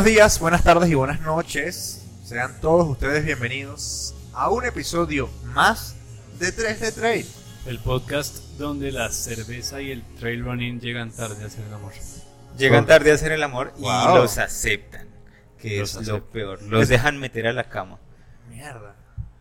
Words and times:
Buenos 0.00 0.14
días, 0.14 0.40
buenas 0.40 0.62
tardes 0.62 0.88
y 0.88 0.94
buenas 0.94 1.20
noches. 1.20 2.06
Sean 2.24 2.58
todos 2.62 2.88
ustedes 2.88 3.22
bienvenidos 3.22 4.14
a 4.32 4.48
un 4.48 4.64
episodio 4.64 5.28
más 5.52 5.94
de 6.38 6.52
3 6.52 6.80
de 6.80 6.92
Trail. 6.92 7.26
El 7.66 7.80
podcast 7.80 8.36
donde 8.56 8.92
la 8.92 9.10
cerveza 9.12 9.82
y 9.82 9.90
el 9.90 10.02
trail 10.18 10.42
running 10.42 10.80
llegan 10.80 11.10
tarde 11.10 11.44
a 11.44 11.48
hacer 11.48 11.66
el 11.66 11.74
amor. 11.74 11.92
Llegan 12.56 12.86
tarde 12.86 13.10
a 13.12 13.14
hacer 13.14 13.32
el 13.32 13.42
amor 13.42 13.74
y 13.76 13.82
Wow. 13.82 14.14
los 14.16 14.38
aceptan, 14.38 15.06
que 15.60 15.80
Los 15.80 15.90
es 15.90 16.06
lo 16.08 16.14
aceptan. 16.14 16.32
peor. 16.32 16.62
Los 16.62 16.88
dejan 16.88 17.18
meter 17.18 17.46
a 17.48 17.52
la 17.52 17.64
cama. 17.68 17.98
Mierda. 18.48 18.96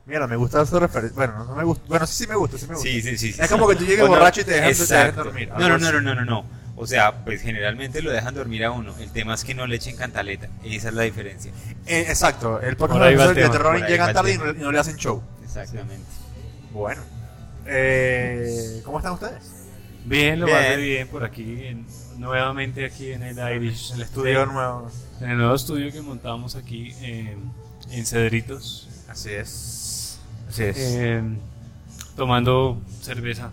Mierda, 0.05 0.27
me 0.27 0.35
gusta 0.35 0.61
esa 0.61 0.77
referencia. 0.77 1.15
Bueno, 1.15 1.45
no 1.45 1.55
me 1.55 1.63
gusta. 1.63 1.85
Bueno, 1.87 2.05
sí, 2.05 2.25
sí 2.25 2.27
me 2.29 2.35
gusta, 2.35 2.57
sí 2.57 2.65
me 2.67 2.73
gusta. 2.73 2.89
Sí, 2.89 3.01
sí, 3.01 3.11
sí. 3.17 3.31
sí, 3.31 3.41
Es 3.41 3.47
sí. 3.47 3.53
como 3.53 3.65
que 3.69 3.77
tú 3.77 3.85
llegues 3.85 4.01
O 4.03 4.07
no- 4.07 4.15
borracho 4.15 4.41
y 4.41 4.43
te 4.43 4.51
dejan, 4.51 4.73
te 4.73 4.77
dejan 4.77 4.97
Exacto. 5.07 5.23
dormir. 5.23 5.47
No, 5.47 5.55
algo 5.55 5.69
no, 5.69 5.75
así. 5.75 5.83
no, 5.85 5.91
no, 6.01 6.01
no, 6.01 6.15
no, 6.15 6.25
no. 6.25 6.59
O 6.81 6.87
sea, 6.87 7.25
pues 7.25 7.41
generalmente 7.41 8.01
lo 8.01 8.09
dejan 8.09 8.33
dormir 8.33 8.63
a 8.63 8.71
uno. 8.71 8.95
El 8.99 9.11
tema 9.11 9.33
es 9.33 9.43
que 9.43 9.53
no 9.53 9.67
le 9.67 9.75
echen 9.75 9.97
cantaleta. 9.97 10.47
Esa 10.63 10.87
es 10.87 10.93
la 10.93 11.03
diferencia. 11.03 11.51
Eh, 11.85 12.05
exacto, 12.07 12.61
el 12.61 12.69
el 12.69 12.77
de 13.35 13.41
tema, 13.41 13.51
terror 13.51 13.85
llegan 13.85 14.13
tarde 14.13 14.33
y 14.33 14.37
no, 14.37 14.51
y 14.51 14.53
no 14.59 14.71
le 14.71 14.79
hacen 14.79 14.95
show. 14.95 15.21
Exactamente. 15.43 16.05
Bueno. 16.71 17.01
Eh, 17.65 18.81
¿Cómo 18.85 18.99
están 18.99 19.13
ustedes? 19.13 19.43
Bien, 20.05 20.39
lo 20.39 20.45
Bien. 20.45 20.57
más 20.57 20.69
de 20.69 20.77
bien 20.77 21.07
por 21.09 21.23
aquí, 21.25 21.65
en- 21.65 21.85
nuevamente 22.17 22.85
aquí 22.85 23.11
en 23.11 23.23
el 23.23 23.37
Irish, 23.55 23.91
El 23.93 24.01
estudio 24.01 24.45
nuevo. 24.45 24.89
en 25.19 25.29
el 25.31 25.37
nuevo 25.37 25.55
estudio 25.55 25.91
que 25.91 26.01
montamos 26.01 26.55
aquí 26.55 26.93
en, 27.01 27.51
en 27.91 28.05
Cedritos, 28.05 28.87
Así 29.09 29.31
es. 29.31 30.19
Así 30.47 30.63
es. 30.63 30.77
eh, 30.79 31.21
tomando 32.15 32.81
cerveza. 33.01 33.51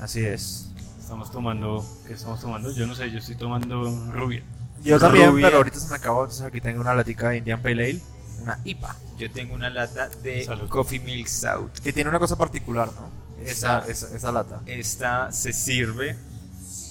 Así 0.00 0.24
es. 0.24 0.67
Estamos 1.08 1.30
tomando, 1.30 1.82
¿qué 2.06 2.12
estamos 2.12 2.38
tomando? 2.38 2.70
Yo 2.70 2.86
no 2.86 2.94
sé, 2.94 3.10
yo 3.10 3.16
estoy 3.16 3.34
tomando 3.34 3.82
rubia. 4.12 4.42
Yo 4.84 5.00
también, 5.00 5.30
Rubia. 5.30 5.46
pero 5.46 5.56
ahorita 5.56 5.80
se 5.80 5.88
me 5.88 5.96
acabó. 5.96 6.24
Entonces 6.24 6.44
aquí 6.44 6.60
tengo 6.60 6.82
una 6.82 6.94
latica 6.94 7.30
de 7.30 7.38
Indian 7.38 7.62
Pale 7.62 7.82
Ale. 7.82 8.00
Una 8.42 8.60
IPA. 8.62 8.94
Yo 9.16 9.30
tengo 9.30 9.54
una 9.54 9.70
lata 9.70 10.10
de 10.22 10.44
Salud. 10.44 10.68
Coffee 10.68 11.00
Milk 11.00 11.26
Stout. 11.26 11.78
Que 11.78 11.94
tiene 11.94 12.10
una 12.10 12.18
cosa 12.18 12.36
particular, 12.36 12.90
¿no? 12.92 13.08
Esa, 13.42 13.78
Esa- 13.78 13.90
esa, 13.90 14.16
esa 14.18 14.32
lata. 14.32 14.60
Esta 14.66 15.32
se 15.32 15.54
sirve, 15.54 16.14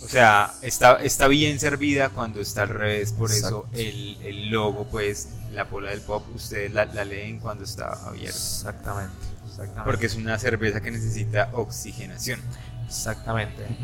o 0.03 0.07
sea, 0.07 0.51
está, 0.63 0.95
está 0.95 1.27
bien 1.27 1.59
servida 1.59 2.09
cuando 2.09 2.41
está 2.41 2.63
al 2.63 2.69
revés, 2.69 3.11
por 3.13 3.29
Exacto. 3.29 3.67
eso 3.71 3.79
el, 3.79 4.17
el 4.23 4.49
logo, 4.49 4.87
pues, 4.89 5.29
la 5.51 5.69
pola 5.69 5.91
del 5.91 6.01
pop, 6.01 6.25
ustedes 6.33 6.73
la, 6.73 6.85
la 6.85 7.05
leen 7.05 7.37
cuando 7.39 7.65
está 7.65 7.93
abierta. 8.07 8.29
Exactamente. 8.35 9.13
Exactamente. 9.45 9.83
Porque 9.85 10.07
es 10.07 10.15
una 10.15 10.39
cerveza 10.39 10.81
que 10.81 10.89
necesita 10.89 11.51
oxigenación. 11.53 12.39
Exactamente. 12.87 13.63
Por 13.65 13.75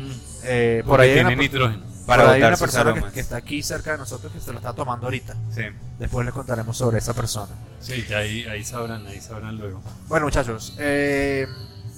Eh, 0.44 0.82
por 0.84 1.00
ahí 1.00 1.14
tiene 1.14 1.36
nitrógeno. 1.36 1.94
Para 2.06 2.32
hay 2.32 2.42
una 2.42 2.56
persona 2.56 3.10
que, 3.12 3.20
está 3.20 3.36
aquí 3.36 3.62
cerca 3.62 3.92
de 3.92 3.98
nosotros 3.98 4.30
que 4.30 4.40
se 4.40 4.52
lo 4.52 4.58
está 4.58 4.74
tomando 4.74 5.06
ahorita. 5.06 5.34
Sí. 5.54 5.62
Después 5.98 6.26
les 6.26 6.34
contaremos 6.34 6.76
sobre 6.76 6.98
esa 6.98 7.14
persona. 7.14 7.52
Sí, 7.80 8.04
ahí, 8.12 8.44
ahí 8.44 8.62
sabrán, 8.62 9.06
ahí 9.06 9.20
sabrán 9.20 9.56
luego. 9.56 9.82
Bueno, 10.06 10.26
muchachos, 10.26 10.74
eh, 10.78 11.46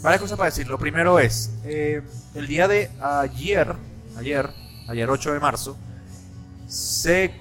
varias 0.02 0.20
cosas 0.20 0.38
para 0.38 0.50
decir. 0.50 0.68
Lo 0.68 0.78
primero 0.78 1.18
es, 1.18 1.50
eh, 1.64 2.02
el 2.34 2.46
día 2.46 2.68
de 2.68 2.90
ayer, 3.00 3.74
ayer, 4.16 4.50
ayer 4.88 5.10
8 5.10 5.32
de 5.32 5.40
marzo, 5.40 5.76
se 6.68 7.32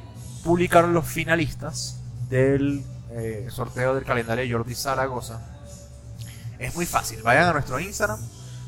publicaron 0.44 0.94
los 0.94 1.06
finalistas 1.06 2.02
del 2.30 2.84
eh, 3.12 3.48
sorteo 3.50 3.94
del 3.96 4.06
calendario 4.06 4.58
Jordi 4.58 4.74
Zaragoza. 4.76 5.40
Es 6.58 6.74
muy 6.76 6.86
fácil, 6.86 7.22
vayan 7.22 7.50
a 7.50 7.54
nuestro 7.54 7.80
Instagram, 7.80 8.20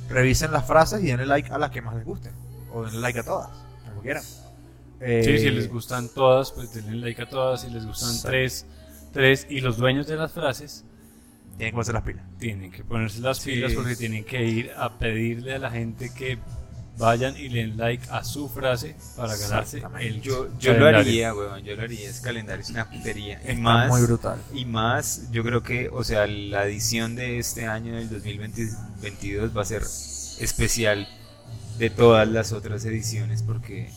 revisen 0.09 0.51
las 0.51 0.65
frases 0.65 1.03
y 1.03 1.07
denle 1.07 1.25
like 1.25 1.51
a 1.51 1.57
las 1.57 1.71
que 1.71 1.81
más 1.81 1.95
les 1.95 2.05
gusten. 2.05 2.33
O 2.73 2.83
denle 2.83 2.99
like 2.99 3.19
a 3.19 3.23
todas, 3.23 3.49
como 3.87 4.01
quieran. 4.01 4.23
Eh, 4.99 5.21
Sí, 5.23 5.37
si 5.37 5.49
les 5.51 5.69
gustan 5.69 6.09
todas, 6.09 6.51
pues 6.51 6.73
denle 6.73 6.97
like 6.97 7.21
a 7.21 7.29
todas. 7.29 7.61
Si 7.61 7.69
les 7.69 7.85
gustan 7.85 8.15
tres, 8.23 8.65
tres. 9.13 9.45
Y 9.49 9.61
los 9.61 9.77
dueños 9.77 10.07
de 10.07 10.15
las 10.15 10.31
frases 10.31 10.83
Tienen 11.57 11.71
que 11.71 11.73
ponerse 11.73 11.93
las 11.93 12.03
pilas. 12.03 12.23
tienen 12.39 12.71
que 12.71 12.83
ponerse 12.83 13.19
las 13.21 13.37
Sí. 13.37 13.51
pilas 13.51 13.73
porque 13.73 13.95
tienen 13.95 14.23
que 14.23 14.43
ir 14.43 14.71
a 14.77 14.97
pedirle 14.97 15.55
a 15.55 15.59
la 15.59 15.69
gente 15.71 16.11
que 16.13 16.37
vayan 16.97 17.37
y 17.37 17.49
le 17.49 17.59
den 17.61 17.77
like 17.77 18.07
a 18.09 18.23
su 18.23 18.49
frase 18.49 18.95
para 19.15 19.35
ganarse 19.35 19.83
el 19.99 20.21
Yo, 20.21 20.47
yo 20.59 20.73
lo 20.73 20.87
haría, 20.87 21.33
weón, 21.33 21.63
yo 21.63 21.75
lo 21.75 21.83
haría. 21.83 22.09
Ese 22.09 22.21
calendario 22.21 22.61
es 22.63 22.69
una 22.69 22.89
putería. 22.89 23.39
Y 23.43 23.49
Está 23.51 23.61
más, 23.61 23.89
muy 23.89 24.01
brutal. 24.01 24.39
y 24.53 24.65
más, 24.65 25.29
yo 25.31 25.43
creo 25.43 25.63
que, 25.63 25.89
o 25.89 26.03
sea, 26.03 26.25
la 26.27 26.65
edición 26.65 27.15
de 27.15 27.39
este 27.39 27.67
año, 27.67 27.95
del 27.95 28.09
2022, 28.09 29.55
va 29.55 29.61
a 29.61 29.65
ser 29.65 29.83
especial 30.39 31.07
de 31.77 31.89
todas 31.89 32.27
las 32.27 32.51
otras 32.51 32.83
ediciones 32.85 33.43
porque, 33.43 33.89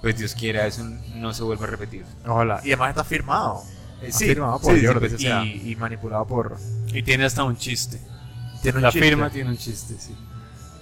pues 0.00 0.16
Dios 0.18 0.34
quiera, 0.34 0.66
eso 0.66 0.84
no 1.16 1.34
se 1.34 1.42
vuelva 1.42 1.64
a 1.64 1.70
repetir. 1.70 2.04
Ojalá. 2.26 2.60
Y 2.64 2.68
además 2.68 2.90
está 2.90 3.04
firmado. 3.04 3.62
Eh, 4.02 4.08
Está 4.08 4.18
firmado 4.20 4.58
por 4.60 4.74
sí, 4.74 4.80
sí, 4.80 4.86
Jordi 4.86 5.00
pues, 5.00 5.12
o 5.14 5.18
sea, 5.18 5.44
y, 5.44 5.70
y 5.72 5.76
manipulado 5.76 6.26
por... 6.26 6.56
Y 6.92 7.02
tiene 7.02 7.24
hasta 7.24 7.42
un 7.44 7.56
chiste. 7.56 8.00
Tiene 8.62 8.78
un 8.78 8.82
la 8.82 8.90
chiste. 8.92 9.06
firma 9.08 9.30
tiene 9.30 9.50
un 9.50 9.56
chiste, 9.56 9.94
sí. 9.98 10.14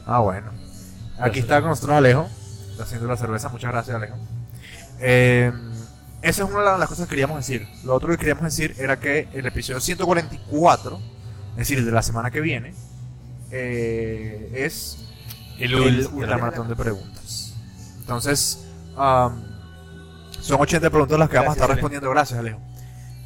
Ah, 0.07 0.19
bueno. 0.21 0.51
Aquí 1.23 1.41
está 1.41 1.61
con 1.61 1.71
nosotros 1.71 1.97
Alejo, 1.97 2.29
está 2.71 2.85
haciendo 2.85 3.07
la 3.09 3.17
cerveza. 3.17 3.49
Muchas 3.49 3.71
gracias, 3.73 3.97
Alejo. 3.97 4.17
Eh, 5.01 5.53
esa 6.23 6.45
es 6.45 6.51
una 6.51 6.73
de 6.73 6.79
las 6.79 6.89
cosas 6.89 7.07
que 7.07 7.11
queríamos 7.11 7.37
decir. 7.39 7.67
Lo 7.85 7.95
otro 7.95 8.09
que 8.11 8.19
queríamos 8.19 8.45
decir 8.45 8.75
era 8.79 8.99
que 9.01 9.29
el 9.33 9.47
episodio 9.47 9.81
144, 9.81 11.01
es 11.53 11.57
decir, 11.57 11.79
el 11.79 11.85
de 11.87 11.93
la 11.93 12.03
semana 12.03 12.31
que 12.31 12.41
viene, 12.41 12.75
eh, 13.51 14.51
es 14.55 14.99
El, 15.59 15.75
el 15.75 15.81
ultra- 15.81 16.15
ultramaratón 16.15 16.69
de 16.69 16.77
preguntas. 16.77 17.55
Entonces, 18.01 18.65
am, 18.97 19.43
son 20.41 20.61
80 20.61 20.91
preguntas 20.91 21.19
las 21.19 21.29
que 21.29 21.37
vamos 21.37 21.51
a 21.51 21.53
estar 21.55 21.71
respondiendo. 21.71 22.11
Gracias, 22.11 22.39
Alejo. 22.39 22.61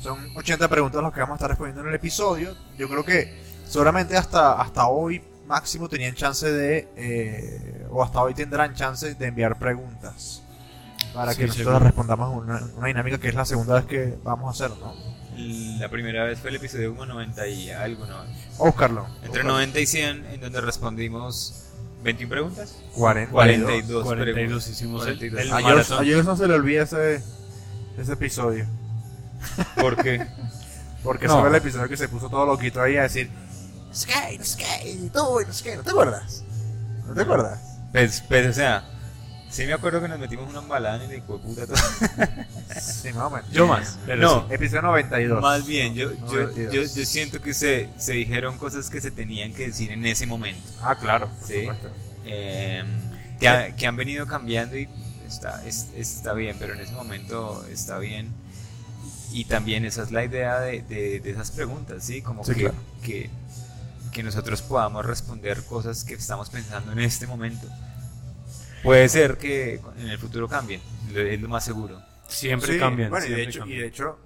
Son 0.00 0.18
80 0.36 0.68
preguntas 0.68 1.02
las 1.02 1.12
que 1.12 1.20
vamos 1.20 1.34
a 1.34 1.36
estar 1.36 1.48
respondiendo 1.50 1.82
en 1.82 1.88
el 1.88 1.94
episodio. 1.94 2.54
Yo 2.78 2.88
creo 2.88 3.04
que 3.04 3.42
seguramente 3.66 4.16
hasta, 4.16 4.60
hasta 4.60 4.86
hoy 4.86 5.22
máximo 5.46 5.88
tenían 5.88 6.14
chance 6.14 6.50
de, 6.50 6.88
eh, 6.96 7.75
o 7.96 8.02
hasta 8.04 8.20
hoy 8.20 8.34
tendrán 8.34 8.74
chance 8.74 9.14
de 9.14 9.26
enviar 9.26 9.58
preguntas. 9.58 10.42
Para 11.14 11.32
Sí, 11.32 11.38
que 11.38 11.46
nosotros 11.46 11.66
seguro. 11.72 11.84
respondamos 11.84 12.42
una, 12.44 12.60
una 12.76 12.86
dinámica 12.88 13.18
que 13.18 13.28
es 13.28 13.34
la 13.34 13.44
segunda 13.46 13.74
vez 13.76 13.86
que 13.86 14.18
vamos 14.22 14.48
a 14.48 14.64
hacer, 14.64 14.76
¿no? 14.78 14.92
La 15.78 15.88
primera 15.88 16.24
vez 16.24 16.38
fue 16.38 16.50
el 16.50 16.56
episodio 16.56 16.90
como 16.90 17.06
90 17.06 17.46
y 17.48 17.70
algo, 17.70 18.04
¿no? 18.06 18.16
Oscarlo. 18.58 19.06
Entre 19.22 19.42
90 19.44 19.80
y 19.80 19.86
100, 19.86 20.26
en 20.26 20.40
donde 20.40 20.60
respondimos 20.60 21.64
21 22.02 22.30
preguntas. 22.30 22.76
40. 22.94 23.32
42 23.32 24.04
42 24.04 24.34
preguntas. 24.34 24.68
hicimos 24.68 25.02
42. 25.04 25.40
el, 25.40 25.46
el 25.48 25.52
A 25.54 25.60
George 26.04 26.22
no 26.22 26.36
se 26.36 26.46
le 26.48 26.54
olvida 26.54 26.82
ese, 26.82 27.22
ese 27.98 28.12
episodio. 28.12 28.66
Porque 29.80 30.26
Porque 31.02 31.28
No. 31.28 31.40
fue 31.40 31.48
el 31.50 31.54
episodio 31.54 31.88
que 31.88 31.96
se 31.96 32.08
puso 32.08 32.28
todo 32.28 32.44
loquito 32.46 32.82
ahí 32.82 32.96
a 32.96 33.02
decir 33.02 33.30
Sky, 33.94 34.38
Sky, 34.42 35.10
tú, 35.14 35.40
no 35.46 35.52
Sky, 35.52 35.70
¿no 35.76 35.82
te 35.82 35.90
acuerdas? 35.90 36.42
¿No 37.06 37.14
te 37.14 37.22
acuerdas? 37.22 37.75
Pues, 37.96 38.22
pues, 38.28 38.46
o 38.48 38.52
sea, 38.52 38.84
sí 39.48 39.64
me 39.64 39.72
acuerdo 39.72 40.02
que 40.02 40.08
nos 40.08 40.18
metimos 40.18 40.50
una 40.50 40.58
embalada 40.58 41.02
en 41.02 41.10
el 41.10 41.16
hijo 41.16 41.38
de 41.38 41.44
puta 41.44 41.66
todo. 41.66 41.76
Sí, 42.78 43.10
más 43.14 43.24
o 43.24 43.30
menos. 43.30 43.50
Yo 43.52 43.66
más. 43.66 43.98
pero 44.04 44.20
No. 44.20 44.48
sí. 44.48 44.54
Episodio 44.54 44.82
92. 44.82 45.40
Más 45.40 45.66
bien, 45.66 45.94
yo, 45.94 46.12
yo, 46.12 46.18
92. 46.42 46.74
yo, 46.74 46.82
yo 47.00 47.06
siento 47.06 47.40
que 47.40 47.54
se, 47.54 47.88
se 47.96 48.12
dijeron 48.12 48.58
cosas 48.58 48.90
que 48.90 49.00
se 49.00 49.10
tenían 49.10 49.54
que 49.54 49.68
decir 49.68 49.92
en 49.92 50.04
ese 50.04 50.26
momento. 50.26 50.60
Ah, 50.82 50.94
claro, 50.96 51.28
por 51.28 51.48
Sí. 51.48 51.66
eh, 52.26 52.84
que, 53.40 53.48
ha- 53.48 53.74
que 53.74 53.86
han 53.86 53.96
venido 53.96 54.26
cambiando 54.26 54.76
y 54.76 54.90
está, 55.26 55.64
es- 55.64 55.86
está 55.96 56.34
bien, 56.34 56.56
pero 56.58 56.74
en 56.74 56.80
ese 56.80 56.92
momento 56.92 57.64
está 57.72 57.98
bien. 57.98 58.28
Y 59.32 59.46
también 59.46 59.86
esa 59.86 60.02
es 60.02 60.10
la 60.10 60.22
idea 60.22 60.60
de, 60.60 60.82
de- 60.82 61.20
de 61.20 61.30
esas 61.30 61.50
preguntas, 61.50 62.04
¿sí? 62.04 62.20
Como 62.20 62.44
Sí, 62.44 62.52
que, 62.52 62.60
claro. 62.60 62.74
que, 63.02 63.30
que 64.12 64.22
nosotros 64.22 64.60
podamos 64.60 65.06
responder 65.06 65.62
cosas 65.64 66.04
que 66.04 66.14
estamos 66.14 66.50
pensando 66.50 66.92
en 66.92 66.98
este 66.98 67.26
momento. 67.26 67.66
Puede 68.86 69.08
ser 69.08 69.36
que 69.38 69.80
en 69.98 70.08
el 70.08 70.18
futuro 70.18 70.48
cambien, 70.48 70.80
es 71.14 71.40
lo 71.40 71.48
más 71.48 71.64
seguro. 71.64 72.00
Siempre 72.28 72.72
Sí, 72.74 72.78
cambian. 72.78 73.10
Bueno, 73.10 73.26
y 73.26 73.30
de 73.30 73.36
siempre 73.36 73.50
hecho, 73.60 73.66
y 73.66 73.76
de 73.78 73.86
hecho 73.86 74.18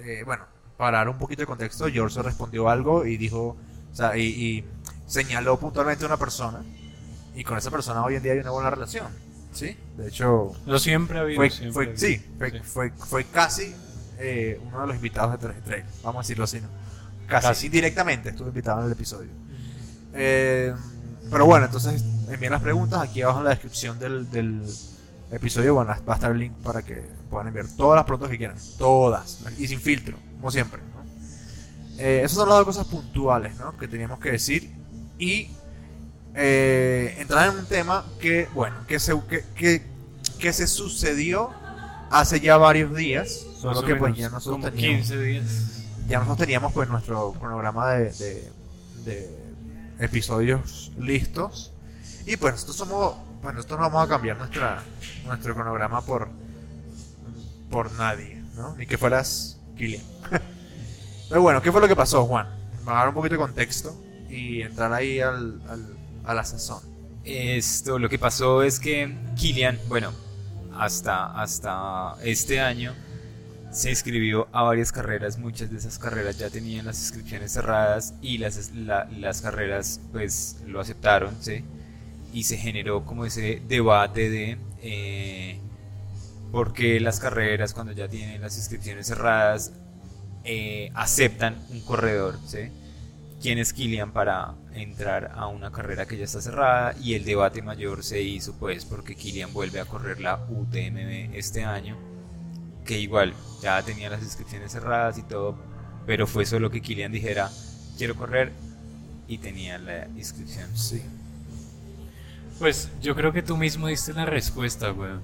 eh, 0.00 0.22
bueno, 0.24 0.44
para 0.76 0.98
dar 0.98 1.08
un 1.08 1.18
poquito 1.18 1.42
de 1.42 1.46
contexto, 1.46 1.86
George 1.88 2.22
respondió 2.22 2.68
algo 2.68 3.04
y 3.06 3.16
dijo, 3.16 3.56
o 3.92 3.94
sea, 3.94 4.16
y, 4.16 4.22
y 4.24 4.64
señaló 5.06 5.58
puntualmente 5.58 6.04
a 6.04 6.06
una 6.06 6.16
persona. 6.16 6.62
Y 7.34 7.44
con 7.44 7.56
esa 7.58 7.70
persona 7.70 8.02
hoy 8.04 8.16
en 8.16 8.22
día 8.22 8.32
hay 8.32 8.38
una 8.40 8.50
buena 8.50 8.70
relación. 8.70 9.06
¿Sí? 9.52 9.76
De 9.96 10.08
hecho, 10.08 10.52
Lo 10.66 10.78
siempre 10.78 11.18
ha 11.18 11.22
habido. 11.22 11.36
fue, 11.36 11.50
siempre 11.50 11.72
fue, 11.72 11.84
ha 11.84 11.88
habido. 11.88 11.98
sí, 12.00 12.24
fue, 12.38 12.50
Sí. 12.50 12.58
fue, 12.64 12.90
fue 12.92 13.24
casi 13.24 13.74
eh, 14.18 14.60
uno 14.66 14.80
de 14.82 14.86
los 14.88 14.96
invitados 14.96 15.32
de 15.32 15.38
3 15.48 15.64
Trail, 15.64 15.84
vamos 16.02 16.20
a 16.20 16.22
decirlo 16.22 16.44
así, 16.44 16.60
¿no? 16.60 16.68
Casi, 17.26 17.46
Casi. 17.48 17.66
indirectamente 17.66 18.30
estuve 18.30 18.48
invitado 18.48 18.80
en 18.80 18.86
el 18.86 18.92
episodio. 18.92 19.30
Eh, 20.14 20.74
pero 21.30 21.46
bueno, 21.46 21.66
entonces 21.66 22.02
envíen 22.34 22.52
las 22.52 22.62
preguntas 22.62 23.00
aquí 23.00 23.22
abajo 23.22 23.38
en 23.38 23.44
la 23.44 23.50
descripción 23.50 23.98
del, 23.98 24.30
del 24.30 24.62
episodio. 25.30 25.74
Bueno, 25.74 25.94
va 26.08 26.14
a 26.14 26.16
estar 26.16 26.30
el 26.30 26.38
link 26.38 26.52
para 26.62 26.82
que 26.82 27.02
puedan 27.30 27.48
enviar 27.48 27.66
todas 27.76 27.96
las 27.96 28.04
preguntas 28.04 28.30
que 28.30 28.38
quieran. 28.38 28.56
Todas. 28.78 29.40
Y 29.58 29.68
sin 29.68 29.80
filtro, 29.80 30.16
como 30.36 30.50
siempre. 30.50 30.80
¿no? 30.82 31.00
Eh, 31.98 32.22
esas 32.24 32.32
son 32.32 32.48
las 32.48 32.58
dos 32.58 32.66
cosas 32.66 32.86
puntuales 32.86 33.56
¿no? 33.56 33.76
que 33.76 33.88
teníamos 33.88 34.18
que 34.20 34.32
decir. 34.32 34.70
Y 35.18 35.48
eh, 36.34 37.16
entrar 37.18 37.50
en 37.50 37.58
un 37.58 37.66
tema 37.66 38.04
que, 38.20 38.48
bueno, 38.54 38.76
que 38.86 38.98
se, 38.98 39.14
que, 39.28 39.44
que, 39.54 39.82
que 40.38 40.52
se 40.52 40.66
sucedió 40.66 41.50
hace 42.10 42.40
ya 42.40 42.56
varios 42.56 42.94
días. 42.94 43.46
Solo 43.60 43.82
que 43.82 43.96
pues 43.96 44.16
ya 44.16 44.30
nosotros 44.30 44.60
como 44.60 44.70
teníamos, 44.70 45.08
15 45.08 45.22
días. 45.22 45.82
ya 46.08 46.18
nosotros 46.18 46.38
teníamos 46.38 46.72
pues 46.72 46.88
nuestro 46.88 47.32
cronograma 47.32 47.90
de, 47.90 48.12
de, 48.12 48.52
de 49.04 49.40
episodios 49.98 50.92
listos. 50.98 51.72
Y 52.26 52.36
pues 52.36 52.52
nosotros 52.54 52.76
somos, 52.76 53.14
pues 53.42 53.54
nosotros 53.54 53.80
no 53.80 53.90
vamos 53.90 54.06
a 54.06 54.08
cambiar 54.08 54.36
nuestra, 54.36 54.82
nuestro 55.26 55.54
cronograma 55.54 56.00
por, 56.02 56.28
por 57.70 57.90
nadie, 57.92 58.42
¿no? 58.56 58.76
Ni 58.76 58.86
que 58.86 58.98
fueras 58.98 59.58
Killian. 59.76 60.02
Pero 61.28 61.42
bueno, 61.42 61.62
¿qué 61.62 61.70
fue 61.72 61.80
lo 61.80 61.88
que 61.88 61.96
pasó, 61.96 62.24
Juan? 62.26 62.48
Para 62.84 62.98
dar 62.98 63.08
un 63.08 63.14
poquito 63.14 63.34
de 63.34 63.38
contexto 63.40 63.94
y 64.28 64.62
entrar 64.62 64.92
ahí 64.92 65.20
al, 65.20 65.60
al, 65.68 65.96
a 66.24 66.34
la 66.34 66.44
sazón. 66.44 66.82
Esto, 67.24 67.98
lo 67.98 68.08
que 68.08 68.18
pasó 68.18 68.62
es 68.62 68.80
que 68.80 69.14
Kilian, 69.36 69.78
bueno, 69.88 70.12
hasta, 70.76 71.40
hasta 71.40 72.14
este 72.24 72.60
año 72.60 72.94
se 73.70 73.90
inscribió 73.90 74.48
a 74.52 74.62
varias 74.62 74.90
carreras, 74.90 75.38
muchas 75.38 75.70
de 75.70 75.78
esas 75.78 75.98
carreras 75.98 76.38
ya 76.38 76.50
tenían 76.50 76.86
las 76.86 76.98
inscripciones 77.00 77.52
cerradas 77.52 78.14
y 78.20 78.38
las, 78.38 78.72
la- 78.74 79.04
las 79.16 79.42
carreras 79.42 80.00
pues 80.12 80.56
lo 80.66 80.80
aceptaron, 80.80 81.36
¿sí? 81.40 81.64
Y 82.32 82.44
se 82.44 82.56
generó 82.56 83.04
como 83.04 83.24
ese 83.24 83.60
debate 83.66 84.30
de 84.30 84.58
eh, 84.82 85.58
por 86.52 86.72
qué 86.72 87.00
las 87.00 87.20
carreras 87.20 87.74
cuando 87.74 87.92
ya 87.92 88.08
tienen 88.08 88.40
las 88.40 88.56
inscripciones 88.56 89.06
cerradas 89.06 89.72
eh, 90.44 90.90
aceptan 90.94 91.56
un 91.70 91.80
corredor, 91.80 92.38
¿sí? 92.46 92.70
quién 93.40 93.58
es 93.58 93.72
Kilian 93.72 94.12
para 94.12 94.54
entrar 94.74 95.32
a 95.34 95.46
una 95.46 95.72
carrera 95.72 96.06
que 96.06 96.16
ya 96.16 96.24
está 96.24 96.40
cerrada 96.40 96.94
y 97.00 97.14
el 97.14 97.24
debate 97.24 97.62
mayor 97.62 98.04
se 98.04 98.22
hizo 98.22 98.54
pues 98.54 98.84
porque 98.84 99.16
Kilian 99.16 99.52
vuelve 99.52 99.80
a 99.80 99.86
correr 99.86 100.20
la 100.20 100.36
UTMB 100.36 101.34
este 101.34 101.64
año 101.64 101.96
que 102.84 102.98
igual 102.98 103.34
ya 103.62 103.82
tenía 103.82 104.10
las 104.10 104.22
inscripciones 104.22 104.72
cerradas 104.72 105.18
y 105.18 105.22
todo 105.22 105.56
pero 106.06 106.26
fue 106.26 106.44
solo 106.44 106.70
que 106.70 106.82
Kilian 106.82 107.12
dijera 107.12 107.50
quiero 107.96 108.14
correr 108.14 108.52
y 109.26 109.38
tenía 109.38 109.78
la 109.78 110.06
inscripción 110.16 110.68
Sí. 110.76 111.02
Pues 112.60 112.88
yo 113.02 113.16
creo 113.16 113.32
que 113.32 113.42
tú 113.42 113.56
mismo 113.56 113.88
diste 113.88 114.12
la 114.12 114.24
respuesta, 114.26 114.92
weón. 114.92 115.20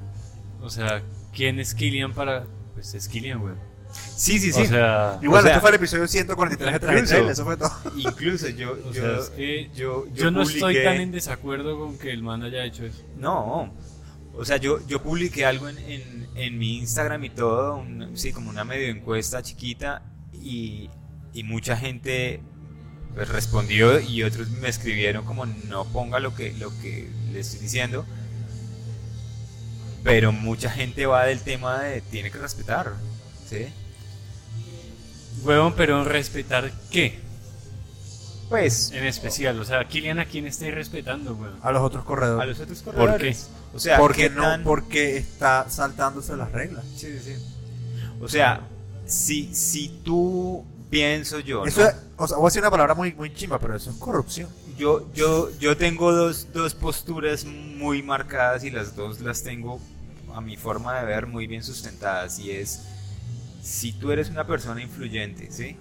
O 0.61 0.69
sea, 0.71 1.03
¿quién 1.33 1.61
es 1.61 1.75
Killian 1.75 2.12
para...? 2.12 2.44
Pues 2.75 2.93
es 2.94 3.06
Killian, 3.09 3.41
weón. 3.43 3.59
sí 3.93 4.38
sí 4.38 4.53
sí 4.53 4.62
O 4.62 4.67
sea, 4.67 5.19
Igual, 5.23 5.41
O 5.41 5.43
sea, 5.43 5.53
este 5.53 5.61
fue 5.61 5.71
el 5.71 5.77
episodio 5.77 6.09
143 6.09 6.73
de 6.73 6.81
Traje 6.81 6.99
incluso- 6.99 7.15
Trail, 7.15 7.31
eso 7.31 7.44
fue 7.44 7.56
todo. 7.56 7.73
incluso 7.97 8.49
yo 8.49 8.73
o 8.73 8.93
yo, 8.93 9.03
sea, 9.03 9.17
es 9.19 9.31
que 9.31 9.71
yo, 9.75 10.06
yo 10.12 10.31
no 10.31 10.43
estoy 10.43 10.83
tan 10.83 10.97
en 10.97 11.12
desacuerdo 11.12 11.79
con 11.79 11.97
que 11.99 12.11
el 12.11 12.23
man 12.23 12.43
haya 12.43 12.65
hecho 12.65 12.85
eso. 12.85 13.03
No, 13.19 13.73
o 14.35 14.44
sea, 14.44 14.56
yo, 14.59 14.85
yo 14.87 15.03
publiqué 15.03 15.47
algo 15.47 15.69
en, 15.69 15.79
en, 15.79 16.29
en 16.35 16.59
mi 16.59 16.79
Instagram 16.79 17.23
y 17.25 17.31
todo, 17.31 17.77
un- 17.77 18.17
sí, 18.17 18.32
como 18.32 18.50
una 18.50 18.65
medio 18.65 18.89
encuesta 18.89 19.43
chiquita 19.43 20.03
y, 20.32 20.91
y 21.32 21.43
mucha 21.44 21.77
gente 21.77 22.43
pues, 23.17 23.29
respondió 23.31 23.99
y 23.99 24.23
otros 24.23 24.51
me 24.51 24.69
escribieron 24.69 25.25
como 25.25 25.47
no 25.47 25.87
ponga 25.87 26.21
lo 26.21 26.35
que, 26.35 26.53
lo 26.53 26.71
que 26.81 27.09
le 27.33 27.41
estoy 27.41 27.61
diciendo. 27.61 28.05
Pero 30.05 30.31
mucha 30.33 30.71
gente 30.71 31.07
va 31.07 31.25
del 31.25 31.41
tema 31.41 31.81
de 31.81 32.03
tiene 32.03 32.31
que 32.31 32.39
respetar, 32.39 32.93
¿sí? 33.49 33.67
Weón, 35.43 35.75
pero 35.75 36.05
respetar 36.05 36.71
qué 36.91 37.19
Pues 38.51 38.93
en 38.93 39.05
especial. 39.05 39.59
O 39.61 39.65
sea, 39.65 39.89
Killian 39.89 40.19
a 40.21 40.27
quién 40.27 40.47
estáis 40.47 40.75
respetando, 40.75 41.35
weón. 41.35 41.59
A 41.63 41.73
los 41.73 41.83
otros 41.83 42.05
a 42.05 42.07
corredores. 42.07 42.49
los 42.49 42.61
otros 42.61 42.83
corredores. 42.83 43.49
O 43.75 43.79
sea, 43.81 43.99
porque 43.99 44.29
¿qué 44.29 44.31
no, 44.31 44.43
tan- 44.43 44.63
porque 44.63 45.17
está 45.17 45.69
saltándose 45.71 46.37
las 46.37 46.53
reglas. 46.53 46.85
Sí, 46.97 47.19
sí, 47.19 47.35
sí. 47.35 47.43
O 48.21 48.29
sea, 48.29 48.61
si, 49.07 49.55
si 49.55 49.89
tú 50.05 50.65
pienso 50.91 51.41
yo, 51.41 51.65
Eso 51.65 51.83
¿no? 51.83 51.88
o 52.17 52.29
sea, 52.29 52.37
voy 52.37 52.47
a 52.47 52.49
decir 52.49 52.62
una 52.62 52.71
palabra 52.71 52.94
muy, 52.94 53.12
muy 53.12 53.33
chimba, 53.35 53.59
pero 53.59 53.75
eso 53.75 53.91
es 53.91 53.97
corrupción. 53.97 54.49
yo, 54.79 55.12
yo, 55.15 55.50
yo 55.59 55.77
tengo 55.77 56.12
dos, 56.12 56.49
dos 56.53 56.75
posturas 56.75 57.44
muy 57.44 58.03
marcadas 58.03 58.65
y 58.65 58.71
las 58.71 58.94
dos 58.94 59.21
las 59.21 59.43
tengo 59.43 59.81
a 60.35 60.41
mi 60.41 60.56
forma 60.56 60.99
de 61.00 61.06
ver 61.06 61.27
muy 61.27 61.47
bien 61.47 61.62
sustentadas 61.62 62.38
y 62.38 62.50
es 62.50 62.83
si 63.62 63.93
tú 63.93 64.12
eres 64.12 64.31
una 64.31 64.47
persona 64.47 64.81
influyente, 64.81 65.50
¿sí? 65.50 65.77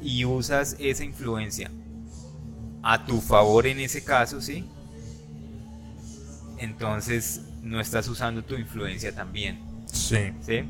Y 0.00 0.24
usas 0.24 0.76
esa 0.78 1.02
influencia 1.02 1.70
a 2.82 3.04
tu 3.04 3.20
favor 3.20 3.66
en 3.66 3.80
ese 3.80 4.04
caso, 4.04 4.40
¿sí? 4.40 4.64
Entonces 6.58 7.40
no 7.62 7.80
estás 7.80 8.06
usando 8.08 8.44
tu 8.44 8.54
influencia 8.54 9.14
también. 9.14 9.60
Sí. 9.92 10.32
¿sí? 10.40 10.64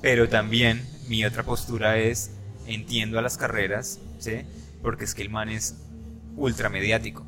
Pero 0.00 0.28
también 0.28 0.84
mi 1.08 1.24
otra 1.24 1.44
postura 1.44 1.98
es 1.98 2.32
entiendo 2.66 3.18
a 3.18 3.22
las 3.22 3.36
carreras, 3.36 3.98
¿sí? 4.18 4.42
Porque 4.82 5.04
es 5.04 5.14
que 5.14 5.22
el 5.22 5.30
man 5.30 5.48
es 5.48 5.74
ultra 6.36 6.68
mediático. 6.68 7.24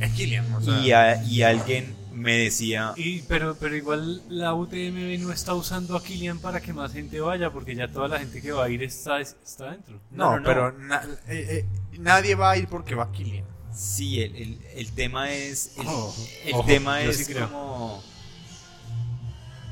Es 0.00 0.12
Killian, 0.12 0.52
o 0.54 0.60
sea, 0.60 0.80
Y, 0.80 0.92
a- 0.92 1.24
y 1.24 1.42
alguien 1.42 1.94
me 2.12 2.36
decía, 2.36 2.92
Y, 2.96 3.22
pero, 3.22 3.56
pero 3.58 3.76
igual 3.76 4.22
la 4.28 4.54
UTMB 4.54 5.18
no 5.20 5.32
está 5.32 5.54
usando 5.54 5.96
a 5.96 6.02
Killian 6.02 6.38
para 6.40 6.60
que 6.60 6.72
más 6.72 6.92
gente 6.92 7.20
vaya, 7.20 7.50
porque 7.52 7.74
ya 7.76 7.88
toda 7.90 8.08
la 8.08 8.18
gente 8.18 8.42
que 8.42 8.52
va 8.52 8.64
a 8.64 8.68
ir 8.70 8.82
está, 8.82 9.20
está 9.20 9.70
dentro. 9.72 10.00
no, 10.10 10.24
no, 10.24 10.30
no, 10.30 10.38
no. 10.40 10.44
pero 10.44 10.72
na- 10.78 11.02
eh, 11.28 11.64
eh, 11.64 11.98
nadie 11.98 12.34
va 12.34 12.50
a 12.52 12.56
ir 12.56 12.68
porque 12.68 12.94
va 12.94 13.10
Killian. 13.12 13.44
sí, 13.72 14.20
el, 14.20 14.34
el- 14.36 14.60
el 14.74 14.92
tema 14.92 15.30
es, 15.32 15.72
el, 15.78 15.86
Ojo, 15.86 16.14
el 16.44 16.54
ojo, 16.54 16.64
tema 16.66 17.02
es 17.02 17.16
sí 17.18 17.32
creo. 17.32 17.46
como... 17.48 18.02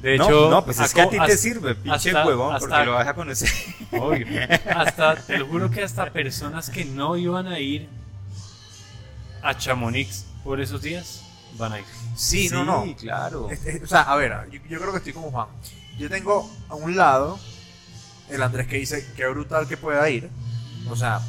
De 0.06 0.18
no, 0.18 0.24
hecho, 0.26 0.50
no, 0.50 0.64
pues 0.64 0.78
es 0.78 0.94
que 0.94 1.00
a 1.02 1.08
ti 1.08 1.18
te 1.18 1.36
sirve, 1.36 1.74
pinche 1.74 2.10
hasta- 2.10 2.24
huevón, 2.24 2.54
hasta- 2.54 2.68
porque 2.68 2.84
lo 2.86 2.92
vas 2.92 3.08
a 3.08 3.14
conocer. 3.14 3.50
Obvio. 3.90 4.26
Hasta, 4.76 5.16
te 5.16 5.36
lo 5.36 5.48
juro 5.48 5.68
que 5.68 5.82
hasta 5.82 6.12
personas 6.12 6.70
que 6.70 6.84
no 6.84 7.16
iban 7.16 7.48
a 7.48 7.58
ir 7.58 7.88
a 9.42 9.56
Chamonix 9.58 10.26
por 10.44 10.60
esos 10.60 10.80
días 10.80 11.22
van 11.58 11.72
a 11.72 11.80
ir. 11.80 11.84
Sí, 12.14 12.48
no, 12.50 12.64
no. 12.64 12.86
claro. 12.96 13.50
Es- 13.50 13.66
es- 13.66 13.82
o 13.82 13.86
sea, 13.88 14.02
a 14.02 14.14
ver, 14.14 14.32
yo, 14.52 14.60
yo 14.68 14.78
creo 14.78 14.92
que 14.92 14.98
estoy 14.98 15.12
como 15.12 15.32
Juan. 15.32 15.48
Yo 15.98 16.08
tengo 16.08 16.48
a 16.68 16.76
un 16.76 16.94
lado 16.94 17.40
el 18.30 18.40
Andrés 18.44 18.68
que 18.68 18.76
dice 18.76 19.04
que 19.16 19.26
brutal 19.26 19.66
que 19.66 19.76
pueda 19.76 20.08
ir. 20.08 20.30
O 20.88 20.94
sea, 20.94 21.20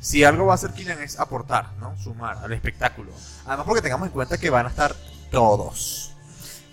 si 0.00 0.22
algo 0.22 0.46
va 0.46 0.52
a 0.52 0.54
hacer 0.54 0.72
Killian 0.74 1.02
es 1.02 1.18
aportar, 1.18 1.72
¿no? 1.80 1.98
Sumar 1.98 2.38
al 2.38 2.52
espectáculo. 2.52 3.10
Además, 3.46 3.66
porque 3.66 3.82
tengamos 3.82 4.06
en 4.06 4.12
cuenta 4.12 4.38
que 4.38 4.48
van 4.48 4.66
a 4.66 4.68
estar 4.68 4.94
todos. 5.32 6.12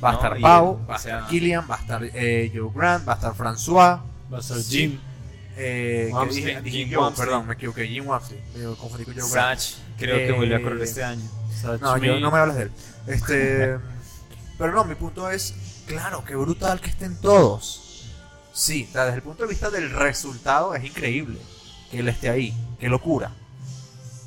Va 0.04 0.10
a 0.12 0.14
estar 0.14 0.40
Pau, 0.40 0.86
va 0.90 0.94
a 0.96 0.98
estar 0.98 1.28
Killian, 1.28 1.66
va 1.70 1.76
a 1.76 1.80
estar 1.80 2.04
eh, 2.04 2.52
Joe 2.54 2.72
Grant, 2.76 3.08
va 3.08 3.14
a 3.14 3.16
estar 3.16 3.34
François. 3.34 4.02
Va 4.32 4.38
a 4.38 4.40
estar. 4.40 4.58
Jim. 4.58 5.00
Eh, 5.56 6.06
que 6.08 6.14
Wamsley, 6.14 6.44
dije, 6.46 6.62
dije 6.62 6.78
Jim 6.86 6.98
Wamsley. 6.98 7.26
perdón, 7.26 7.48
me 7.48 7.54
equivoqué, 7.54 7.88
Jim 7.88 8.08
Wamsley. 8.08 8.40
Me 8.56 8.76
confundí 8.76 9.06
con 9.06 9.14
Joe 9.14 9.30
Grant. 9.32 9.60
Sach, 9.60 9.80
creo 9.98 10.18
que 10.18 10.32
vuelve 10.32 10.56
a 10.56 10.62
correr 10.62 10.82
Eh, 10.82 10.84
este 10.84 11.04
año. 11.04 11.30
Satch 11.62 11.82
No, 11.82 11.98
yo, 11.98 12.20
no 12.20 12.32
me 12.32 12.40
hables 12.40 12.56
de 12.56 12.64
él. 12.64 12.72
Este, 13.08 13.78
pero 14.58 14.74
no, 14.74 14.84
mi 14.84 14.96
punto 14.96 15.30
es, 15.30 15.54
claro, 15.88 16.24
qué 16.26 16.36
brutal 16.36 16.82
que 16.82 16.90
estén 16.90 17.16
todos. 17.22 18.10
Sí, 18.52 18.88
o 18.90 18.92
sea, 18.94 19.06
desde 19.06 19.18
el 19.18 19.24
punto 19.24 19.44
de 19.44 19.50
vista 19.50 19.70
del 19.70 19.90
resultado 19.92 20.76
es 20.76 20.84
increíble 20.84 21.40
que 21.90 22.00
él 22.00 22.08
esté 22.08 22.30
ahí, 22.30 22.54
qué 22.80 22.90
locura. 22.90 23.32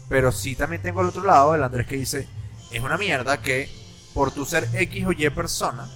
Pero 0.08 0.32
sí 0.32 0.54
también 0.54 0.82
tengo 0.82 1.00
al 1.00 1.06
otro 1.06 1.24
lado 1.24 1.54
el 1.54 1.62
Andrés 1.62 1.86
que 1.86 1.96
dice, 1.96 2.28
es 2.70 2.80
una 2.82 2.96
mierda 2.96 3.40
que 3.40 3.68
por 4.16 4.32
tu 4.32 4.46
ser 4.46 4.66
X 4.72 5.04
o 5.06 5.12
Y 5.12 5.28
persona, 5.28 5.86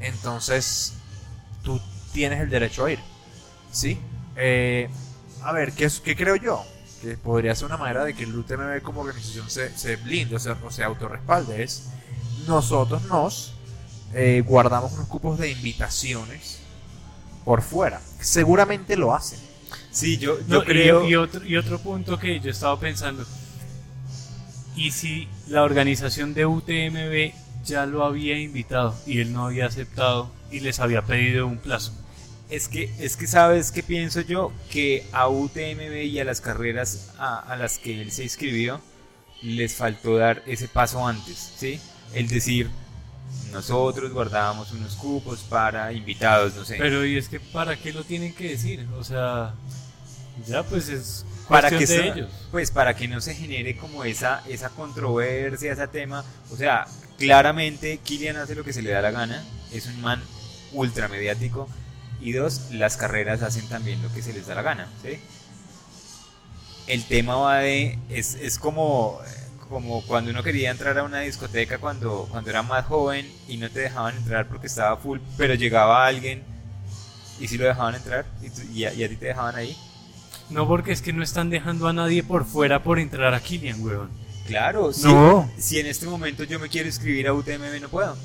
entonces 0.00 0.94
tú 1.62 1.80
tienes 2.12 2.40
el 2.40 2.50
derecho 2.50 2.84
a 2.84 2.90
ir. 2.92 2.98
¿Sí? 3.70 3.96
Eh, 4.36 4.88
a 5.42 5.52
ver, 5.52 5.72
¿qué, 5.72 5.84
es- 5.84 6.00
qué 6.00 6.16
creo 6.16 6.34
yo? 6.36 6.64
Que 7.00 7.16
podría 7.16 7.54
ser 7.54 7.66
una 7.66 7.76
manera 7.76 8.04
de 8.04 8.12
que 8.14 8.24
el 8.24 8.36
UTMB 8.36 8.82
como 8.82 9.02
organización 9.02 9.48
se, 9.48 9.76
se 9.78 9.96
blinde, 9.96 10.36
o 10.36 10.38
sea, 10.38 10.58
o 10.64 10.70
se 10.70 10.82
autorrespalde. 10.84 11.62
Es 11.62 11.84
nosotros 12.48 13.02
nos 13.04 13.54
eh, 14.12 14.42
guardamos 14.46 14.92
unos 14.92 15.06
cupos 15.06 15.38
de 15.38 15.50
invitaciones 15.50 16.58
por 17.44 17.62
fuera. 17.62 18.00
Seguramente 18.20 18.96
lo 18.96 19.14
hacen. 19.14 19.38
Sí, 19.92 20.18
yo, 20.18 20.38
No, 20.48 20.56
yo 20.56 20.62
y- 20.62 20.66
creo... 20.66 21.08
Y, 21.08 21.14
otro, 21.14 21.44
y 21.46 21.56
otro 21.56 21.78
punto 21.78 22.18
que 22.18 22.40
yo 22.40 22.50
estaba 22.50 22.78
pensando. 22.80 23.24
¿Y 24.80 24.92
si 24.92 25.28
la 25.46 25.62
organización 25.62 26.32
de 26.32 26.46
UTMB 26.46 27.34
ya 27.66 27.84
lo 27.84 28.02
había 28.02 28.38
invitado 28.38 28.96
y 29.06 29.20
él 29.20 29.30
no 29.30 29.44
había 29.44 29.66
aceptado 29.66 30.32
y 30.50 30.60
les 30.60 30.80
había 30.80 31.02
pedido 31.02 31.46
un 31.46 31.58
plazo? 31.58 31.92
Es 32.48 32.66
que, 32.66 32.90
es 32.98 33.18
que 33.18 33.26
sabes 33.26 33.72
que 33.72 33.82
pienso 33.82 34.22
yo 34.22 34.52
que 34.70 35.06
a 35.12 35.28
UTMB 35.28 36.04
y 36.04 36.18
a 36.18 36.24
las 36.24 36.40
carreras 36.40 37.12
a, 37.18 37.40
a 37.40 37.58
las 37.58 37.76
que 37.76 38.00
él 38.00 38.10
se 38.10 38.22
inscribió 38.22 38.80
les 39.42 39.74
faltó 39.74 40.16
dar 40.16 40.42
ese 40.46 40.66
paso 40.66 41.06
antes, 41.06 41.52
¿sí? 41.58 41.78
El 42.14 42.28
decir, 42.28 42.70
nosotros 43.52 44.10
guardábamos 44.14 44.72
unos 44.72 44.96
cupos 44.96 45.40
para 45.40 45.92
invitados, 45.92 46.54
no 46.54 46.64
sé. 46.64 46.76
Pero 46.78 47.04
y 47.04 47.18
es 47.18 47.28
que 47.28 47.38
¿para 47.38 47.76
qué 47.76 47.92
lo 47.92 48.02
tienen 48.02 48.34
que 48.34 48.48
decir? 48.48 48.88
O 48.98 49.04
sea, 49.04 49.52
ya 50.46 50.62
pues 50.62 50.88
es 50.88 51.26
para 51.50 51.72
que 51.72 51.86
de 51.86 51.86
se- 51.86 52.08
ellos. 52.08 52.30
pues 52.50 52.70
para 52.70 52.94
que 52.96 53.08
no 53.08 53.20
se 53.20 53.34
genere 53.34 53.76
como 53.76 54.04
esa 54.04 54.42
esa 54.46 54.70
controversia, 54.70 55.72
ese 55.72 55.88
tema, 55.88 56.24
o 56.50 56.56
sea, 56.56 56.88
claramente 57.18 57.98
Kilian 57.98 58.36
hace 58.36 58.54
lo 58.54 58.64
que 58.64 58.72
se 58.72 58.82
le 58.82 58.90
da 58.90 59.02
la 59.02 59.10
gana, 59.10 59.44
es 59.70 59.86
un 59.86 60.00
man 60.00 60.22
ultra 60.72 61.08
mediático 61.08 61.68
Y 62.20 62.32
dos, 62.32 62.70
las 62.70 62.96
carreras 62.98 63.42
hacen 63.42 63.68
también 63.68 64.02
lo 64.02 64.12
que 64.12 64.22
se 64.22 64.32
les 64.34 64.46
da 64.46 64.54
la 64.54 64.62
gana. 64.62 64.88
¿sí? 65.02 65.20
El 66.86 67.06
tema 67.06 67.36
va 67.36 67.58
de. 67.58 67.98
Es, 68.08 68.34
es 68.34 68.58
como, 68.58 69.20
como 69.68 70.04
cuando 70.06 70.30
uno 70.30 70.42
quería 70.42 70.70
entrar 70.70 70.98
a 70.98 71.04
una 71.04 71.20
discoteca 71.20 71.78
cuando, 71.78 72.26
cuando 72.30 72.50
era 72.50 72.62
más 72.62 72.84
joven 72.86 73.26
y 73.48 73.56
no 73.58 73.70
te 73.70 73.80
dejaban 73.80 74.16
entrar 74.16 74.48
porque 74.48 74.66
estaba 74.66 74.96
full, 74.96 75.20
pero 75.36 75.54
llegaba 75.54 76.06
alguien 76.06 76.44
y 77.38 77.48
si 77.48 77.58
lo 77.58 77.66
dejaban 77.66 77.94
entrar 77.96 78.26
y, 78.42 78.50
y 78.80 78.84
a, 78.84 78.94
y 78.94 79.04
a 79.04 79.08
ti 79.08 79.16
te 79.16 79.26
dejaban 79.26 79.56
ahí. 79.56 79.76
No, 80.50 80.66
porque 80.66 80.92
es 80.92 81.00
que 81.02 81.12
no 81.12 81.22
están 81.22 81.48
dejando 81.50 81.86
a 81.88 81.92
nadie 81.92 82.22
por 82.22 82.44
fuera 82.44 82.82
por 82.82 82.98
entrar 82.98 83.34
a 83.34 83.40
Killian, 83.40 83.82
weón. 83.84 84.10
Claro, 84.46 84.92
si, 84.92 85.04
No. 85.06 85.48
si 85.58 85.78
en 85.78 85.86
este 85.86 86.06
momento 86.06 86.42
yo 86.44 86.58
me 86.58 86.68
quiero 86.68 86.88
inscribir 86.88 87.28
a 87.28 87.32
UTMB 87.34 87.80
no 87.80 87.88
puedo. 87.88 88.16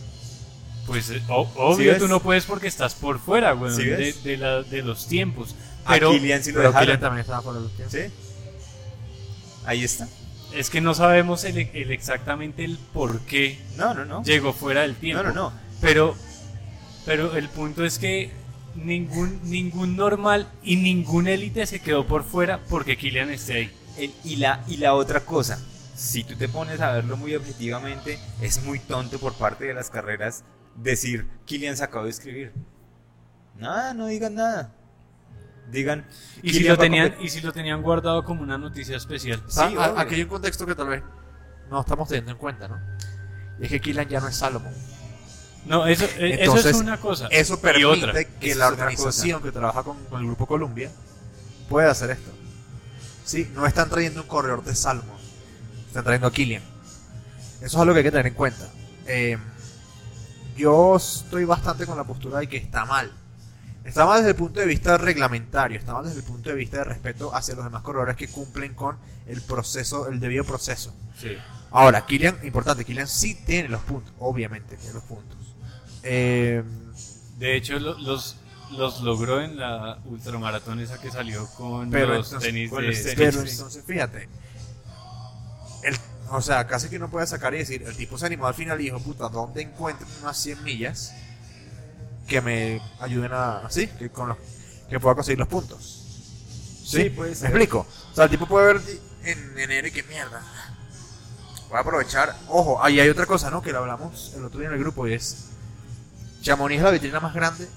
Pues 0.87 1.09
eh, 1.11 1.21
o- 1.29 1.49
obvio 1.55 1.91
ves? 1.91 1.99
tú 1.99 2.07
no 2.07 2.19
puedes 2.19 2.45
porque 2.45 2.67
estás 2.67 2.95
por 2.95 3.19
fuera, 3.19 3.53
weón, 3.53 3.75
¿Sí 3.75 3.83
de, 3.85 4.13
de 4.23 4.37
la- 4.37 4.63
de 4.63 4.81
los 4.81 5.07
tiempos. 5.07 5.55
a 5.85 5.93
Pero 5.93 6.11
Kilian 6.11 6.43
sí 6.43 6.51
lo 6.51 6.57
Pero 6.57 6.69
dejaron. 6.69 6.85
Kylian 6.87 6.99
también 6.99 7.21
estaba 7.21 7.41
fuera 7.43 7.59
de 7.59 7.65
los 7.65 7.75
tiempos. 7.75 7.93
¿Sí? 7.93 8.13
Ahí 9.65 9.83
está. 9.83 10.07
es 10.53 10.69
que 10.69 10.79
no 10.81 10.93
sabemos 10.93 11.43
el, 11.43 11.57
el 11.73 11.91
exactamente 11.91 12.63
el 12.63 12.77
por 12.93 13.19
qué 13.21 13.59
No, 13.77 13.93
no, 13.93 14.05
no. 14.05 14.23
llegó 14.23 14.53
fuera 14.53 14.81
del 14.81 14.95
tiempo. 14.95 15.21
No, 15.23 15.29
no, 15.29 15.35
no. 15.49 15.53
Pero, 15.81 16.15
pero 17.05 17.35
el 17.35 17.49
punto 17.49 17.83
es 17.83 17.99
que 17.99 18.31
ningún, 18.75 19.39
ningún 19.49 19.95
normal 19.95 20.47
y 20.63 20.75
ningún 20.77 21.27
élite 21.27 21.65
se 21.65 21.79
quedó 21.81 22.05
por 22.05 22.23
fuera 22.23 22.59
porque 22.69 22.97
Killian 22.97 23.29
esté 23.29 23.53
ahí. 23.53 23.71
El- 23.97 24.13
y, 24.23 24.35
la, 24.37 24.63
y 24.67 24.77
la 24.77 24.93
otra 24.93 25.21
cosa, 25.21 25.59
si 25.95 26.23
tú 26.23 26.35
te 26.35 26.49
pones 26.49 26.81
a 26.81 26.91
verlo 26.91 27.15
muy 27.17 27.33
objetivamente, 27.35 28.19
es 28.41 28.63
muy 28.63 28.79
tonto 28.79 29.19
por 29.19 29.33
parte 29.33 29.65
de 29.65 29.73
las 29.73 29.89
carreras 29.89 30.43
decir, 30.75 31.27
Kilian 31.45 31.77
se 31.77 31.83
acabó 31.85 32.03
de 32.05 32.11
escribir. 32.11 32.51
Nada, 33.57 33.93
no 33.93 34.07
digan 34.07 34.35
nada. 34.35 34.73
Digan, 35.71 36.05
Y 36.43 36.49
si, 36.49 36.57
"Kylian 36.57 36.73
lo 36.75 36.77
tenían, 36.77 37.03
competir". 37.07 37.25
y 37.25 37.29
si 37.29 37.41
lo 37.41 37.51
tenían 37.53 37.81
guardado 37.81 38.23
como 38.25 38.43
una 38.43 38.57
noticia 38.57 38.97
especial. 38.97 39.41
Sí, 39.47 39.61
Ah, 39.77 39.93
aquí 39.97 40.15
hay 40.15 40.23
un 40.23 40.27
contexto 40.29 40.65
que 40.65 40.75
tal 40.75 40.89
vez 40.89 41.01
no 41.69 41.79
estamos 41.79 42.07
teniendo 42.09 42.31
en 42.31 42.37
cuenta, 42.37 42.67
¿no? 42.67 42.79
Y 43.59 43.63
es 43.65 43.69
que 43.71 43.79
Kylian 43.79 44.09
ya 44.09 44.19
no 44.19 44.27
es 44.27 44.35
Salomon. 44.35 44.73
No, 45.65 45.87
eso, 45.87 46.05
eh, 46.05 46.33
eso 46.33 46.41
Entonces, 46.41 46.65
es 46.75 46.81
una 46.81 46.97
cosa. 46.97 47.27
Eso 47.31 47.53
y 47.53 47.83
otra. 47.83 48.13
permite 48.13 48.33
que 48.39 48.51
Eso 48.51 48.59
la 48.59 48.67
organización 48.67 49.41
que 49.41 49.51
trabaja 49.51 49.83
con, 49.83 49.97
con 50.05 50.21
el 50.21 50.27
Grupo 50.27 50.45
Columbia 50.45 50.91
pueda 51.69 51.91
hacer 51.91 52.11
esto. 52.11 52.31
Sí, 53.23 53.49
no 53.55 53.65
están 53.65 53.89
trayendo 53.89 54.21
un 54.21 54.27
corredor 54.27 54.63
de 54.63 54.75
Salomon, 54.75 55.17
están 55.87 56.03
trayendo 56.03 56.27
a 56.27 56.31
Killian. 56.31 56.61
Eso 57.57 57.65
es 57.65 57.75
algo 57.75 57.93
que 57.93 57.99
hay 57.99 58.03
que 58.03 58.11
tener 58.11 58.27
en 58.27 58.33
cuenta. 58.35 58.69
Eh, 59.07 59.37
yo 60.55 60.95
estoy 60.95 61.45
bastante 61.45 61.85
con 61.85 61.97
la 61.97 62.03
postura 62.03 62.39
de 62.39 62.47
que 62.47 62.57
está 62.57 62.85
mal. 62.85 63.11
Está 63.83 64.05
mal 64.05 64.17
desde 64.17 64.31
el 64.31 64.35
punto 64.35 64.59
de 64.59 64.65
vista 64.65 64.97
reglamentario, 64.97 65.77
está 65.77 65.93
mal 65.93 66.05
desde 66.05 66.19
el 66.19 66.25
punto 66.25 66.49
de 66.49 66.55
vista 66.55 66.77
de 66.77 66.83
respeto 66.85 67.33
hacia 67.35 67.55
los 67.55 67.63
demás 67.63 67.81
corredores 67.81 68.15
que 68.15 68.27
cumplen 68.27 68.73
con 68.73 68.97
el 69.27 69.41
proceso, 69.41 70.07
el 70.07 70.19
debido 70.19 70.43
proceso. 70.43 70.93
Sí. 71.19 71.37
Ahora, 71.71 72.05
Killian, 72.05 72.39
importante, 72.43 72.85
Killian 72.85 73.07
sí 73.07 73.35
tiene 73.45 73.69
los 73.69 73.81
puntos, 73.81 74.13
obviamente 74.19 74.77
tiene 74.77 74.93
los 74.93 75.03
puntos. 75.03 75.37
Eh, 76.05 76.63
De 77.37 77.55
hecho, 77.57 77.77
lo- 77.79 77.97
los, 77.99 78.37
los 78.71 79.01
logró 79.01 79.41
en 79.41 79.57
la 79.57 79.99
ultramaratón 80.05 80.79
esa 80.79 80.99
que 81.01 81.11
salió 81.11 81.45
con 81.57 81.89
pero 81.89 82.13
los 82.13 82.27
entonces, 82.27 82.49
tenis 82.49 82.69
con 82.69 82.81
de 82.81 82.87
los 82.89 83.01
tenis. 83.01 83.15
pero 83.17 83.41
entonces, 83.41 83.83
fíjate, 83.85 84.29
el, 85.83 85.97
o 86.31 86.41
sea, 86.41 86.65
casi 86.67 86.87
que 86.89 86.97
uno 86.97 87.09
puede 87.09 87.27
sacar 87.27 87.53
y 87.53 87.57
decir, 87.59 87.83
el 87.83 87.95
tipo 87.95 88.17
se 88.17 88.25
animó 88.27 88.47
al 88.47 88.53
final 88.53 88.79
y 88.79 88.85
dijo, 88.85 88.99
puta, 88.99 89.27
¿dónde 89.29 89.61
encuentro 89.61 90.07
unas 90.21 90.37
100 90.37 90.63
millas 90.63 91.13
que 92.27 92.41
me 92.41 92.81
ayuden 92.99 93.33
a, 93.33 93.57
así, 93.59 93.87
que 93.87 94.09
con 94.09 94.29
los, 94.29 94.37
que 94.89 94.99
pueda 94.99 95.15
conseguir 95.15 95.39
los 95.39 95.47
puntos? 95.47 96.01
Sí, 96.85 97.09
puede 97.09 97.31
¿Me 97.31 97.47
explico? 97.47 97.85
O 98.11 98.15
sea, 98.15 98.25
el 98.25 98.29
tipo 98.29 98.45
puede 98.47 98.73
ver 98.73 98.81
en 99.23 99.57
enero 99.59 99.87
y 99.87 99.91
que 99.91 100.03
mierda. 100.03 100.41
Voy 101.69 101.77
a 101.77 101.81
aprovechar. 101.81 102.35
Ojo, 102.47 102.81
ahí 102.83 102.99
hay 102.99 103.09
otra 103.09 103.25
cosa, 103.25 103.49
¿no? 103.49 103.61
Que 103.61 103.71
lo 103.71 103.79
hablamos 103.79 104.33
el 104.37 104.45
otro 104.45 104.59
día 104.59 104.69
en 104.69 104.75
el 104.75 104.79
grupo 104.79 105.07
y 105.07 105.13
es. 105.13 105.49
Chamonix 106.45 106.77
es 106.77 106.83
la 106.83 106.91
vitrina 106.91 107.19
más 107.19 107.33
grande 107.33 107.67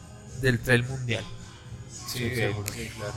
del 0.43 0.59
trail 0.61 0.85
mundial. 0.85 1.25
Sí, 1.91 2.19
Sí, 2.29 2.35
seguro. 2.35 2.71
sí, 2.73 2.91
claro. 2.97 3.15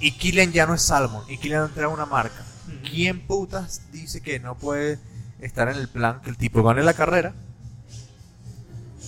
Y 0.00 0.12
Killian 0.12 0.52
ya 0.52 0.66
no 0.66 0.74
es 0.74 0.82
Salmon. 0.82 1.24
Y 1.28 1.36
Killian 1.38 1.64
entra 1.64 1.86
a 1.86 1.88
una 1.88 2.06
marca. 2.06 2.44
¿Quién 2.88 3.26
putas 3.26 3.82
dice 3.90 4.20
que 4.20 4.38
no 4.38 4.54
puede 4.56 5.00
estar 5.40 5.68
en 5.68 5.76
el 5.76 5.88
plan 5.88 6.20
que 6.22 6.30
el 6.30 6.36
tipo 6.36 6.62
gane 6.62 6.82
la 6.84 6.94
carrera 6.94 7.34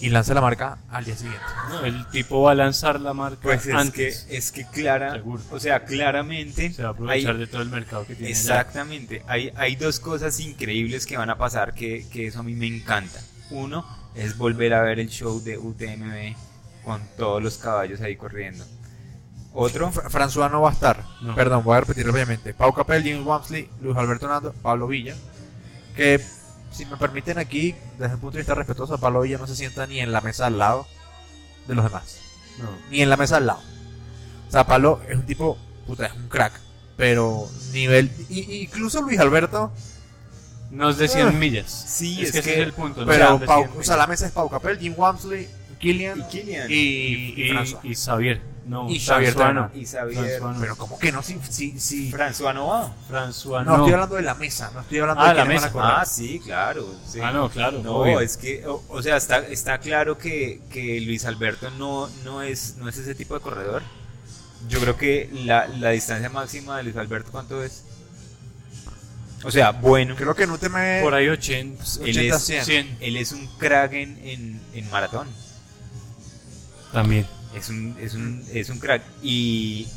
y 0.00 0.08
lance 0.08 0.32
la 0.34 0.40
marca 0.40 0.78
al 0.90 1.04
día 1.04 1.14
siguiente? 1.16 1.40
No, 1.68 1.84
el 1.84 2.04
tipo 2.08 2.42
va 2.42 2.50
a 2.52 2.54
lanzar 2.56 3.00
la 3.00 3.12
marca 3.14 3.38
Pues 3.42 3.60
es 3.60 3.66
que, 3.66 3.72
antes. 3.72 4.26
es 4.28 4.50
que 4.50 4.66
clara, 4.66 5.12
Seguro. 5.12 5.42
o 5.52 5.60
sea, 5.60 5.84
claramente 5.84 6.72
Se 6.72 6.82
va 6.82 6.88
a 6.88 6.92
aprovechar 6.92 7.34
hay- 7.34 7.38
de 7.38 7.46
todo 7.46 7.62
el 7.62 7.68
mercado 7.68 8.04
que 8.06 8.16
tiene. 8.16 8.32
allá. 8.32 8.40
Exactamente. 8.40 9.22
Hay, 9.28 9.52
hay 9.56 9.76
dos 9.76 10.00
cosas 10.00 10.40
increíbles 10.40 11.06
que 11.06 11.16
van 11.16 11.30
a 11.30 11.38
pasar 11.38 11.74
que, 11.74 12.08
que 12.10 12.26
eso 12.26 12.40
a 12.40 12.42
mí 12.42 12.54
me 12.54 12.66
encanta. 12.66 13.20
Uno 13.50 13.99
es 14.14 14.36
volver 14.36 14.74
a 14.74 14.82
ver 14.82 14.98
el 14.98 15.08
show 15.08 15.40
de 15.42 15.58
UTMB 15.58 16.34
con 16.84 17.00
todos 17.16 17.42
los 17.42 17.58
caballos 17.58 18.00
ahí 18.00 18.16
corriendo. 18.16 18.64
Otro, 19.52 19.90
Fra- 19.90 20.08
François 20.08 20.50
no 20.50 20.62
va 20.62 20.70
a 20.70 20.72
estar. 20.72 21.04
No. 21.22 21.34
Perdón, 21.34 21.64
voy 21.64 21.76
a 21.76 21.80
repetir 21.80 22.06
rápidamente. 22.06 22.54
Pau 22.54 22.72
Capel, 22.72 23.02
Jim 23.02 23.26
Wamsley, 23.26 23.68
Luis 23.80 23.96
Alberto 23.96 24.28
Nando, 24.28 24.52
Pablo 24.52 24.86
Villa. 24.86 25.14
Que, 25.96 26.24
si 26.70 26.86
me 26.86 26.96
permiten 26.96 27.38
aquí, 27.38 27.74
desde 27.98 28.14
el 28.14 28.20
punto 28.20 28.34
de 28.36 28.38
vista 28.42 28.54
respetuoso, 28.54 28.98
Pablo 28.98 29.22
Villa 29.22 29.38
no 29.38 29.46
se 29.46 29.56
sienta 29.56 29.86
ni 29.86 29.98
en 30.00 30.12
la 30.12 30.20
mesa 30.20 30.46
al 30.46 30.56
lado 30.58 30.86
de 31.66 31.74
los 31.74 31.84
demás. 31.84 32.20
No. 32.58 32.68
Ni 32.90 33.02
en 33.02 33.10
la 33.10 33.16
mesa 33.16 33.38
al 33.38 33.46
lado. 33.46 33.60
O 34.48 34.50
sea, 34.50 34.66
Pablo 34.66 35.00
es 35.08 35.16
un 35.16 35.26
tipo, 35.26 35.58
puta, 35.86 36.06
es 36.06 36.14
un 36.14 36.28
crack. 36.28 36.52
Pero 36.96 37.48
nivel... 37.72 38.10
y 38.28 38.62
incluso 38.64 39.00
Luis 39.02 39.18
Alberto, 39.18 39.72
No 40.70 40.88
es 40.90 40.98
de 40.98 41.06
Ah. 41.06 41.08
100 41.08 41.38
millas. 41.38 41.70
Sí, 41.88 42.22
es, 42.22 42.28
es 42.28 42.32
que, 42.32 42.38
ese 42.38 42.52
es 42.60 42.66
el 42.66 42.72
punto. 42.72 43.00
no 43.00 43.06
pero 43.06 43.34
es 43.34 43.40
de 43.40 43.46
Pau- 43.46 43.64
100 43.66 43.80
o 43.80 43.82
sea, 43.84 43.96
la 43.96 44.06
mesa 44.06 44.26
es 44.26 44.32
Pau 44.32 44.48
Capel, 44.48 44.78
Jim 44.78 44.94
Wamsley, 44.96 45.48
Killian 45.78 46.20
y 46.20 46.22
Kilian, 46.24 46.70
y, 46.70 46.74
y, 46.74 47.34
y 47.36 47.50
François. 47.50 47.80
y 47.82 47.94
Xavier. 47.94 48.40
No, 48.66 48.88
Y 48.88 49.00
Xavier 49.00 49.34
François 49.34 49.52
no. 49.54 49.70
y 49.74 49.84
Xavier. 49.86 50.40
No. 50.42 50.54
Pero 50.60 50.76
como 50.76 50.96
que 50.98 51.10
no, 51.10 51.22
si, 51.24 51.38
si, 51.48 51.80
si- 51.80 52.12
François 52.12 52.54
no 52.54 52.68
va. 52.68 52.94
François 53.10 53.64
no, 53.64 53.70
no. 53.72 53.76
estoy 53.78 53.94
hablando 53.94 54.14
de 54.16 54.22
la 54.22 54.34
mesa, 54.34 54.70
no 54.72 54.80
estoy 54.82 54.98
hablando 55.00 55.22
Ah, 55.24 55.28
de 55.30 55.34
la 55.34 55.44
mesa. 55.46 55.70
van 55.70 55.86
a. 55.86 56.00
Ah, 56.02 56.04
sí, 56.04 56.38
claro. 56.44 56.86
sí. 57.04 57.18
Ah, 57.20 57.32
no, 57.32 57.48
claro. 57.48 57.80
No, 57.82 57.96
obvio. 57.96 58.20
es 58.20 58.36
que, 58.36 58.64
o, 58.68 58.84
o 58.88 59.02
sea, 59.02 59.16
está, 59.16 59.38
está 59.38 59.78
claro 59.78 60.18
que, 60.18 60.60
que 60.70 61.00
Luis 61.00 61.24
Alberto 61.24 61.68
no, 61.78 62.08
no, 62.24 62.42
es, 62.42 62.76
no 62.76 62.88
es 62.88 62.96
ese 62.98 63.14
tipo 63.16 63.34
de 63.34 63.40
corredor. 63.40 63.82
Yo 64.68 64.78
creo 64.78 64.96
que 64.96 65.30
la, 65.32 65.66
la 65.66 65.90
distancia 65.90 66.28
máxima 66.28 66.76
de 66.76 66.82
Luis 66.84 66.96
Alberto, 66.96 67.30
¿cuánto 67.32 67.64
es? 67.64 67.82
O 69.44 69.50
sea, 69.50 69.70
bueno, 69.72 70.14
Creo 70.16 70.34
que 70.34 70.42
en 70.44 70.50
UTM 70.50 71.02
Por 71.02 71.14
ahí 71.14 71.28
80. 71.28 71.82
él 72.04 72.10
80 72.10 72.36
es, 72.36 72.42
100. 72.44 72.64
100 72.64 72.96
él 73.00 73.16
es 73.16 73.32
un 73.32 73.46
crack 73.58 73.92
en, 73.94 74.18
en, 74.22 74.60
en 74.74 74.90
maratón. 74.90 75.26
también. 76.92 77.26
Es 77.54 77.68
un, 77.68 77.96
es 78.00 78.14
un, 78.14 78.44
es 78.52 78.68
un 78.70 78.78
crack. 78.78 79.02
Y, 79.22 79.88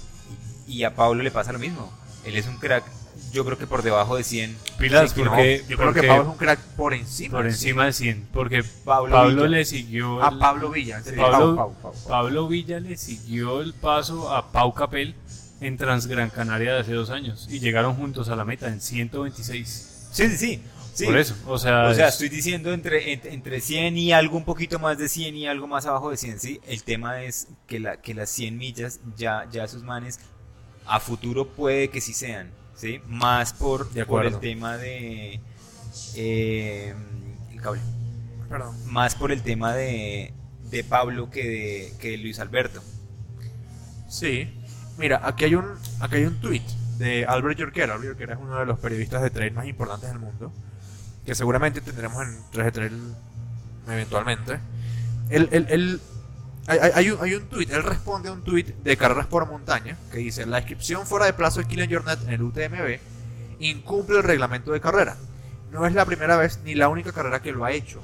y 0.67 0.83
a 0.83 0.95
Pablo 0.95 1.21
le 1.23 1.31
pasa 1.31 1.51
lo 1.51 1.59
mismo. 1.59 1.91
Él 2.25 2.35
es 2.37 2.47
un 2.47 2.57
crack, 2.57 2.83
yo 3.31 3.43
creo 3.45 3.57
que 3.57 3.67
por 3.67 3.83
debajo 3.83 4.15
de 4.15 4.23
100. 4.23 4.57
Pilas, 4.79 5.11
Sí, 5.11 5.21
porque, 5.23 5.63
yo 5.67 5.77
creo 5.77 5.93
que 5.93 6.03
Pablo 6.03 6.23
es 6.23 6.29
un 6.29 6.37
crack 6.37 6.59
por 6.77 6.93
encima. 6.93 7.37
por 7.37 7.43
de 7.43 7.49
encima 7.51 7.85
de 7.85 7.93
100. 7.93 8.27
Porque 8.33 8.63
Pablo, 8.85 9.11
Pablo 9.13 9.43
Villa. 9.43 9.47
le 9.57 9.65
siguió. 9.65 10.23
A 10.23 10.39
Pablo 10.39 10.69
Villa. 10.71 11.01
Sí. 11.03 11.11
Pau, 11.15 11.31
Pablo- 11.31 11.55
Pau, 11.55 11.73
Pau, 11.81 11.91
Pau. 11.93 12.07
Pablo 12.07 12.47
Villa 12.47 12.79
le 12.79 12.97
siguió 12.97 13.61
el 13.61 13.73
paso 13.73 14.33
a 14.33 14.51
Pau 14.51 14.73
Capel 14.73 15.13
en 15.65 15.77
Transgran 15.77 16.29
Canaria 16.29 16.73
de 16.73 16.79
hace 16.81 16.93
dos 16.93 17.09
años. 17.09 17.47
Y 17.49 17.59
llegaron 17.59 17.95
juntos 17.95 18.29
a 18.29 18.35
la 18.35 18.45
meta 18.45 18.67
en 18.67 18.81
126. 18.81 20.07
Sí, 20.11 20.27
sí, 20.29 20.37
sí. 20.37 20.61
sí. 20.93 21.05
Por 21.05 21.17
eso. 21.17 21.35
O 21.47 21.57
sea, 21.57 21.87
O 21.87 21.93
sea, 21.93 22.07
es- 22.07 22.13
estoy 22.15 22.29
diciendo 22.29 22.71
entre, 22.73 23.13
entre, 23.13 23.33
entre 23.33 23.61
100 23.61 23.97
y 23.97 24.11
algo 24.13 24.37
un 24.37 24.45
poquito 24.45 24.79
más 24.79 24.97
de 24.97 25.09
100 25.09 25.35
y 25.35 25.47
algo 25.47 25.67
más 25.67 25.85
abajo 25.85 26.09
de 26.11 26.17
100, 26.17 26.39
sí. 26.39 26.59
El 26.67 26.83
tema 26.83 27.23
es 27.23 27.47
que, 27.67 27.79
la, 27.79 27.97
que 28.01 28.13
las 28.13 28.29
100 28.29 28.57
millas 28.57 28.99
ya, 29.17 29.47
ya 29.51 29.67
sus 29.67 29.83
manes 29.83 30.19
a 30.85 30.99
futuro 30.99 31.47
puede 31.47 31.89
que 31.89 32.01
sí 32.01 32.13
sean, 32.13 32.51
¿sí? 32.75 32.99
Más 33.07 33.53
por, 33.53 33.89
De 33.91 34.05
por 34.05 34.25
el 34.25 34.37
tema 34.39 34.77
de... 34.77 35.39
eh, 36.15 36.93
el 37.51 37.61
cable. 37.61 37.79
Perdón. 38.49 38.75
Más 38.91 39.15
por 39.15 39.31
el 39.31 39.41
tema 39.41 39.73
de, 39.73 40.33
de 40.69 40.83
Pablo 40.83 41.29
que 41.31 41.43
de, 41.47 41.93
que 41.99 42.11
de 42.11 42.17
Luis 42.17 42.39
Alberto. 42.39 42.83
Sí. 44.09 44.49
Mira, 44.97 45.21
aquí 45.23 45.45
hay 45.45 45.55
un, 45.55 45.65
aquí 45.99 46.15
hay 46.17 46.25
un 46.25 46.39
tweet 46.39 46.63
de 46.97 47.25
Albert 47.25 47.57
Yorquera. 47.59 47.93
Albert 47.95 48.09
Yorquera 48.11 48.33
es 48.35 48.39
uno 48.39 48.59
de 48.59 48.65
los 48.65 48.79
periodistas 48.79 49.21
de 49.21 49.29
trail 49.29 49.53
más 49.53 49.65
importantes 49.67 50.09
del 50.09 50.19
mundo. 50.19 50.51
Que 51.25 51.35
seguramente 51.35 51.79
tendremos 51.81 52.21
en 52.27 52.37
3 52.51 52.65
de 52.65 52.71
Trail 52.71 53.13
eventualmente. 53.87 54.59
Él, 55.29 55.47
él- 55.51 55.67
él- 55.69 56.01
hay, 56.67 56.79
hay- 56.79 57.09
un, 57.11 57.21
hay 57.21 57.33
un 57.33 57.43
tweet, 57.47 57.67
él 57.71 57.83
responde 57.83 58.29
a 58.29 58.33
un 58.33 58.41
tweet 58.43 58.73
de 58.83 58.97
Carreras 58.97 59.27
por 59.27 59.45
Montaña 59.49 59.97
que 60.11 60.17
dice: 60.19 60.45
La 60.45 60.59
inscripción 60.59 61.05
fuera 61.05 61.25
de 61.25 61.33
plazo 61.33 61.59
de 61.59 61.65
Killian 61.67 61.89
Jornet 61.91 62.21
en 62.23 62.29
el 62.33 62.41
UTMB 62.41 62.99
incumple 63.59 64.17
el 64.17 64.23
reglamento 64.23 64.71
de 64.71 64.81
carrera. 64.81 65.15
No 65.71 65.85
es 65.85 65.93
la 65.93 66.05
primera 66.05 66.35
vez 66.37 66.59
ni 66.63 66.75
la 66.75 66.89
única 66.89 67.11
carrera 67.13 67.41
que 67.41 67.51
lo 67.51 67.65
ha 67.65 67.71
hecho. 67.71 68.01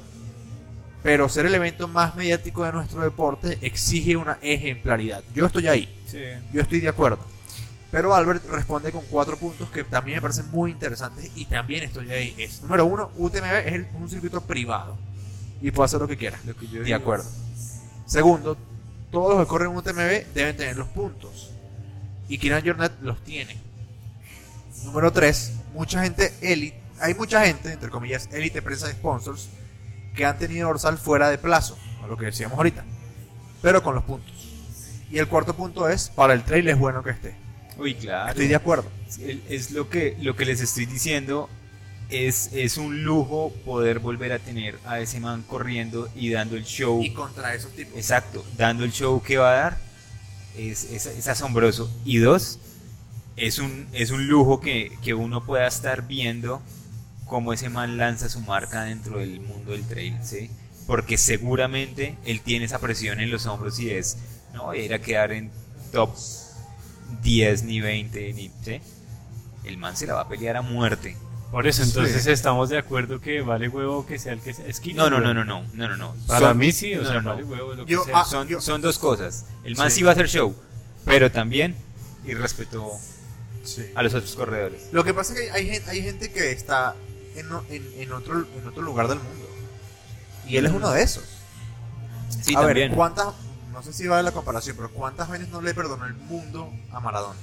Pero 1.01 1.29
ser 1.29 1.45
el 1.45 1.55
evento 1.55 1.87
más 1.87 2.15
mediático 2.15 2.63
de 2.65 2.73
nuestro 2.73 3.01
deporte 3.01 3.57
exige 3.61 4.17
una 4.17 4.37
ejemplaridad. 4.41 5.23
Yo 5.33 5.45
estoy 5.45 5.67
ahí, 5.67 5.87
Sí. 6.07 6.19
yo 6.51 6.61
estoy 6.61 6.81
de 6.81 6.89
acuerdo. 6.89 7.19
Pero 7.91 8.13
Albert 8.13 8.45
responde 8.49 8.91
con 8.91 9.03
cuatro 9.09 9.37
puntos 9.37 9.69
que 9.69 9.83
también 9.83 10.17
me 10.17 10.21
parecen 10.21 10.51
muy 10.51 10.71
interesantes 10.71 11.31
y 11.35 11.45
también 11.45 11.83
estoy 11.83 12.11
ahí. 12.11 12.35
Es, 12.37 12.61
número 12.61 12.85
uno, 12.85 13.11
UTMB 13.17 13.67
es 13.67 13.73
el- 13.73 13.87
un 13.95 14.09
circuito 14.09 14.41
privado 14.41 14.97
y 15.61 15.71
puede 15.71 15.85
hacer 15.85 15.99
lo 16.01 16.07
que 16.07 16.17
quiera. 16.17 16.37
Lo 16.45 16.55
que 16.55 16.67
yo 16.67 16.79
De 16.79 16.85
digo. 16.85 16.97
acuerdo. 16.97 17.25
Segundo, 18.05 18.57
todos 19.11 19.35
los 19.37 19.45
que 19.45 19.49
corren 19.49 19.75
UTMB 19.75 20.25
deben 20.35 20.55
tener 20.57 20.77
los 20.77 20.87
puntos. 20.89 21.51
Y 22.27 22.37
Kieran 22.37 22.63
Jornet 22.63 22.91
los 23.01 23.23
tiene. 23.23 23.57
Número 24.83 25.11
3, 25.11 25.53
mucha 25.73 26.03
gente 26.03 26.33
élite, 26.41 26.79
hay 26.99 27.13
mucha 27.15 27.45
gente, 27.45 27.71
entre 27.73 27.89
comillas, 27.89 28.29
élite 28.31 28.61
prensa 28.61 28.87
de 28.87 28.93
sponsors, 28.93 29.49
que 30.19 30.25
han 30.25 30.37
tenido 30.37 30.67
dorsal 30.67 30.97
fuera 30.97 31.29
de 31.29 31.37
plazo, 31.37 31.77
lo 32.09 32.17
que 32.17 32.25
decíamos 32.25 32.57
ahorita, 32.57 32.83
pero 33.61 33.81
con 33.81 33.95
los 33.95 34.03
puntos. 34.03 34.33
Y 35.09 35.17
el 35.17 35.29
cuarto 35.29 35.55
punto 35.55 35.87
es, 35.87 36.09
para 36.09 36.33
el 36.33 36.43
trail 36.43 36.67
es 36.67 36.77
bueno 36.77 37.01
que 37.03 37.11
esté. 37.11 37.35
Uy, 37.77 37.95
claro. 37.95 38.27
Estoy 38.31 38.47
de 38.49 38.55
acuerdo. 38.55 38.83
Es 39.47 39.71
lo 39.71 39.87
que, 39.89 40.17
lo 40.19 40.35
que 40.35 40.43
les 40.43 40.59
estoy 40.59 40.85
diciendo. 40.87 41.49
Es, 42.09 42.49
es 42.53 42.75
un 42.77 43.03
lujo 43.05 43.53
poder 43.63 43.99
volver 43.99 44.33
a 44.33 44.39
tener 44.39 44.77
a 44.85 44.99
ese 44.99 45.21
man 45.21 45.41
corriendo 45.47 46.09
y 46.15 46.31
dando 46.31 46.57
el 46.57 46.65
show. 46.65 47.01
Y 47.01 47.13
contra 47.13 47.53
esos 47.55 47.71
tipos. 47.71 47.95
Exacto, 47.95 48.43
dando 48.57 48.83
el 48.83 48.91
show 48.91 49.21
que 49.23 49.37
va 49.37 49.51
a 49.51 49.55
dar. 49.55 49.77
Es, 50.57 50.83
es- 50.91 51.05
es 51.05 51.27
asombroso. 51.29 51.89
Y 52.03 52.17
dos, 52.17 52.59
es 53.37 53.57
un, 53.59 53.87
es 53.93 54.11
un 54.11 54.27
lujo 54.27 54.59
que, 54.59 54.97
que 55.01 55.13
uno 55.13 55.45
pueda 55.45 55.65
estar 55.65 56.05
viendo 56.07 56.61
cómo 57.29 57.53
ese 57.53 57.69
man 57.69 57.97
lanza 57.97 58.27
su 58.27 58.41
marca 58.41 58.83
dentro 58.83 59.19
del 59.19 59.39
mundo 59.39 59.71
del 59.71 59.87
trail, 59.87 60.17
¿sí? 60.23 60.49
Porque 60.87 61.17
seguramente 61.17 62.17
él 62.25 62.41
tiene 62.41 62.65
esa 62.65 62.79
presión 62.79 63.19
en 63.21 63.29
los 63.29 63.45
hombros 63.45 63.79
y 63.79 63.91
es, 63.91 64.17
no 64.53 64.65
voy 64.65 64.79
a 64.79 64.83
ir 64.83 64.93
a 64.93 64.99
quedar 64.99 65.31
en 65.31 65.51
top 65.93 66.09
10 67.21 67.63
ni 67.63 67.81
20, 67.81 68.33
ni, 68.33 68.51
¿sí? 68.63 68.81
El 69.63 69.77
man 69.77 69.95
se 69.95 70.07
la 70.07 70.15
va 70.15 70.21
a 70.21 70.27
pelear 70.29 70.57
a 70.57 70.61
muerte. 70.61 71.15
Por 71.51 71.65
eso, 71.67 71.81
entonces 71.83 72.23
Sí. 72.23 72.31
estamos 72.31 72.69
de 72.69 72.77
acuerdo 72.77 73.19
que 73.21 73.41
vale 73.41 73.69
huevo 73.69 74.05
que 74.05 74.19
sea 74.19 74.33
el 74.33 74.39
que 74.39 74.53
sea. 74.53 74.65
Es 74.67 74.79
que 74.79 74.93
No, 74.93 75.09
no, 75.09 75.19
no, 75.19 75.33
no, 75.33 75.43
no, 75.43 75.63
no, 75.73 75.87
no, 75.89 75.97
no. 75.97 76.15
Para 76.27 76.49
Son- 76.49 76.57
mí 76.57 76.71
sí, 76.71 76.93
o 76.93 77.01
no, 77.01 77.05
sea, 77.05 77.13
no, 77.15 77.21
no. 77.21 77.29
vale 77.31 77.43
huevo 77.43 77.73
lo 77.73 77.85
Yo- 77.87 78.03
que 78.05 78.11
sea. 78.11 78.19
ah, 78.21 78.25
son, 78.25 78.47
yo- 78.47 78.61
son 78.61 78.81
dos 78.81 78.99
cosas. 78.99 79.45
El 79.63 79.75
man 79.75 79.89
Sí. 79.89 79.97
sí. 79.97 80.03
va 80.03 80.11
a 80.11 80.13
hacer 80.13 80.29
show, 80.29 80.55
pero 81.05 81.31
también 81.31 81.75
irrespetó 82.25 82.91
Sí. 83.63 83.83
a 83.95 84.03
los 84.03 84.13
otros 84.13 84.35
corredores. 84.35 84.89
Lo 84.91 85.03
que 85.03 85.13
pasa 85.13 85.33
es 85.33 85.39
que 85.39 85.51
hay, 85.51 85.69
hay 85.87 86.01
gente 86.03 86.31
que 86.31 86.51
está 86.51 86.95
en, 87.35 87.47
en, 87.69 88.01
en 88.01 88.11
otro, 88.11 88.45
en 88.57 88.67
otro 88.67 88.81
lugar 88.83 89.07
del 89.07 89.19
mundo. 89.19 89.45
Y 90.47 90.57
él 90.57 90.65
es 90.65 90.71
uno 90.71 90.89
de 90.91 91.01
esos. 91.03 91.23
Sí, 92.41 92.55
a 92.55 92.61
también. 92.61 92.89
ver, 92.89 92.95
¿cuántas, 92.97 93.27
no 93.71 93.81
sé 93.83 93.93
si 93.93 94.07
va 94.07 94.19
a 94.19 94.23
la 94.23 94.31
comparación, 94.31 94.75
pero 94.75 94.91
¿cuántas 94.91 95.29
veces 95.29 95.49
no 95.49 95.61
le 95.61 95.73
perdonó 95.73 96.05
el 96.05 96.13
mundo 96.15 96.71
a 96.91 96.99
Maradona? 96.99 97.39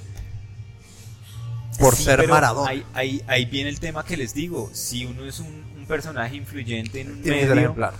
Por 1.79 1.95
Sí, 1.95 2.03
ser 2.03 2.27
Maradona. 2.27 2.69
Ahí, 2.71 2.85
ahí, 2.93 3.23
ahí 3.27 3.45
viene 3.45 3.69
el 3.69 3.79
tema 3.79 4.03
que 4.03 4.17
les 4.17 4.33
digo. 4.33 4.69
Si 4.73 5.05
uno 5.05 5.25
es 5.25 5.39
un, 5.39 5.47
un 5.77 5.85
personaje 5.87 6.35
influyente 6.35 7.01
en 7.01 7.11
un 7.11 7.21
Tiene 7.21 7.39
que 7.41 7.47
ser 7.47 7.55
medio, 7.55 7.61
ejemplar. 7.61 7.93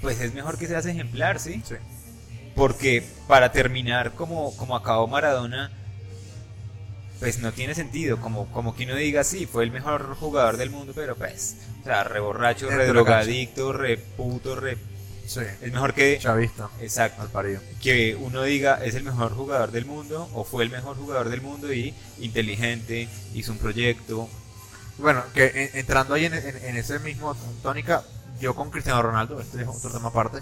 pues 0.00 0.20
es 0.20 0.32
mejor 0.34 0.58
que 0.58 0.66
seas 0.66 0.86
ejemplar, 0.86 1.38
¿sí? 1.38 1.62
Sí. 1.64 1.74
Porque 2.54 3.06
para 3.26 3.52
terminar 3.52 4.14
como, 4.14 4.56
como 4.56 4.74
acabó 4.76 5.06
Maradona, 5.06 5.70
pues 7.18 7.38
no 7.40 7.52
tiene 7.52 7.74
sentido. 7.74 8.20
Como, 8.20 8.46
como 8.52 8.74
que 8.74 8.84
uno 8.84 8.94
diga, 8.94 9.24
sí, 9.24 9.46
fue 9.46 9.64
el 9.64 9.70
mejor 9.70 10.14
jugador 10.16 10.56
del 10.56 10.70
mundo, 10.70 10.92
pero 10.94 11.16
pues, 11.16 11.56
o 11.82 11.84
sea, 11.84 12.04
re 12.04 12.20
borracho, 12.20 12.66
Dentro 12.68 13.04
re. 14.56 14.78
Sí. 15.26 15.40
Es 15.60 15.72
mejor 15.72 15.92
que... 15.92 16.18
Chavista. 16.18 16.70
Exacto. 16.80 17.20
Al 17.20 17.28
parido. 17.28 17.60
que 17.82 18.16
uno 18.18 18.42
diga 18.44 18.82
es 18.82 18.94
el 18.94 19.04
mejor 19.04 19.34
jugador 19.34 19.70
del 19.72 19.84
mundo 19.84 20.26
o 20.32 20.42
fue 20.44 20.64
el 20.64 20.70
mejor 20.70 20.96
jugador 20.96 21.28
del 21.28 21.42
mundo 21.42 21.70
y 21.72 21.92
inteligente, 22.18 23.08
hizo 23.34 23.52
un 23.52 23.58
proyecto. 23.58 24.28
Bueno, 24.96 25.22
que 25.34 25.46
en- 25.72 25.78
entrando 25.80 26.14
ahí 26.14 26.24
en, 26.24 26.32
en- 26.34 26.64
en 26.64 26.76
ese 26.78 26.98
mismo 27.00 27.36
tónica, 27.62 28.02
yo 28.40 28.54
con 28.54 28.70
Cristiano 28.70 29.02
Ronaldo, 29.02 29.38
este 29.40 29.60
es 29.62 29.68
otro 29.68 29.90
tema 29.90 30.08
aparte, 30.08 30.38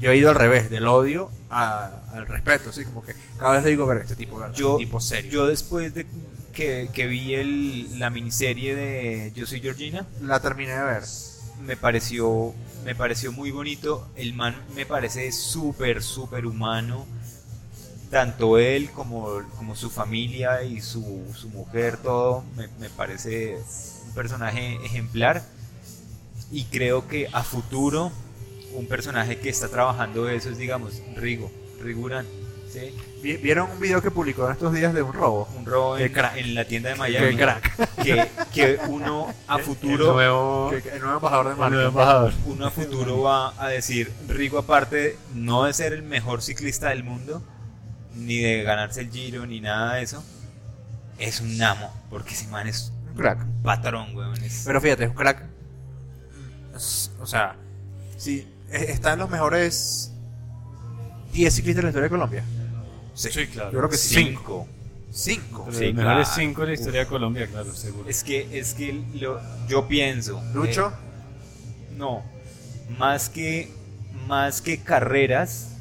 yo 0.00 0.10
he 0.10 0.16
ido 0.16 0.30
al 0.30 0.36
revés, 0.36 0.70
del 0.70 0.86
odio 0.88 1.30
a- 1.50 1.90
al 2.12 2.26
respeto, 2.26 2.70
así 2.70 2.84
como 2.84 3.02
que 3.04 3.14
cada 3.38 3.52
vez 3.52 3.64
le 3.64 3.70
digo, 3.70 3.86
ver, 3.86 3.98
este 3.98 4.16
tipo, 4.16 4.38
¿verdad? 4.38 4.54
Yo- 4.54 4.76
tipo 4.78 5.00
serio. 5.00 5.30
Yo 5.30 5.46
después 5.46 5.94
de 5.94 6.06
que, 6.52 6.88
que 6.92 7.06
vi 7.06 7.34
el, 7.34 7.98
la 7.98 8.10
miniserie 8.10 8.74
de 8.74 9.32
Yo 9.34 9.46
soy 9.46 9.60
Georgina, 9.60 10.06
la 10.22 10.40
terminé 10.40 10.72
de 10.72 10.82
ver. 10.82 11.02
me 11.64 11.76
pareció, 11.76 12.52
me 12.84 12.94
pareció 12.94 13.30
muy 13.32 13.50
bonito. 13.50 14.08
El 14.16 14.32
man 14.34 14.56
me 14.74 14.86
parece 14.86 15.30
súper, 15.32 16.02
súper 16.02 16.46
humano. 16.46 17.06
Tanto 18.10 18.58
él 18.58 18.90
como, 18.90 19.40
como 19.56 19.76
su 19.76 19.88
familia 19.88 20.64
y 20.64 20.80
su, 20.80 21.22
su 21.36 21.48
mujer, 21.50 21.96
todo, 21.98 22.42
me, 22.56 22.66
me 22.80 22.90
parece 22.90 23.56
un 24.08 24.14
personaje 24.14 24.78
ejemplar. 24.84 25.44
Y 26.50 26.64
creo 26.64 27.06
que 27.06 27.28
a 27.32 27.44
futuro, 27.44 28.10
un 28.72 28.86
personaje 28.86 29.38
que 29.38 29.48
está 29.48 29.68
trabajando 29.68 30.28
eso 30.28 30.50
es, 30.50 30.58
digamos, 30.58 31.02
Rigo, 31.16 31.50
Rigurán. 31.82 32.26
¿sí? 32.70 32.94
Vi- 33.22 33.36
¿Vieron 33.36 33.70
un 33.70 33.80
video 33.80 34.00
que 34.00 34.10
publicó 34.10 34.46
en 34.46 34.52
estos 34.52 34.72
días 34.72 34.94
de 34.94 35.02
un 35.02 35.12
robo? 35.12 35.48
Un 35.58 35.66
robo 35.66 35.98
en, 35.98 36.12
en 36.36 36.54
la 36.54 36.64
tienda 36.64 36.90
de 36.90 36.94
Miami. 36.94 37.36
crack. 37.36 37.94
Que, 38.02 38.28
que 38.54 38.78
uno 38.88 39.26
a 39.48 39.58
El 39.58 39.62
futuro 39.64 40.12
nuevo, 40.14 40.70
el 40.72 41.00
nuevo 41.00 41.16
embajador 41.16 41.46
de 41.46 41.52
el 41.52 41.58
marca. 41.58 41.74
nuevo 41.74 41.88
embajador. 41.90 42.32
uno 42.46 42.66
a 42.66 42.70
futuro 42.70 43.22
va 43.22 43.54
a 43.62 43.68
decir, 43.68 44.12
Rigo 44.28 44.58
aparte 44.58 45.16
no 45.34 45.64
de 45.64 45.72
ser 45.72 45.92
el 45.92 46.02
mejor 46.02 46.42
ciclista 46.42 46.90
del 46.90 47.02
mundo, 47.04 47.42
ni 48.14 48.38
de 48.38 48.62
ganarse 48.62 49.00
el 49.00 49.10
giro, 49.10 49.46
ni 49.46 49.60
nada 49.60 49.94
de 49.94 50.02
eso, 50.02 50.24
es 51.18 51.40
un 51.40 51.60
amo, 51.62 51.92
porque 52.08 52.34
ese 52.34 52.46
man 52.48 52.66
es 52.68 52.92
Un 53.10 53.16
crack. 53.16 53.42
un 53.42 53.62
patrón, 53.62 54.16
weón. 54.16 54.42
es- 54.44 54.62
Pero 54.64 54.80
fíjate, 54.80 55.04
es 55.04 55.10
un 55.10 55.16
crack. 55.16 55.44
Es- 56.74 57.10
O 57.20 57.26
sea, 57.26 57.56
sí, 58.16 58.46
está 58.70 59.12
en 59.14 59.18
los 59.20 59.30
mejores 59.30 60.12
10 61.32 61.54
ciclistas 61.54 61.76
de 61.76 61.82
la 61.84 61.88
historia 61.90 62.04
de 62.04 62.10
Colombia. 62.10 62.44
Sí, 63.14 63.28
claro. 63.48 63.70
Yo 63.72 63.78
creo 63.78 63.90
que 63.90 63.96
sí. 63.96 64.14
cinco. 64.14 64.66
5. 65.12 65.64
Pero 65.66 65.76
Sí, 65.78 65.84
los 65.86 65.94
mejores 65.94 66.28
claro. 66.28 66.40
cinco 66.40 66.60
de 66.62 66.66
la 66.68 66.74
historia 66.74 67.00
de 67.00 67.06
Colombia, 67.06 67.46
claro, 67.48 67.74
seguro. 67.74 68.08
Es 68.08 68.22
que, 68.22 68.46
es 68.58 68.74
que 68.74 69.02
lo, 69.14 69.40
yo 69.68 69.88
pienso... 69.88 70.40
Lucho, 70.54 70.88
eh, 70.88 71.96
no, 71.96 72.22
más 72.96 73.28
que, 73.28 73.70
más 74.28 74.60
que 74.62 74.78
carreras, 74.82 75.72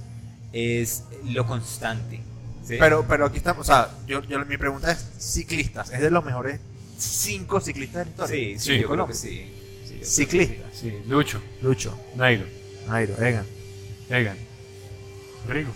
es 0.51 1.03
lo 1.25 1.45
constante. 1.45 2.21
¿sí? 2.65 2.75
pero, 2.79 3.05
pero 3.07 3.25
aquí 3.27 3.37
estamos. 3.37 3.61
O 3.61 3.71
sea, 3.71 3.89
yo, 4.07 4.23
yo- 4.23 4.43
mi 4.45 4.57
pregunta 4.57 4.91
es: 4.91 5.07
ciclistas, 5.19 5.91
¿es 5.91 6.01
de 6.01 6.09
los 6.09 6.25
mejores 6.25 6.59
5 6.97 7.61
ciclistas 7.61 7.99
de 7.99 8.05
la 8.05 8.09
historia? 8.11 8.35
Sí, 8.35 8.59
sí, 8.59 8.65
Sí, 8.65 8.71
yo 8.71 8.77
creo 8.77 8.89
Colombia. 8.89 9.13
que 9.13 9.19
sí. 9.19 9.53
Ciclista. 10.03 10.63
Sí, 10.73 10.91
Lucho, 11.07 11.39
Lucho, 11.61 11.95
Nairo, 12.15 12.45
Nairo, 12.89 13.15
Egan. 13.23 13.45
Egan, 14.09 14.37
Rigo. 15.47 15.71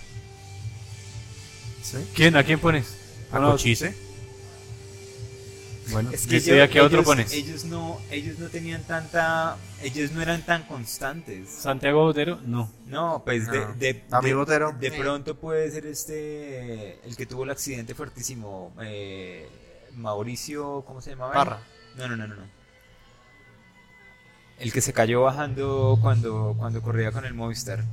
¿Sí? 1.81 1.97
¿Quién? 2.15 2.35
¿A 2.35 2.43
quién 2.43 2.59
pones? 2.59 2.95
A 3.31 3.39
No, 3.39 3.51
Cochise. 3.51 3.93
Bueno, 5.91 6.11
Es 6.11 6.25
¿y 6.25 6.29
que 6.29 6.39
día 6.39 6.69
qué 6.69 6.79
otro 6.81 6.99
ellos- 6.99 7.05
pones? 7.05 7.33
Ellos 7.33 7.65
no, 7.65 7.99
ellos 8.09 8.39
no 8.39 8.47
tenían 8.47 8.83
tanta, 8.83 9.57
ellos 9.83 10.11
no 10.11 10.21
eran 10.21 10.41
tan 10.45 10.63
constantes. 10.63 11.49
Santiago 11.49 12.03
Botero, 12.03 12.39
no. 12.45 12.71
No, 12.87 13.21
pues 13.25 13.45
de, 13.51 13.59
No. 14.09 14.21
de, 14.21 14.33
Botero. 14.33 14.71
de 14.79 14.89
Sí. 14.89 14.97
pronto 14.97 15.35
puede 15.37 15.69
ser 15.71 15.85
este, 15.85 16.99
el 17.05 17.15
que 17.17 17.25
tuvo 17.25 17.43
el 17.43 17.49
accidente 17.51 17.93
fuertísimo, 17.93 18.73
eh, 18.81 19.47
Mauricio, 19.95 20.83
¿cómo 20.87 21.01
se 21.01 21.11
llamaba? 21.11 21.33
Parra. 21.33 21.59
No, 21.97 22.07
no, 22.07 22.15
no, 22.15 22.27
no, 22.27 22.35
no. 22.35 22.62
El 24.63 24.71
que 24.73 24.81
se 24.81 24.93
cayó 24.93 25.21
bajando 25.23 25.97
cuando, 26.01 26.55
cuando 26.57 26.81
corría 26.81 27.11
con 27.11 27.25
el 27.25 27.33
Movistar. 27.33 27.83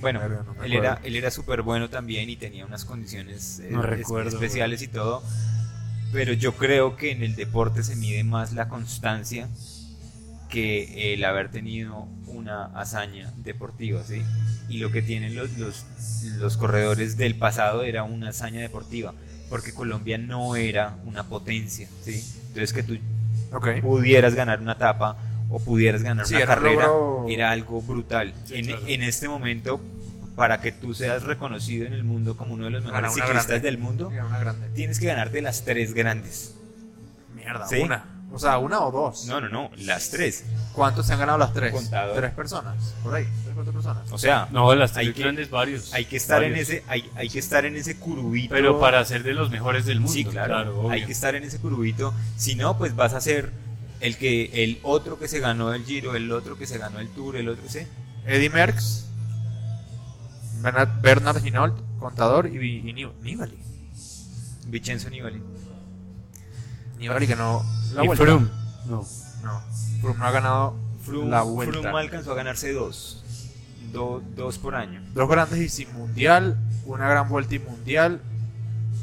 Bueno, 0.00 0.20
no 0.28 0.62
él 0.62 0.74
era, 0.74 1.00
él 1.02 1.16
era 1.16 1.30
súper 1.30 1.62
bueno 1.62 1.90
también 1.90 2.30
y 2.30 2.36
tenía 2.36 2.64
unas 2.64 2.84
condiciones 2.84 3.58
eh, 3.58 3.68
No 3.72 3.82
es- 3.82 3.90
recuerdo, 3.90 4.28
especiales 4.30 4.80
y 4.82 4.88
todo. 4.88 5.22
Pero 6.12 6.32
yo 6.32 6.54
creo 6.54 6.96
que 6.96 7.10
en 7.10 7.22
el 7.22 7.34
deporte 7.34 7.82
se 7.82 7.96
mide 7.96 8.22
más 8.24 8.52
la 8.52 8.68
constancia 8.68 9.48
que 10.48 11.12
el 11.12 11.24
haber 11.24 11.50
tenido 11.50 12.06
una 12.26 12.66
hazaña 12.66 13.32
deportiva, 13.36 14.02
¿sí? 14.04 14.22
Y 14.68 14.78
lo 14.78 14.90
que 14.90 15.02
tienen 15.02 15.34
los, 15.34 15.58
los, 15.58 15.84
los 16.38 16.56
corredores 16.56 17.16
del 17.18 17.34
pasado 17.34 17.82
era 17.82 18.04
una 18.04 18.30
hazaña 18.30 18.60
deportiva, 18.60 19.12
porque 19.50 19.74
Colombia 19.74 20.16
no 20.16 20.56
era 20.56 20.96
una 21.04 21.24
potencia, 21.24 21.88
¿sí? 22.02 22.24
Entonces 22.48 22.72
que 22.72 22.82
tú 22.82 22.98
Ok. 23.52 23.80
pudieras 23.80 24.34
ganar 24.34 24.60
una 24.60 24.72
etapa 24.72 25.16
o 25.50 25.58
pudieras 25.58 26.02
ganar 26.02 26.26
Sí, 26.26 26.34
una 26.34 26.42
era 26.44 26.54
un 26.54 26.58
carrera 26.58 26.88
era 27.28 27.50
algo 27.50 27.80
brutal. 27.82 28.34
Sí, 28.44 28.56
en, 28.56 28.66
claro. 28.66 28.82
en 28.86 29.02
este 29.02 29.28
momento, 29.28 29.80
para 30.36 30.60
que 30.60 30.72
tú 30.72 30.94
seas 30.94 31.22
reconocido 31.22 31.86
en 31.86 31.92
el 31.94 32.04
mundo 32.04 32.36
como 32.36 32.54
uno 32.54 32.64
de 32.66 32.70
los 32.70 32.84
mejores 32.84 33.14
ciclistas 33.14 33.46
grande. 33.46 33.60
del 33.70 33.78
mundo, 33.78 34.12
tienes 34.74 35.00
que 35.00 35.06
ganarte 35.06 35.40
las 35.42 35.64
tres 35.64 35.94
grandes. 35.94 36.54
Mierda, 37.34 37.66
¿Sí? 37.66 37.76
una. 37.80 38.04
O 38.30 38.38
sea, 38.38 38.58
una 38.58 38.80
o 38.80 38.90
dos. 38.92 39.24
No, 39.26 39.40
no, 39.40 39.48
no, 39.48 39.70
las 39.78 40.10
tres. 40.10 40.44
¿Cuántos 40.74 41.06
se 41.06 41.14
han 41.14 41.18
ganado 41.18 41.38
las 41.38 41.52
tres? 41.54 41.72
Tres 42.14 42.32
personas, 42.34 42.94
por 43.02 43.14
ahí, 43.14 43.24
tres, 43.42 43.54
cuatro 43.54 43.72
personas. 43.72 44.12
O 44.12 44.18
sea, 44.18 44.48
No, 44.52 44.74
las 44.74 44.96
Hay 44.96 45.06
tres 45.06 45.16
que- 45.16 45.22
grandes 45.22 45.50
varios. 45.50 45.92
hay 45.94 46.04
que 46.04 46.16
estar 46.18 46.44
en 46.44 46.54
ese, 46.54 46.84
hay, 46.88 47.10
hay 47.16 47.28
que 47.30 47.38
estar 47.38 47.64
en 47.64 47.74
ese 47.76 47.96
curubito. 47.98 48.54
Pero 48.54 48.78
para 48.78 49.04
ser 49.04 49.22
de 49.22 49.32
los 49.32 49.50
mejores 49.50 49.86
del 49.86 50.00
mundo. 50.00 50.12
Sí, 50.12 50.24
claro, 50.24 50.90
hay 50.90 51.06
que 51.06 51.12
estar 51.12 51.34
en 51.34 51.44
ese 51.44 51.58
curubito. 51.58 52.12
Si 52.36 52.54
no, 52.54 52.76
pues 52.76 52.94
vas 52.94 53.14
a 53.14 53.20
ser 53.20 53.50
el 54.00 54.16
que 54.18 54.62
el 54.62 54.78
otro 54.82 55.18
que 55.18 55.26
se 55.26 55.40
ganó 55.40 55.72
el 55.72 55.84
Giro, 55.84 56.14
el 56.14 56.30
otro 56.30 56.56
que 56.58 56.66
se 56.66 56.78
ganó 56.78 57.00
el 57.00 57.08
Tour, 57.08 57.34
el 57.36 57.48
otro, 57.48 57.64
¿sí? 57.68 57.80
Eddie 58.26 58.50
Merckx, 58.50 59.06
Bernard, 60.60 61.00
Bernard 61.00 61.44
Hinault, 61.46 61.74
contador 61.98 62.46
y, 62.46 62.58
y 62.88 62.92
Ni- 62.92 63.10
Nibali. 63.22 63.56
Vincenzo 64.66 65.08
Nibali. 65.08 65.40
Nibali 66.98 67.26
que 67.26 67.36
no 67.36 67.64
la 67.94 68.04
Y 68.04 68.06
vuelta. 68.06 68.24
Froome. 68.24 68.48
No. 68.86 69.06
No, 69.42 69.62
Froome 70.00 70.18
no 70.18 70.24
ha 70.26 70.30
ganado 70.30 70.76
Froome, 71.04 71.30
la 71.30 71.42
vuelta. 71.42 71.80
Froome 71.80 71.98
alcanzó 72.00 72.32
a 72.32 72.34
ganarse 72.34 72.72
dos. 72.72 73.24
Do- 73.92 74.22
dos 74.36 74.58
por 74.58 74.74
año. 74.74 75.02
Dos 75.14 75.28
grandes 75.28 75.58
y 75.60 75.68
sin 75.68 75.92
mundial, 75.94 76.58
una 76.84 77.08
gran 77.08 77.28
vuelta 77.28 77.54
y 77.54 77.58
mundial. 77.58 78.20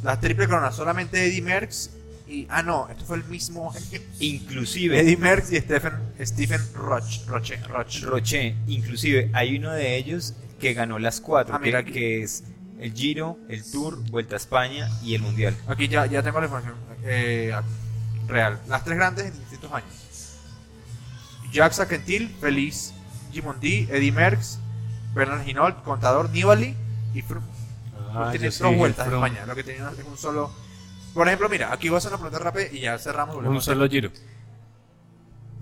La 0.03 0.19
triple 0.19 0.47
corona 0.47 0.71
solamente 0.71 1.25
Eddie 1.25 1.41
Merckx 1.41 1.89
y 2.27 2.45
ah 2.49 2.61
no, 2.63 2.87
esto 2.89 3.05
fue 3.05 3.17
el 3.17 3.23
mismo 3.25 3.73
Inclusive, 4.19 4.99
Eddie 4.99 5.17
Merckx 5.17 5.51
y 5.51 5.57
Stephen 5.61 5.93
Stephen 6.21 6.61
Roche, 6.73 7.21
Roche, 7.27 7.57
Roche. 7.67 8.05
Roche, 8.05 8.55
inclusive 8.67 9.29
hay 9.33 9.57
uno 9.57 9.71
de 9.71 9.95
ellos 9.97 10.33
que 10.59 10.73
ganó 10.73 10.99
las 10.99 11.21
cuatro, 11.21 11.55
Ah, 11.55 11.59
mira 11.59 11.83
que 11.83 12.21
es 12.23 12.43
el 12.79 12.93
Giro, 12.93 13.37
el 13.49 13.63
Tour, 13.71 13.97
Vuelta 14.11 14.35
a 14.35 14.37
España 14.37 14.89
y 15.03 15.15
el 15.15 15.21
Mundial. 15.21 15.55
Aquí 15.67 15.87
ya, 15.87 16.05
ya 16.05 16.21
tengo 16.23 16.39
la 16.39 16.45
información 16.47 16.75
eh, 17.03 17.53
real. 18.27 18.59
Las 18.67 18.83
tres 18.83 18.97
grandes 18.97 19.25
en 19.25 19.39
distintos 19.39 19.71
años. 19.71 20.37
Jacques 21.51 21.77
Saquentil, 21.77 22.35
Feliz 22.39 22.93
Gimondi, 23.31 23.87
Eddie 23.89 24.11
Merckx, 24.11 24.59
Bernard 25.13 25.47
Hinault, 25.47 25.83
Contador, 25.83 26.29
Nibali 26.29 26.75
y 27.13 27.21
Froome. 27.21 27.47
Ah, 28.13 28.29
tiene 28.31 28.51
sí 28.51 28.63
dos 28.63 28.75
vueltas 28.75 29.07
en. 29.07 29.13
España. 29.13 29.45
Lo 29.45 29.55
que 29.55 29.63
tenía 29.63 29.89
es 29.89 30.05
un 30.05 30.17
solo. 30.17 30.51
Por 31.13 31.27
ejemplo, 31.27 31.47
mira, 31.49 31.71
aquí 31.71 31.89
voy 31.89 31.95
a 31.95 31.97
hacer 31.99 32.11
una 32.11 32.17
pregunta 32.19 32.43
rápida 32.43 32.67
y 32.71 32.81
ya 32.81 32.97
cerramos. 32.97 33.35
Un 33.35 33.61
solo 33.61 33.87
giro. 33.89 34.11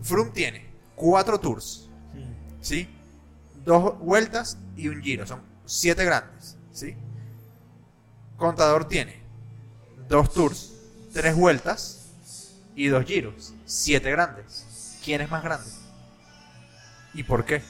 Froome 0.02 0.32
tiene 0.32 0.68
cuatro 0.96 1.40
tours, 1.40 1.90
¿sí? 2.62 2.90
Dos 3.64 3.98
vueltas 4.00 4.58
y 4.76 4.88
un 4.88 5.02
giro. 5.02 5.26
Son 5.26 5.42
siete 5.66 6.04
grandes, 6.06 6.58
¿sí? 6.72 6.96
Contador 8.38 8.86
tiene 8.88 9.22
dos 10.10 10.34
tours, 10.34 10.74
tres 11.14 11.36
vueltas 11.36 12.03
y 12.76 12.88
dos 12.88 13.06
giros. 13.06 13.54
Siete 13.66 14.10
grandes. 14.12 14.66
¿Quién 15.04 15.22
es 15.22 15.30
más 15.30 15.44
grande? 15.44 15.70
¿Y 17.14 17.24
por 17.24 17.46
qué? 17.46 17.62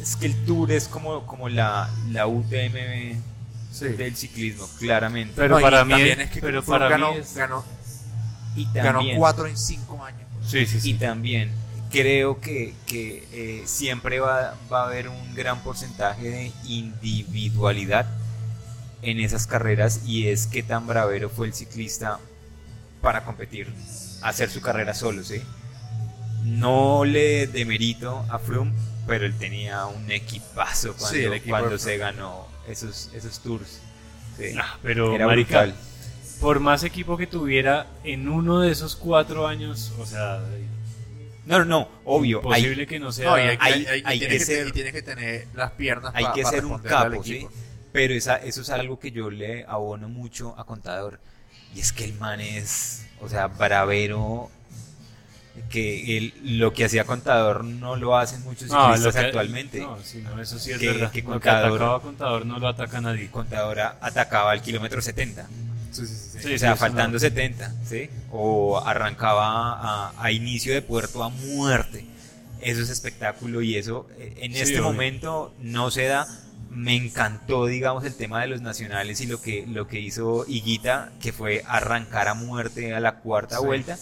Es 0.00 0.16
que 0.16 0.26
el 0.26 0.44
Tour 0.46 0.72
es 0.72 0.88
como, 0.88 1.26
como 1.26 1.48
la, 1.48 1.90
la 2.10 2.26
UTMB 2.26 3.16
Sí. 3.72 3.84
del 3.88 4.16
ciclismo, 4.16 4.68
claramente. 4.80 5.34
Pero 5.36 5.54
No, 5.54 5.60
y 5.60 5.62
para 5.62 5.84
mí, 5.84 5.90
también 5.92 6.20
es- 6.20 6.26
es 6.26 6.32
que 6.34 6.40
pero 6.40 6.60
para 6.64 6.88
ganó, 6.88 7.12
mí 7.12 7.18
es- 7.18 7.36
ganó, 7.36 7.64
y 8.56 8.66
ganó 8.74 9.00
cuatro 9.16 9.46
en 9.46 9.56
cinco 9.56 10.02
años. 10.04 10.22
Sí, 10.44 10.66
sí, 10.66 10.78
y 10.78 10.80
sí. 10.80 10.94
también 10.94 11.52
creo 11.92 12.40
que, 12.40 12.74
que, 12.86 13.28
eh, 13.32 13.62
siempre 13.66 14.18
va, 14.18 14.56
va 14.72 14.82
a 14.82 14.86
haber 14.86 15.08
un 15.08 15.34
gran 15.36 15.60
porcentaje 15.62 16.22
de 16.30 16.52
individualidad 16.64 18.06
en 19.02 19.20
esas 19.20 19.46
carreras 19.46 20.00
y 20.04 20.26
es 20.26 20.46
que 20.48 20.62
tan 20.64 20.86
bravero 20.88 21.30
fue 21.30 21.46
el 21.46 21.54
ciclista 21.54 22.18
para 23.00 23.24
competir, 23.24 23.72
hacer 24.22 24.50
su 24.50 24.60
carrera 24.60 24.94
solo, 24.94 25.22
¿sí? 25.24 25.42
No 26.44 27.04
le 27.04 27.46
demerito 27.46 28.24
a 28.30 28.38
Froome, 28.38 28.72
pero 29.06 29.26
él 29.26 29.34
tenía 29.38 29.86
un 29.86 30.10
equipazo 30.10 30.94
cuando, 30.94 31.08
Sí, 31.18 31.24
equipo 31.24 31.50
cuando 31.50 31.78
se 31.78 31.96
ganó 31.98 32.46
esos, 32.68 33.10
esos 33.14 33.40
tours. 33.40 33.80
¿sí? 34.38 34.54
Ah, 34.58 34.78
pero, 34.82 35.14
Era 35.14 35.26
marica, 35.26 35.62
brutal. 35.64 35.80
por 36.40 36.60
más 36.60 36.82
equipo 36.84 37.16
que 37.16 37.26
tuviera 37.26 37.86
en 38.04 38.28
uno 38.28 38.60
de 38.60 38.70
esos 38.72 38.96
cuatro 38.96 39.46
años, 39.46 39.92
o 39.98 40.06
sea, 40.06 40.40
No, 41.46 41.58
no, 41.58 41.64
no, 41.64 41.88
obvio. 42.04 42.40
posible 42.40 42.86
que 42.86 42.98
no 43.00 43.12
sea. 43.12 43.30
No, 43.30 43.38
y 43.38 43.40
hay, 43.42 43.48
hay- 43.48 43.72
hay- 43.72 43.86
hay- 43.86 44.02
hay 44.04 44.18
tienes 44.18 44.38
que 44.38 44.44
ser- 44.44 44.68
y 44.68 44.72
tienes 44.72 44.92
que 44.92 45.02
tener 45.02 45.46
las 45.54 45.72
piernas 45.72 46.12
hay 46.14 46.24
pa- 46.24 46.32
que 46.32 46.42
pa 46.42 46.50
ser 46.50 46.64
un 46.64 46.78
capo, 46.78 47.22
¿sí? 47.24 47.32
equipo. 47.34 47.52
Pero 47.92 48.14
esa, 48.14 48.36
eso 48.36 48.60
es 48.62 48.70
algo 48.70 48.98
que 49.00 49.10
yo 49.10 49.30
le 49.30 49.64
abono 49.66 50.08
mucho 50.08 50.54
a 50.58 50.64
Contador. 50.64 51.18
Y 51.74 51.80
es 51.80 51.92
que 51.92 52.04
el 52.04 52.14
man 52.14 52.40
es, 52.40 53.02
o 53.20 53.28
sea, 53.28 53.46
bravero. 53.48 54.50
Que 55.68 56.16
él- 56.16 56.34
lo 56.42 56.72
que 56.72 56.84
hacía 56.84 57.04
Contador 57.04 57.64
no 57.64 57.94
lo 57.96 58.16
hacen 58.16 58.42
muchos 58.44 58.68
No, 58.68 58.88
lo 58.88 58.94
ciclistas 58.94 59.14
que- 59.20 59.26
actualmente. 59.26 59.80
No, 59.80 59.98
sí, 60.02 60.18
no, 60.22 60.40
eso 60.40 60.58
sí 60.58 60.72
es 60.72 60.78
Que- 60.78 60.86
verdad. 60.88 61.10
que 61.12 61.22
Lo 61.22 61.28
contador- 61.30 61.70
atacaba 61.74 62.00
contador 62.00 62.46
no 62.46 62.58
lo 62.58 62.68
ataca 62.68 63.00
nadie. 63.00 63.30
Contador 63.30 63.78
atacaba 64.00 64.52
al 64.52 64.62
kilómetro 64.62 65.02
70. 65.02 65.46
Sí, 65.92 66.02
o 66.02 66.06
sí, 66.06 66.58
sea, 66.58 66.72
eso 66.72 66.76
faltando 66.80 67.14
no. 67.14 67.18
70, 67.20 67.74
¿sí? 67.84 68.08
O 68.30 68.80
arrancaba 68.84 69.72
a, 70.08 70.12
a 70.22 70.32
inicio 70.32 70.72
de 70.72 70.82
puerto 70.82 71.22
a 71.24 71.28
muerte. 71.28 72.06
Eso 72.60 72.82
es 72.82 72.88
espectáculo 72.88 73.60
y 73.60 73.76
eso 73.76 74.08
eh, 74.18 74.34
en 74.42 74.52
este 74.54 74.74
obvio. 74.80 74.84
momento 74.84 75.54
no 75.60 75.90
se 75.90 76.04
da. 76.04 76.26
Me 76.70 76.94
encantó, 76.94 77.66
digamos, 77.66 78.04
el 78.04 78.14
tema 78.14 78.40
de 78.42 78.46
los 78.46 78.60
nacionales 78.62 79.20
y 79.20 79.26
lo 79.26 79.40
que, 79.42 79.66
lo 79.66 79.88
que 79.88 79.98
hizo 80.00 80.44
Higuita, 80.46 81.10
que 81.20 81.32
fue 81.32 81.64
arrancar 81.66 82.28
a 82.28 82.34
muerte 82.34 82.94
a 82.94 83.00
la 83.00 83.16
cuarta 83.16 83.58
Sí. 83.58 83.64
vuelta. 83.66 83.98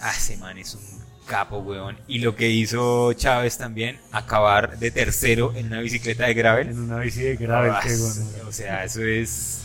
Ah, 0.00 0.12
ese 0.16 0.36
man 0.38 0.56
es 0.58 0.74
un 0.74 0.82
capo, 1.26 1.58
weón. 1.58 1.98
Y 2.08 2.20
lo 2.20 2.34
que 2.36 2.48
hizo 2.50 3.12
Chávez 3.12 3.58
también, 3.58 3.98
acabar 4.12 4.78
de 4.78 4.90
tercero 4.90 5.52
en 5.54 5.66
una 5.66 5.80
bicicleta 5.80 6.26
de 6.26 6.34
gravel. 6.34 6.68
En 6.68 6.78
una 6.78 6.98
bici 7.00 7.20
de 7.20 7.36
gravel, 7.36 7.72
Ah, 7.74 7.80
qué 7.82 7.94
bueno. 7.96 8.24
O 8.48 8.52
sea, 8.52 8.84
eso 8.84 9.02
es 9.04 9.62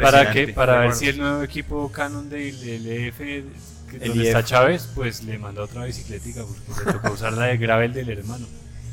¿Para 0.00 0.32
qué? 0.32 0.48
Para 0.48 0.80
ver 0.80 0.94
si 0.94 1.08
el 1.08 1.18
nuevo 1.18 1.42
equipo 1.42 1.90
Canon 1.92 2.28
del 2.28 2.54
LF, 2.56 3.18
que 3.18 3.96
El 4.00 4.08
donde 4.08 4.26
está 4.28 4.44
Chávez, 4.44 4.88
pues 4.94 5.22
le 5.24 5.38
mandó 5.38 5.62
otra 5.62 5.84
bicicletica 5.84 6.42
porque 6.44 6.84
le 6.86 6.92
tocó 6.92 7.12
usar 7.12 7.32
la 7.34 7.46
de 7.46 7.56
gravel 7.58 7.92
del 7.92 8.08
hermano. 8.10 8.46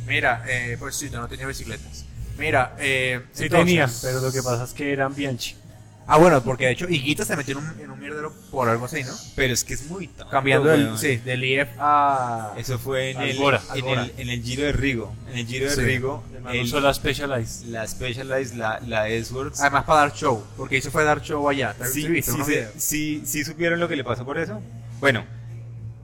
Mira, 0.07 0.43
eh, 0.47 0.75
pues 0.79 0.95
sí, 0.95 1.09
tú 1.09 1.17
no 1.17 1.27
tenías 1.27 1.47
bicicletas. 1.47 2.05
Mira, 2.37 2.75
eh, 2.79 3.21
Sí 3.33 3.43
entonces- 3.43 3.65
tenía, 3.65 3.89
pero 4.01 4.21
lo 4.21 4.31
que 4.31 4.41
pasa 4.43 4.63
es 4.65 4.73
que 4.73 4.91
eran 4.91 5.13
Bianchi. 5.15 5.55
Ah, 6.07 6.17
bueno, 6.17 6.43
porque 6.43 6.65
de 6.65 6.71
hecho 6.73 6.87
Higuita 6.87 7.25
se 7.25 7.35
metió 7.35 7.57
en 7.57 7.65
un, 7.65 7.79
en 7.79 7.89
un 7.89 7.99
mierdero 7.99 8.31
por 8.51 8.69
algo 8.69 8.85
así, 8.85 9.03
¿no? 9.03 9.11
Pero 9.35 9.51
es 9.55 9.63
que 9.63 9.73
es 9.73 9.87
muy 9.89 10.07
tonto, 10.07 10.29
Cambiando 10.29 10.69
del, 10.69 10.95
sí, 10.99 11.15
del 11.17 11.43
IF 11.43 11.67
a... 11.79 12.53
Eso 12.57 12.77
fue 12.77 13.09
en 13.09 13.21
el, 13.21 13.31
en, 13.39 13.87
el, 13.87 14.13
en 14.17 14.29
el 14.29 14.43
Giro 14.43 14.63
de 14.65 14.71
Rigo. 14.71 15.15
En 15.31 15.39
el 15.39 15.47
Giro 15.47 15.65
de 15.67 15.75
Sí. 15.75 15.81
Rigo, 15.81 16.23
el- 16.51 16.61
usó 16.61 16.79
la 16.79 16.93
Specialized. 16.93 17.65
la 17.69 17.87
Specialized, 17.87 18.53
la, 18.55 18.79
la 18.81 19.09
Edgeworth. 19.09 19.55
Además 19.59 19.85
para 19.85 20.01
dar 20.01 20.13
show, 20.13 20.45
porque 20.55 20.77
hizo 20.77 20.91
fue 20.91 21.03
dar 21.03 21.23
show 21.23 21.49
allá. 21.49 21.73
¿Te 21.73 21.87
sí, 21.87 22.03
sí, 22.03 22.07
viste 22.07 22.31
sí, 22.33 22.37
videos? 22.45 22.71
sí, 22.77 23.23
sí 23.25 23.43
supieron 23.43 23.79
lo 23.79 23.87
que 23.87 23.95
le 23.95 24.03
pasó 24.03 24.23
por 24.25 24.37
eso. 24.37 24.61
Bueno, 24.99 25.25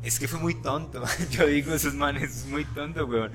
es 0.02 0.18
que 0.18 0.28
fue 0.28 0.40
muy 0.40 0.56
tonto. 0.56 1.04
Yo 1.30 1.46
digo, 1.46 1.76
esos 1.76 1.94
manes 1.94 2.38
es 2.38 2.46
muy 2.48 2.66
tonto, 2.66 3.06
weón. 3.06 3.32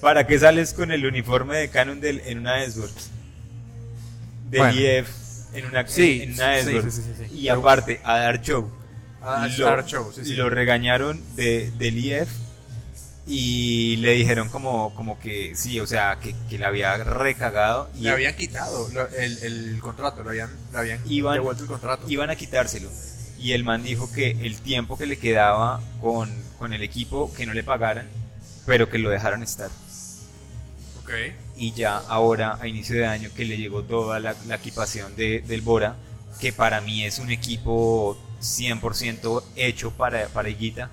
¿Para 0.00 0.26
qué 0.26 0.38
sales 0.38 0.72
con 0.74 0.92
el 0.92 1.04
uniforme 1.06 1.56
de 1.56 1.68
Cannondale 1.70 2.22
en 2.30 2.38
una 2.38 2.62
Edgeworth? 2.62 2.96
Del 4.50 4.60
Bueno. 4.60 4.80
IF 4.80 5.08
en 5.54 5.66
una, 5.66 5.86
Sí, 5.86 6.20
en 6.22 6.32
una 6.34 6.58
sí, 6.62 6.64
sí, 6.82 6.90
sí, 6.90 7.02
sí, 7.02 7.12
sí. 7.28 7.34
Y 7.36 7.48
aparte, 7.48 8.00
a 8.04 8.18
dar 8.18 8.40
show. 8.40 8.70
A 9.20 9.48
lo, 9.48 9.64
dar 9.64 9.84
show, 9.84 10.12
sí, 10.14 10.24
sí. 10.24 10.34
lo 10.34 10.48
regañaron 10.48 11.20
de, 11.34 11.70
del 11.72 11.98
IF 11.98 12.28
y 13.26 13.96
le 13.96 14.12
dijeron 14.12 14.48
como, 14.48 14.94
como 14.94 15.18
que 15.18 15.54
sí, 15.56 15.80
o 15.80 15.86
sea, 15.86 16.18
que, 16.22 16.34
que 16.48 16.58
le 16.58 16.64
había 16.64 16.96
recagado 16.98 17.90
y 17.96 18.02
Le 18.02 18.10
habían 18.10 18.36
quitado 18.36 18.88
lo- 18.92 19.08
el, 19.08 19.38
el 19.42 19.78
contrato, 19.80 20.22
le 20.22 20.30
habían, 20.30 20.50
le 20.72 20.78
habían 20.78 21.04
Iban- 21.06 21.34
devuelto 21.34 21.64
el 21.64 21.68
contrato. 21.68 22.04
iban 22.08 22.30
a 22.30 22.36
quitárselo. 22.36 22.88
Y 23.38 23.52
el 23.52 23.64
man 23.64 23.82
dijo 23.82 24.10
que 24.12 24.30
el 24.30 24.56
tiempo 24.60 24.96
que 24.96 25.06
le 25.06 25.18
quedaba 25.18 25.80
con, 26.00 26.30
con 26.58 26.72
el 26.72 26.82
equipo, 26.82 27.32
que 27.34 27.44
no 27.46 27.52
le 27.54 27.62
pagaran, 27.64 28.06
pero 28.66 28.88
que 28.88 28.98
lo 28.98 29.10
dejaran 29.10 29.42
estar. 29.42 29.70
Y 31.56 31.72
ya 31.72 31.96
ahora, 31.98 32.58
a 32.60 32.66
inicio 32.68 32.96
de 32.96 33.06
año, 33.06 33.30
que 33.34 33.44
le 33.44 33.56
llegó 33.56 33.82
toda 33.82 34.20
la, 34.20 34.34
la 34.46 34.56
equipación 34.56 35.14
de, 35.16 35.40
del 35.46 35.60
Bora, 35.62 35.96
que 36.40 36.52
para 36.52 36.80
mí 36.80 37.04
es 37.04 37.18
un 37.18 37.30
equipo 37.30 38.16
100% 38.40 39.42
hecho 39.56 39.90
para, 39.92 40.26
para 40.28 40.48
Higuita, 40.48 40.90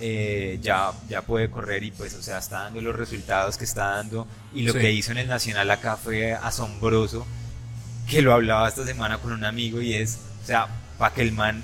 eh, 0.00 0.58
ya, 0.62 0.92
ya 1.08 1.22
puede 1.22 1.50
correr 1.50 1.82
y 1.84 1.90
pues, 1.90 2.14
o 2.14 2.22
sea, 2.22 2.38
está 2.38 2.64
dando 2.64 2.80
los 2.80 2.96
resultados 2.96 3.56
que 3.56 3.64
está 3.64 3.90
dando. 3.96 4.26
Y 4.54 4.62
lo 4.62 4.72
Sí. 4.72 4.78
que 4.80 4.92
hizo 4.92 5.12
en 5.12 5.18
el 5.18 5.28
Nacional 5.28 5.70
acá 5.70 5.96
fue 5.96 6.32
asombroso, 6.32 7.26
que 8.08 8.22
lo 8.22 8.32
hablaba 8.32 8.68
esta 8.68 8.84
semana 8.84 9.18
con 9.18 9.32
un 9.32 9.44
amigo 9.44 9.80
y 9.80 9.94
es, 9.94 10.18
o 10.42 10.46
sea, 10.46 10.66
para 10.98 11.14
que 11.14 11.22
el 11.22 11.32
man 11.32 11.62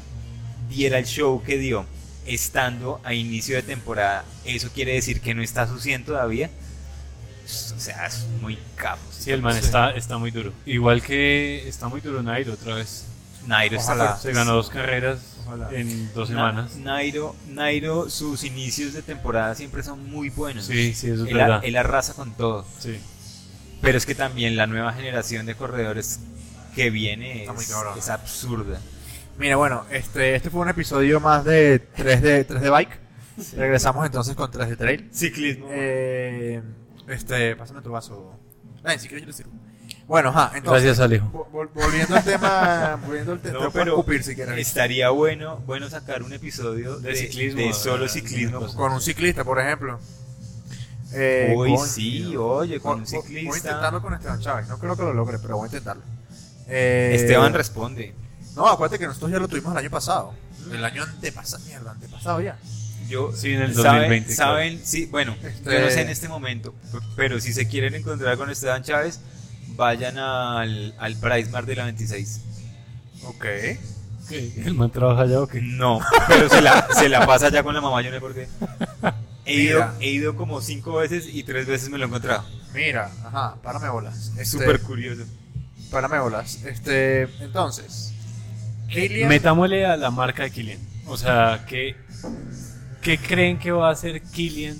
diera 0.68 0.98
el 0.98 1.06
show 1.06 1.42
que 1.42 1.58
dio 1.58 1.84
estando 2.26 3.00
a 3.04 3.14
inicio 3.14 3.56
de 3.56 3.62
temporada, 3.62 4.24
eso 4.44 4.68
quiere 4.74 4.92
decir 4.92 5.20
que 5.20 5.34
no 5.34 5.42
está 5.42 5.66
su 5.66 5.80
100 5.80 6.04
todavía. 6.04 6.50
O 7.76 7.80
sea, 7.80 8.06
es 8.06 8.26
muy 8.40 8.58
capo. 8.76 9.00
Sí, 9.10 9.30
el 9.30 9.40
man 9.42 9.56
está, 9.56 9.90
está 9.92 10.18
muy 10.18 10.30
duro. 10.30 10.52
Igual 10.66 11.02
que 11.02 11.66
está 11.68 11.88
muy 11.88 12.00
duro 12.00 12.22
Nairo 12.22 12.52
otra 12.54 12.74
vez. 12.74 13.06
Nairo 13.46 13.76
está. 13.78 14.16
Se 14.18 14.32
ganó 14.32 14.52
dos 14.54 14.68
carreras 14.68 15.20
Ojalá. 15.46 15.70
en 15.72 16.12
dos 16.12 16.28
Na- 16.30 16.36
semanas. 16.36 16.76
Nairo, 16.76 17.34
Nairo, 17.48 18.10
sus 18.10 18.44
inicios 18.44 18.92
de 18.92 19.00
temporada 19.02 19.54
siempre 19.54 19.82
son 19.82 20.10
muy 20.10 20.28
buenos. 20.28 20.66
Sí, 20.66 20.92
sí, 20.94 21.08
eso 21.10 21.24
es 21.24 21.30
él, 21.30 21.36
verdad. 21.36 21.60
él 21.64 21.76
arrasa 21.76 22.12
con 22.14 22.32
todo. 22.36 22.66
Sí. 22.78 22.98
Pero 23.80 23.96
es 23.96 24.04
que 24.04 24.14
también 24.14 24.56
la 24.56 24.66
nueva 24.66 24.92
generación 24.92 25.46
de 25.46 25.54
corredores 25.54 26.20
que 26.74 26.90
viene 26.90 27.44
es, 27.44 27.70
es 27.96 28.08
absurda. 28.10 28.78
Mira, 29.38 29.56
bueno, 29.56 29.84
este, 29.90 30.34
este 30.34 30.50
fue 30.50 30.60
un 30.60 30.68
episodio 30.68 31.20
más 31.20 31.44
de 31.44 31.78
3 31.78 32.20
de, 32.22 32.44
3 32.44 32.60
de 32.60 32.70
bike. 32.70 32.98
Regresamos 33.56 34.04
entonces 34.04 34.34
con 34.34 34.50
3 34.50 34.68
de 34.70 34.76
trail. 34.76 35.08
Ciclismo. 35.14 35.68
Eh, 35.70 36.60
este, 37.08 37.56
pásame 37.56 37.82
tu 37.82 37.90
vaso. 37.90 38.32
Ay, 38.84 38.98
si 38.98 39.08
quieres 39.08 39.26
yo 39.26 39.32
te 39.32 39.36
sirvo. 39.36 39.52
Bueno, 40.06 40.30
ajá, 40.30 40.52
entonces. 40.56 40.84
Gracias, 40.84 41.00
Alejo. 41.04 41.30
vo- 41.32 41.50
vol- 41.50 41.70
volviendo 41.74 42.16
al 42.16 42.24
tema, 42.24 42.98
volviendo 43.06 43.32
al 43.32 43.40
tema, 43.40 43.58
No, 43.60 43.70
pero 43.70 43.92
escupir 43.92 44.22
si 44.22 44.34
quieres. 44.34 44.58
estaría 44.58 45.10
bueno, 45.10 45.58
bueno 45.66 45.88
sacar 45.90 46.22
un 46.22 46.32
episodio 46.32 46.98
De 46.98 47.10
de, 47.10 47.16
ciclismo, 47.16 47.60
de 47.60 47.72
solo 47.74 48.04
ah, 48.06 48.08
ciclismo. 48.08 48.66
Con 48.74 48.92
un 48.92 49.00
ciclista, 49.02 49.44
por 49.44 49.58
ejemplo. 49.60 49.98
Eh, 51.12 51.54
Uy, 51.56 51.76
sí, 51.86 52.36
oye, 52.36 52.80
con 52.80 52.92
Voy- 52.92 53.00
un 53.00 53.04
voy- 53.04 53.12
Voy 53.12 53.20
a 53.20 53.26
ciclista. 53.28 53.56
intentarlo 53.70 54.02
con 54.02 54.14
Esteban 54.14 54.40
Chávez. 54.40 54.68
No 54.68 54.78
creo 54.78 54.96
que 54.96 55.02
lo 55.02 55.14
logre, 55.14 55.38
pero 55.38 55.56
voy 55.56 55.64
a 55.64 55.66
intentarlo. 55.68 56.02
Eh, 56.68 57.12
Esteban 57.14 57.52
responde. 57.54 58.14
No, 58.54 58.66
acuérdate 58.66 58.98
que 58.98 59.06
nosotros 59.06 59.30
ya 59.30 59.38
lo 59.38 59.48
tuvimos 59.48 59.72
el 59.72 59.78
año 59.78 59.90
pasado. 59.90 60.34
El 60.70 60.84
año 60.84 61.02
antepasado, 61.02 61.64
mierda, 61.64 61.92
antepasado 61.92 62.40
ya. 62.40 62.58
Yo, 63.08 63.32
Sí, 63.34 63.52
en 63.52 63.62
el 63.62 63.74
¿saben- 63.74 63.84
2020, 64.00 64.34
claro. 64.34 64.52
Saben, 64.52 64.80
sí, 64.84 65.06
bueno, 65.06 65.34
Este- 65.42 65.72
yo 65.72 65.80
no 65.80 65.90
sé 65.90 66.00
en 66.02 66.08
este 66.10 66.28
momento, 66.28 66.74
pero 67.16 67.40
si 67.40 67.52
se 67.52 67.66
quieren 67.66 67.94
encontrar 67.94 68.36
con 68.36 68.50
Esteban 68.50 68.82
Chávez, 68.82 69.20
vayan 69.76 70.18
al, 70.18 70.94
al 70.98 71.16
Price 71.16 71.50
Mart 71.50 71.66
de 71.66 71.76
la 71.76 71.84
26. 71.84 72.40
Ok. 73.24 73.44
¿El 74.30 74.74
man 74.74 74.90
trabaja 74.90 75.22
allá 75.22 75.40
o 75.40 75.46
qué? 75.46 75.60
No, 75.62 76.00
pero 76.28 76.50
se 76.50 76.60
la, 76.60 76.86
se 76.94 77.08
la 77.08 77.24
pasa 77.26 77.48
ya 77.48 77.62
con 77.62 77.74
la 77.74 77.80
mamá, 77.80 78.02
yo 78.02 78.10
no 78.10 78.16
sé 78.16 78.20
por 78.20 78.34
qué. 78.34 78.46
He 79.46 79.54
ido, 79.62 79.90
he 80.00 80.10
ido 80.10 80.36
como 80.36 80.60
cinco 80.60 80.96
veces 80.96 81.26
y 81.32 81.42
tres 81.44 81.66
veces 81.66 81.88
me 81.88 81.96
lo 81.96 82.04
he 82.04 82.08
encontrado. 82.08 82.44
Mira, 82.74 83.10
ajá, 83.24 83.56
párame 83.62 83.88
bolas. 83.88 84.16
Es 84.36 84.40
Este, 84.40 84.44
súper 84.58 84.80
curioso. 84.82 85.22
Párame 85.90 86.18
bolas. 86.18 86.62
Este, 86.64 87.22
entonces. 87.42 88.12
Kylian. 88.90 89.30
Metámosle 89.30 89.86
a 89.86 89.96
la 89.96 90.10
marca 90.10 90.42
de 90.42 90.50
Killian. 90.50 90.78
O 91.06 91.16
sea, 91.16 91.64
¿qué, 91.66 91.96
¿qué 93.00 93.18
creen 93.18 93.58
que 93.58 93.70
va 93.72 93.88
a 93.88 93.92
hacer 93.92 94.22
Killian 94.22 94.78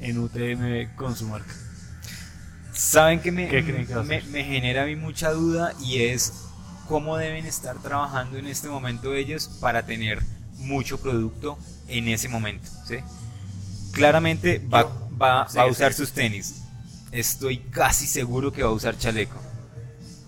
en 0.00 0.18
UTM 0.18 0.94
con 0.96 1.16
su 1.16 1.26
marca? 1.28 1.54
¿Saben 2.72 3.20
que 3.20 3.32
me, 3.32 3.48
¿Qué 3.48 3.64
creen 3.64 3.86
que 3.86 3.94
va 3.94 4.00
a 4.00 4.04
me, 4.04 4.16
hacer? 4.16 4.24
me 4.30 4.44
genera 4.44 4.82
a 4.84 4.86
mí 4.86 4.96
mucha 4.96 5.30
duda 5.32 5.74
y 5.80 6.02
es 6.04 6.32
cómo 6.88 7.16
deben 7.16 7.46
estar 7.46 7.78
trabajando 7.82 8.38
en 8.38 8.46
este 8.46 8.68
momento 8.68 9.14
ellos 9.14 9.48
para 9.60 9.84
tener 9.86 10.22
mucho 10.56 10.98
producto 11.00 11.58
en 11.88 12.08
ese 12.08 12.28
momento? 12.28 12.68
¿sí? 12.86 12.96
Claramente 13.92 14.58
va, 14.72 14.84
va, 15.20 15.48
Sí, 15.48 15.56
va 15.56 15.64
a 15.64 15.66
usar 15.66 15.92
sí. 15.92 15.98
sus 15.98 16.12
tenis. 16.12 16.62
Estoy 17.12 17.58
casi 17.58 18.06
seguro 18.06 18.52
que 18.52 18.62
va 18.62 18.70
a 18.70 18.72
usar 18.72 18.96
chaleco. 18.98 19.36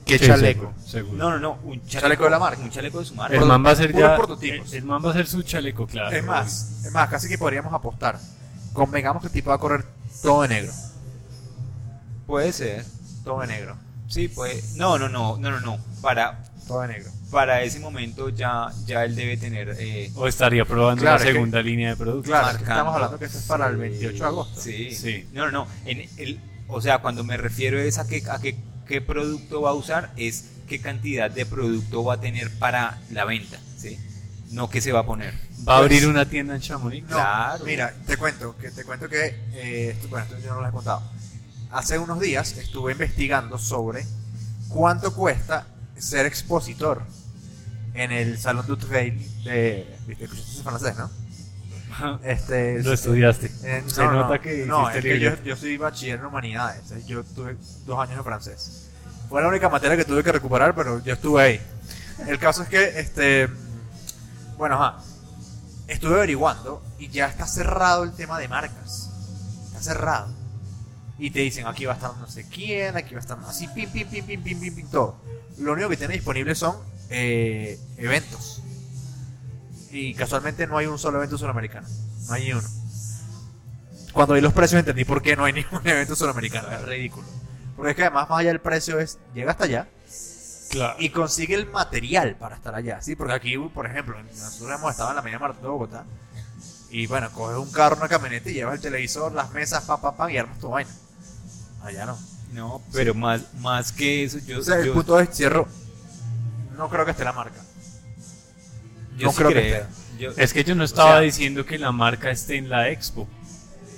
¿Qué 0.05 0.19
Sí, 0.19 0.27
chaleco? 0.27 0.73
seguro, 0.77 0.89
seguro. 0.89 1.19
No, 1.19 1.31
no, 1.31 1.39
no. 1.39 1.53
Un 1.65 1.81
chaleco, 1.87 2.01
¿Chaleco 2.01 2.25
de 2.25 2.31
la 2.31 2.39
marca? 2.39 2.63
Un 2.63 2.71
chaleco 2.71 2.99
de 2.99 3.05
su 3.05 3.15
marca. 3.15 3.37
el 3.37 3.45
man 3.45 3.65
va 3.65 3.71
a 3.71 3.77
ser 3.77 3.93
ya. 3.97 4.17
prototipos. 4.17 4.73
El, 4.73 4.79
el 4.79 4.85
man 4.85 5.03
va 5.05 5.11
a 5.11 5.13
ser 5.15 5.27
su 5.27 5.43
chaleco, 5.43 5.87
claro. 5.87 6.17
Es 6.17 6.25
más, 6.25 6.83
es 6.85 6.93
más, 6.93 7.09
casi 7.09 7.29
que 7.29 7.39
podríamos 7.39 7.73
apostar. 7.73 8.19
Convengamos 8.73 9.21
que 9.23 9.29
el 9.29 9.33
tipo 9.33 9.51
va 9.51 9.57
a 9.57 9.59
correr 9.59 9.85
todo 10.23 10.43
de 10.43 10.49
negro. 10.49 10.73
Puede 12.27 12.53
ser. 12.53 12.85
Todo 13.25 13.41
de 13.41 13.47
negro. 13.49 13.77
Sí, 14.09 14.29
puede. 14.29 14.63
No, 14.77 14.99
no, 14.99 15.09
no, 15.09 15.37
no, 15.39 15.51
no, 15.51 15.61
no. 15.61 15.79
Para, 16.01 16.43
Todo 16.67 16.83
de 16.83 16.89
negro. 16.89 17.11
para 17.31 17.63
ese 17.63 17.79
momento 17.81 18.29
ya, 18.29 18.69
ya 18.87 19.05
él 19.05 19.15
debe 19.15 19.37
tener. 19.37 19.77
eh, 19.79 20.11
O 20.17 20.27
estaría 20.27 20.65
probando 20.65 21.03
Claro, 21.03 21.19
la 21.19 21.25
que- 21.25 21.33
segunda 21.33 21.63
línea 21.63 21.91
de 21.91 21.97
producto. 21.97 22.29
Claro, 22.29 22.49
es 22.49 22.53
que 22.55 22.59
marcando. 22.65 22.73
estamos 22.81 22.95
hablando 22.95 23.19
que 23.19 23.25
esto 23.27 23.39
es 23.39 23.45
para 23.45 23.69
el 23.69 23.77
28 23.77 24.19
de 24.19 24.25
agosto. 24.25 24.61
Sí. 24.61 24.91
Sí. 24.95 25.29
No, 25.33 25.47
no, 25.47 25.53
no. 25.53 25.67
En 25.85 26.09
el, 26.19 26.41
o 26.69 26.81
sea, 26.81 26.99
cuando 26.99 27.25
me 27.25 27.37
refiero 27.37 27.79
es 27.79 27.99
a, 27.99 28.07
que, 28.07 28.23
a 28.29 28.39
que, 28.41 28.57
qué 28.93 29.01
producto 29.01 29.63
va 29.63 29.71
a 29.71 29.73
usar, 29.73 30.13
es 30.19 30.51
qué 30.69 30.79
cantidad 30.79 31.31
de 31.31 31.47
producto 31.47 32.05
va 32.05 32.15
a 32.15 32.21
tener 32.21 32.51
para 32.59 32.99
la 33.11 33.25
venta, 33.25 33.59
¿sí? 33.79 33.99
No 34.51 34.69
qué 34.69 34.83
se 34.83 34.93
va 34.93 35.01
a 35.01 35.07
poner. 35.07 35.33
Va 35.67 35.77
a 35.77 35.79
abrir 35.79 36.07
una 36.07 36.29
tienda 36.29 36.55
en 36.55 36.61
Chamonix. 36.61 37.03
No, 37.09 37.17
Claro. 37.17 37.65
mira, 37.65 37.95
te 38.07 38.19
cuento 38.19 38.55
que 38.59 38.71
te 38.71 38.85
cuento 38.85 39.09
que 39.09 39.35
eh, 39.55 39.91
esto- 39.97 40.09
bueno, 40.09 40.27
esto 40.27 40.39
yo 40.41 40.53
no 40.53 40.61
lo 40.61 40.69
he 40.69 40.73
contado. 40.73 41.03
Hace 41.71 41.99
unos 41.99 42.21
días 42.21 42.53
estuve 42.59 42.93
investigando 42.93 43.57
sobre 43.57 44.05
cuánto 44.69 45.15
cuesta 45.15 45.67
ser 45.97 46.27
expositor 46.27 47.03
en 47.95 48.13
el 48.13 48.39
Salón 48.39 48.67
du 48.67 48.77
Trail 48.77 49.15
de 49.45 49.87
¿viste? 50.07 50.25
escuchaste 50.25 50.53
ese 50.53 50.63
francés, 50.63 50.97
¿no? 50.99 52.19
Este 52.25 52.83
Lo 52.83 52.93
estudiaste. 52.93 53.51
eh, 53.65 53.83
Se 53.87 54.03
no, 54.03 54.13
nota 54.13 54.37
no, 54.37 54.41
que 54.43 54.67
no, 54.67 54.91
es 54.91 55.03
que 55.03 55.19
yo, 55.19 55.43
yo 55.45 55.57
soy 55.57 55.79
bachiller 55.79 56.19
en 56.19 56.27
humanidades, 56.27 56.91
eh, 56.91 57.03
yo 57.07 57.23
tuve 57.25 57.57
dos 57.87 57.99
años 57.99 58.19
de 58.19 58.23
francés. 58.23 58.82
Fue 59.33 59.41
la 59.41 59.49
única 59.49 59.71
materia 59.71 59.97
que 59.97 60.05
tuve 60.05 60.23
que 60.23 60.31
recuperar, 60.31 60.75
pero 60.75 61.03
yo 61.03 61.15
estuve 61.15 61.43
ahí. 61.43 61.61
El 62.29 62.39
caso 62.39 62.65
es 62.65 62.69
que, 62.69 63.01
este, 63.01 63.49
bueno, 64.59 64.75
ajá, 64.75 65.03
estuve 65.89 66.17
averiguando 66.17 66.83
y 66.99 67.09
ya 67.09 67.29
está 67.29 67.47
cerrado 67.47 68.05
el 68.05 68.13
tema 68.13 68.39
de 68.39 68.47
marcas. 68.49 69.09
Está 69.69 69.81
cerrado. 69.81 70.29
Y 71.19 71.31
te 71.31 71.39
dicen, 71.39 71.67
aquí 71.67 71.87
va 71.87 71.93
a 71.93 71.95
estar 71.95 72.15
no 72.15 72.29
sé 72.29 72.47
quién, 72.47 72.95
aquí 72.95 73.15
va 73.15 73.21
a 73.21 73.23
estar 73.23 73.39
así, 73.49 73.69
pim, 73.69 73.91
pim, 73.91 74.07
pim, 74.07 74.23
pim, 74.23 74.43
pim, 74.43 74.61
pim, 74.61 74.75
pim, 74.75 74.91
todo. 74.91 75.17
Lo 75.57 75.73
único 75.73 75.89
que 75.89 75.97
tiene 75.97 76.13
disponible 76.13 76.55
son 76.55 76.77
eh, 77.09 77.81
eventos. 77.97 78.61
Y 79.93 80.13
casualmente 80.13 80.67
no 80.67 80.77
hay 80.77 80.85
un 80.85 80.99
solo 80.99 81.17
evento 81.17 81.39
suramericano. 81.39 81.89
No 82.29 82.35
hay 82.35 82.45
ni 82.45 82.53
uno. 82.53 82.69
Cuando 84.13 84.35
vi 84.35 84.43
los 84.43 84.53
precios 84.53 84.81
entendí 84.81 85.07
por 85.07 85.23
qué 85.23 85.37
no 85.37 85.45
hay 85.47 85.53
ningún 85.55 85.81
evento 85.89 86.15
suramericano. 86.17 86.71
Es 86.71 86.83
ridículo. 86.83 87.42
Porque 87.77 87.91
es 87.91 87.97
que 87.97 88.03
además 88.03 88.29
más 88.29 88.41
allá 88.41 88.49
del 88.51 88.61
precio 88.61 88.99
es, 89.01 89.19
llega 89.35 89.51
hasta 89.53 89.65
allá 89.65 89.89
Claro. 90.71 90.97
y 90.99 91.11
consigue 91.11 91.55
el 91.55 91.67
material 91.67 92.37
para 92.37 92.57
estar 92.57 92.75
allá. 92.75 93.01
¿sí? 93.03 93.15
Porque 93.17 93.35
aquí, 93.35 93.57
por 93.59 93.87
ejemplo, 93.87 94.17
nosotros 94.23 94.79
hemos 94.79 94.91
estado 94.91 95.11
en 95.11 95.17
la 95.17 95.23
media 95.23 95.39
maratón 95.39 95.63
de 95.63 95.69
Bogotá. 95.69 96.05
Y 96.91 97.07
bueno, 97.07 97.31
coges 97.33 97.57
un 97.57 97.71
carro, 97.73 97.97
una 97.97 98.09
camioneta 98.09 98.51
y 98.51 98.55
llevas 98.55 98.75
el 98.77 98.81
televisor, 98.81 99.33
las 99.33 99.51
mesas, 99.53 99.83
pa, 99.85 100.01
pa, 100.01 100.15
pa, 100.17 100.31
y 100.31 100.37
armas 100.37 100.59
tu 100.59 100.69
vaina. 100.69 100.91
Allá 101.83 102.05
no. 102.07 102.19
No, 102.53 102.83
pero 102.93 103.15
más, 103.15 103.41
más 103.61 103.93
que 103.93 104.25
eso, 104.25 104.39
yo, 104.39 104.59
O 104.59 104.63
sea, 104.63 104.77
el 104.77 104.91
punto 104.93 105.19
es, 105.19 105.31
cierro, 105.31 105.67
no 106.77 106.91
creo 106.91 107.07
que 107.07 107.13
esté 107.13 107.25
la 107.25 107.33
marca. 107.33 107.61
yo 109.17 109.27
no 109.27 109.33
sí 109.33 109.39
creo 109.39 109.51
que. 109.51 109.83
Yo- 110.19 110.33
Es 110.37 110.53
que 110.53 110.63
yo 110.65 110.75
no 110.75 110.85
estaba 110.85 111.13
sea- 111.13 111.21
diciendo 111.21 111.65
que 111.65 111.79
la 111.79 111.93
marca 111.93 112.31
esté 112.31 112.57
en 112.57 112.69
la 112.69 112.91
expo. 112.91 113.27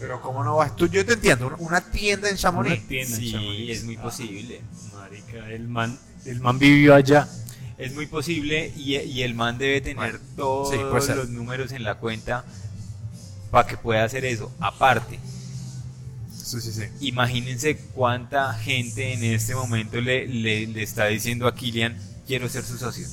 Pero 0.06 0.20
¿cómo 0.20 0.44
no 0.44 0.56
vas 0.56 0.76
tú? 0.76 0.86
Yo 0.86 1.04
te 1.06 1.14
entiendo, 1.14 1.54
una- 1.58 1.80
tienda 1.80 2.28
en 2.28 2.36
Chamonix. 2.36 2.78
Una 2.78 2.88
tienda 2.88 3.16
en 3.16 3.22
sí, 3.22 3.32
Chamonix. 3.32 3.70
es 3.70 3.84
muy 3.84 3.96
Ah, 3.96 4.02
posible. 4.02 4.60
marica, 4.92 5.50
el 5.50 5.66
man, 5.68 5.98
el 6.26 6.40
man 6.40 6.58
vivió 6.58 6.94
allá. 6.94 7.26
Es 7.78 7.94
muy 7.94 8.06
posible 8.06 8.70
y, 8.76 8.96
y 8.96 9.22
el 9.22 9.34
man 9.34 9.56
debe 9.56 9.80
tener 9.80 10.20
todos 10.36 10.70
sí, 10.70 11.12
los 11.14 11.28
números 11.30 11.72
en 11.72 11.84
la 11.84 11.94
cuenta 11.96 12.44
para 13.50 13.66
que 13.66 13.78
pueda 13.78 14.04
hacer 14.04 14.26
eso. 14.26 14.52
Aparte, 14.60 15.18
Sí, 16.30 16.60
sí, 16.60 16.70
sí. 16.72 16.82
imagínense 17.00 17.76
cuánta 17.94 18.52
gente 18.52 19.14
en 19.14 19.24
este 19.24 19.54
momento 19.54 20.00
le, 20.02 20.26
le- 20.26 20.66
le 20.66 20.82
está 20.82 21.06
diciendo 21.06 21.46
a 21.48 21.54
Kilian, 21.54 21.96
quiero 22.26 22.46
ser 22.50 22.62
su 22.62 22.76
socio. 22.76 23.06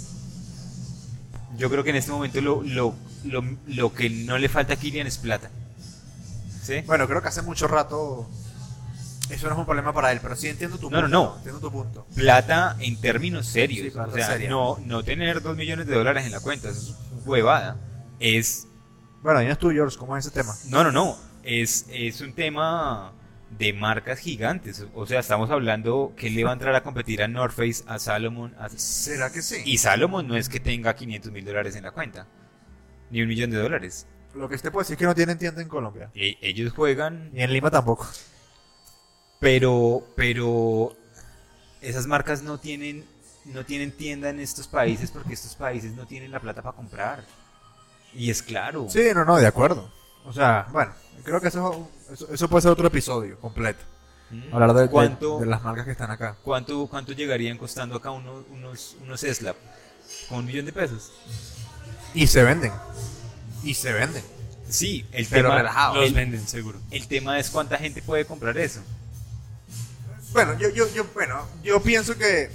Yo 1.58 1.70
creo 1.70 1.84
que 1.86 1.92
en 1.92 1.96
este 1.96 2.12
momento 2.12 2.42
lo, 2.42 2.62
lo, 2.64 2.94
lo, 3.24 3.44
lo 3.68 3.94
que 3.94 4.10
no 4.10 4.38
le 4.38 4.50
falta 4.50 4.74
a 4.74 4.76
Kilian 4.76 5.08
es 5.08 5.18
plata. 5.18 5.50
¿Sí? 6.62 6.82
Bueno, 6.86 7.08
creo 7.08 7.22
que 7.22 7.28
hace 7.30 7.42
mucho 7.42 7.68
rato 7.68 8.30
eso 9.30 9.48
no 9.48 9.54
es 9.54 9.60
un 9.60 9.66
problema 9.66 9.94
para 9.94 10.12
él, 10.12 10.20
pero 10.22 10.36
sí 10.36 10.48
entiendo 10.50 10.78
tu 10.78 10.90
No, 10.90 10.98
no, 10.98 11.04
punto. 11.04 11.18
no. 11.32 11.38
Entiendo 11.38 11.60
tu 11.62 11.72
punto. 11.72 12.06
Plata 12.16 12.76
en 12.80 13.00
términos 13.00 13.48
serios. 13.48 13.92
Sí, 13.94 13.98
o 14.00 14.12
sea, 14.12 14.28
seria. 14.28 14.50
no, 14.50 14.78
no 14.86 15.04
tener 15.04 15.42
dos 15.42 15.56
millones 15.56 15.88
de 15.88 15.96
dólares 15.96 16.26
en 16.26 16.32
la 16.32 16.40
cuenta, 16.42 16.70
eso 16.70 16.80
es 17.20 17.26
huevada. 17.28 17.78
Es 18.20 18.68
Bueno, 19.24 19.40
dinos 19.40 19.58
tú, 19.58 19.70
George, 19.72 19.98
¿cómo 19.98 20.18
es 20.18 20.26
ese 20.26 20.34
tema? 20.34 20.54
No, 20.68 20.84
no, 20.84 20.92
no. 20.92 21.18
Es, 21.44 21.86
es 21.90 22.22
un 22.22 22.34
tema 22.34 23.14
de 23.58 23.74
marcas 23.74 24.20
gigantes. 24.20 24.86
O 24.94 25.06
sea, 25.08 25.20
estamos 25.22 25.50
hablando 25.50 26.14
que 26.18 26.30
le 26.30 26.44
va 26.44 26.52
a 26.52 26.54
entrar 26.54 26.76
a 26.76 26.84
competir 26.84 27.24
a 27.24 27.28
North 27.28 27.54
Face, 27.56 27.84
a 27.88 28.00
Salomon. 28.00 28.54
a- 28.60 28.70
¿Será 28.70 29.32
que 29.32 29.42
sí? 29.42 29.58
Y 29.66 29.78
Salomon 29.78 30.28
no 30.28 30.36
es 30.36 30.50
que 30.50 30.60
tenga 30.60 30.94
500 30.96 31.32
mil 31.32 31.46
dólares 31.46 31.76
en 31.76 31.84
la 31.84 31.92
cuenta, 31.92 32.28
ni 33.10 33.22
un 33.22 33.28
millón 33.28 33.50
de 33.50 33.58
dólares. 33.58 34.08
Lo 34.36 34.48
que 34.50 34.56
usted 34.56 34.72
puede 34.72 34.84
decir 34.84 34.94
es 34.94 35.00
que 35.00 35.06
no 35.06 35.16
tienen 35.16 35.38
tienda 35.38 35.62
en 35.62 35.68
Colombia. 35.68 36.10
E- 36.16 36.38
ellos 36.42 36.72
juegan, 36.74 37.32
Ni 37.34 37.42
en 37.44 37.52
Lima 37.54 37.70
tampoco. 37.70 38.08
pero, 39.40 40.04
pero 40.16 40.96
esas 41.82 42.06
marcas 42.08 42.42
no 42.44 42.58
tienen, 42.60 43.06
no 43.46 43.66
tienen 43.66 43.92
tienda 43.92 44.30
en 44.30 44.40
estos 44.40 44.68
países 44.68 45.12
porque 45.12 45.34
estos 45.34 45.56
países 45.56 45.94
no 45.94 46.06
tienen 46.06 46.32
la 46.32 46.40
plata 46.40 46.62
para 46.62 46.76
comprar. 46.76 47.24
Y 48.14 48.30
es 48.30 48.42
claro. 48.44 48.88
Sí, 48.90 49.02
no, 49.14 49.26
no, 49.26 49.38
de 49.38 49.48
acuerdo. 49.48 49.92
O 50.26 50.34
sea, 50.34 50.68
bueno, 50.72 50.94
creo 51.24 51.42
que 51.42 51.48
eso, 51.48 51.90
eso, 52.12 52.28
eso 52.32 52.50
puede 52.50 52.62
ser 52.62 52.72
otro 52.72 52.88
episodio 52.88 53.40
completo. 53.40 53.84
Mm. 54.30 54.54
Hablar 54.54 54.74
de, 54.74 54.82
de- 54.84 54.90
¿Cuánto, 54.90 55.40
de 55.40 55.46
las 55.46 55.64
marcas 55.64 55.86
que 55.86 55.92
están 55.92 56.12
acá. 56.12 56.36
¿Cuánto, 56.44 56.88
cuánto 56.88 57.12
llegarían 57.14 57.58
costando 57.58 57.96
acá 57.96 58.12
unos, 58.12 58.46
unos, 58.52 58.96
unos 59.02 59.22
Slap? 59.22 59.56
¿Con 60.30 60.40
un 60.40 60.46
millón 60.46 60.66
de 60.66 60.74
pesos? 60.74 61.12
Y 62.14 62.28
se 62.28 62.44
venden. 62.44 62.72
Y 63.64 63.74
se 63.74 63.94
venden. 63.94 64.24
Sí, 64.70 65.06
el 65.12 65.26
Pero 65.28 65.50
tema, 65.50 65.58
relajado. 65.58 65.96
Los 65.96 66.08
el, 66.08 66.14
venden, 66.14 66.48
seguro. 66.48 66.80
el 66.92 67.08
tema 67.08 67.40
es 67.40 67.50
cuánta 67.50 67.78
gente 67.78 68.02
puede 68.02 68.26
comprar 68.26 68.58
eso. 68.58 68.82
Bueno, 70.32 70.58
yo, 70.58 70.70
yo, 70.70 70.88
yo, 70.94 71.06
bueno, 71.14 71.46
yo 71.62 71.82
pienso 71.84 72.18
que 72.18 72.46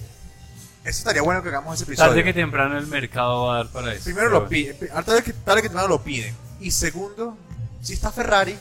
eso 0.87 0.99
estaría 0.99 1.21
bueno 1.21 1.43
que 1.43 1.49
hagamos 1.51 1.75
ese 1.75 1.85
episodio. 1.85 2.11
Tarde 2.11 2.25
que 2.25 2.33
temprano 2.33 2.79
el 2.79 2.87
mercado 2.87 3.47
va 3.47 3.55
a 3.55 3.57
dar 3.59 3.73
para 3.73 3.93
eso. 3.93 4.05
Primero 4.05 4.31
lo 4.31 4.49
piden, 4.49 4.77
tarde 4.79 5.23
que, 5.23 5.33
tarde 5.33 5.61
que 5.61 5.69
temprano 5.69 5.89
lo 5.89 6.03
piden. 6.03 6.35
Y 6.61 6.71
segundo, 6.71 7.37
si 7.83 7.93
está 7.93 8.11
Ferrari, 8.11 8.57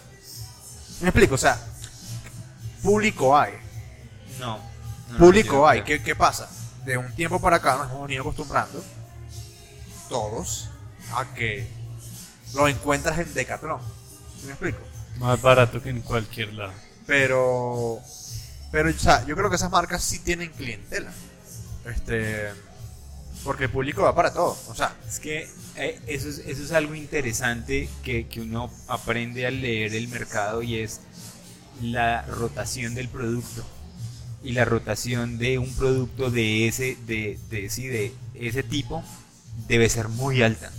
me 1.01 1.09
explico, 1.09 1.35
o 1.35 1.37
sea, 1.37 1.57
público 2.81 3.37
hay. 3.37 3.53
No. 4.39 4.59
no, 5.11 5.17
público 5.17 5.57
no, 5.57 5.67
hay. 5.67 5.83
¿Qué, 5.83 6.03
¿Qué 6.03 6.15
pasa? 6.15 6.49
De 6.83 6.97
un 6.97 7.13
tiempo 7.15 7.39
para 7.39 7.57
acá 7.57 7.77
nos 7.77 7.91
hemos 7.91 8.01
venido 8.01 8.21
acostumbrando, 8.23 8.83
todos, 10.09 10.69
a 11.13 11.25
que 11.35 11.67
lo 12.53 12.67
encuentras 12.67 13.19
en 13.19 13.33
Decathlon. 13.33 13.79
¿Sí 14.39 14.45
me 14.45 14.51
explico? 14.51 14.79
Más 15.19 15.41
barato 15.41 15.81
que 15.81 15.89
en 15.89 16.01
cualquier 16.01 16.53
lado. 16.53 16.73
Pero, 17.07 17.99
pero, 18.71 18.89
o 18.89 18.93
sea, 18.93 19.25
yo 19.25 19.35
creo 19.35 19.49
que 19.49 19.55
esas 19.55 19.71
marcas 19.71 20.03
sí 20.03 20.19
tienen 20.19 20.51
clientela. 20.51 21.11
Este, 21.85 22.49
porque 23.43 23.65
el 23.65 23.69
público 23.69 24.01
va 24.01 24.15
para 24.15 24.33
todo. 24.33 24.57
O 24.67 24.75
sea, 24.75 24.95
Es 25.07 25.19
que 25.19 25.47
eh, 25.75 25.99
eso, 26.07 26.27
es, 26.29 26.39
eso 26.39 26.63
es 26.63 26.71
algo 26.71 26.95
interesante 26.95 27.87
que, 28.03 28.27
que 28.27 28.41
uno 28.41 28.71
aprende 28.87 29.45
al 29.45 29.61
leer 29.61 29.93
el 29.93 30.07
mercado 30.07 30.63
y 30.63 30.79
es 30.79 31.01
la 31.81 32.23
rotación 32.23 32.95
del 32.95 33.07
producto. 33.07 33.63
Y 34.43 34.51
la 34.51 34.65
rotación 34.65 35.37
de 35.37 35.57
un 35.57 35.73
producto 35.73 36.29
de 36.29 36.67
ese, 36.67 36.97
de, 37.07 37.39
de, 37.49 37.69
sí, 37.69 37.87
de 37.87 38.13
ese 38.35 38.63
tipo 38.63 39.03
debe 39.67 39.89
ser 39.89 40.07
muy 40.07 40.43
alta. 40.43 40.71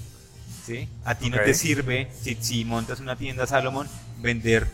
¿Sí? 0.67 0.89
A 1.05 1.15
ti 1.15 1.31
no 1.31 1.39
te 1.39 1.55
sirve, 1.55 2.11
si, 2.21 2.37
si 2.41 2.65
montas 2.65 3.01
una 3.01 3.17
tienda 3.17 3.47
Salomon, 3.47 3.89
vender 4.21 4.67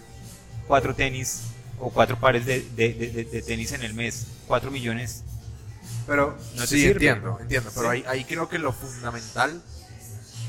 cuatro 0.67 0.95
tenis 0.95 1.43
o 1.79 1.91
cuatro 1.91 2.19
pares 2.19 2.47
de, 2.47 2.63
de- 2.77 2.95
de- 3.31 3.43
tenis 3.43 3.73
en 3.73 3.83
el 3.83 3.95
mes, 3.95 4.27
cuatro 4.47 4.71
millones. 4.71 5.23
Pero 6.07 6.37
No 6.55 6.63
te 6.63 6.67
sí, 6.69 6.77
sirve. 6.81 6.93
entiendo, 6.93 7.39
entiendo. 7.41 7.71
Pero 7.75 7.91
Sí. 7.91 7.97
ahí, 7.99 8.05
ahí 8.09 8.25
creo 8.25 8.49
que 8.49 8.59
lo 8.59 8.73
fundamental, 8.73 9.63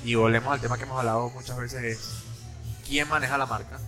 y 0.05 0.15
volvemos 0.15 0.53
al 0.53 0.61
tema 0.61 0.77
que 0.77 0.83
hemos 0.83 0.97
hablado 0.99 1.29
muchas 1.29 1.57
veces, 1.57 1.83
es 1.83 1.99
quién 2.87 3.07
maneja 3.07 3.37
la 3.37 3.45
marca 3.45 3.79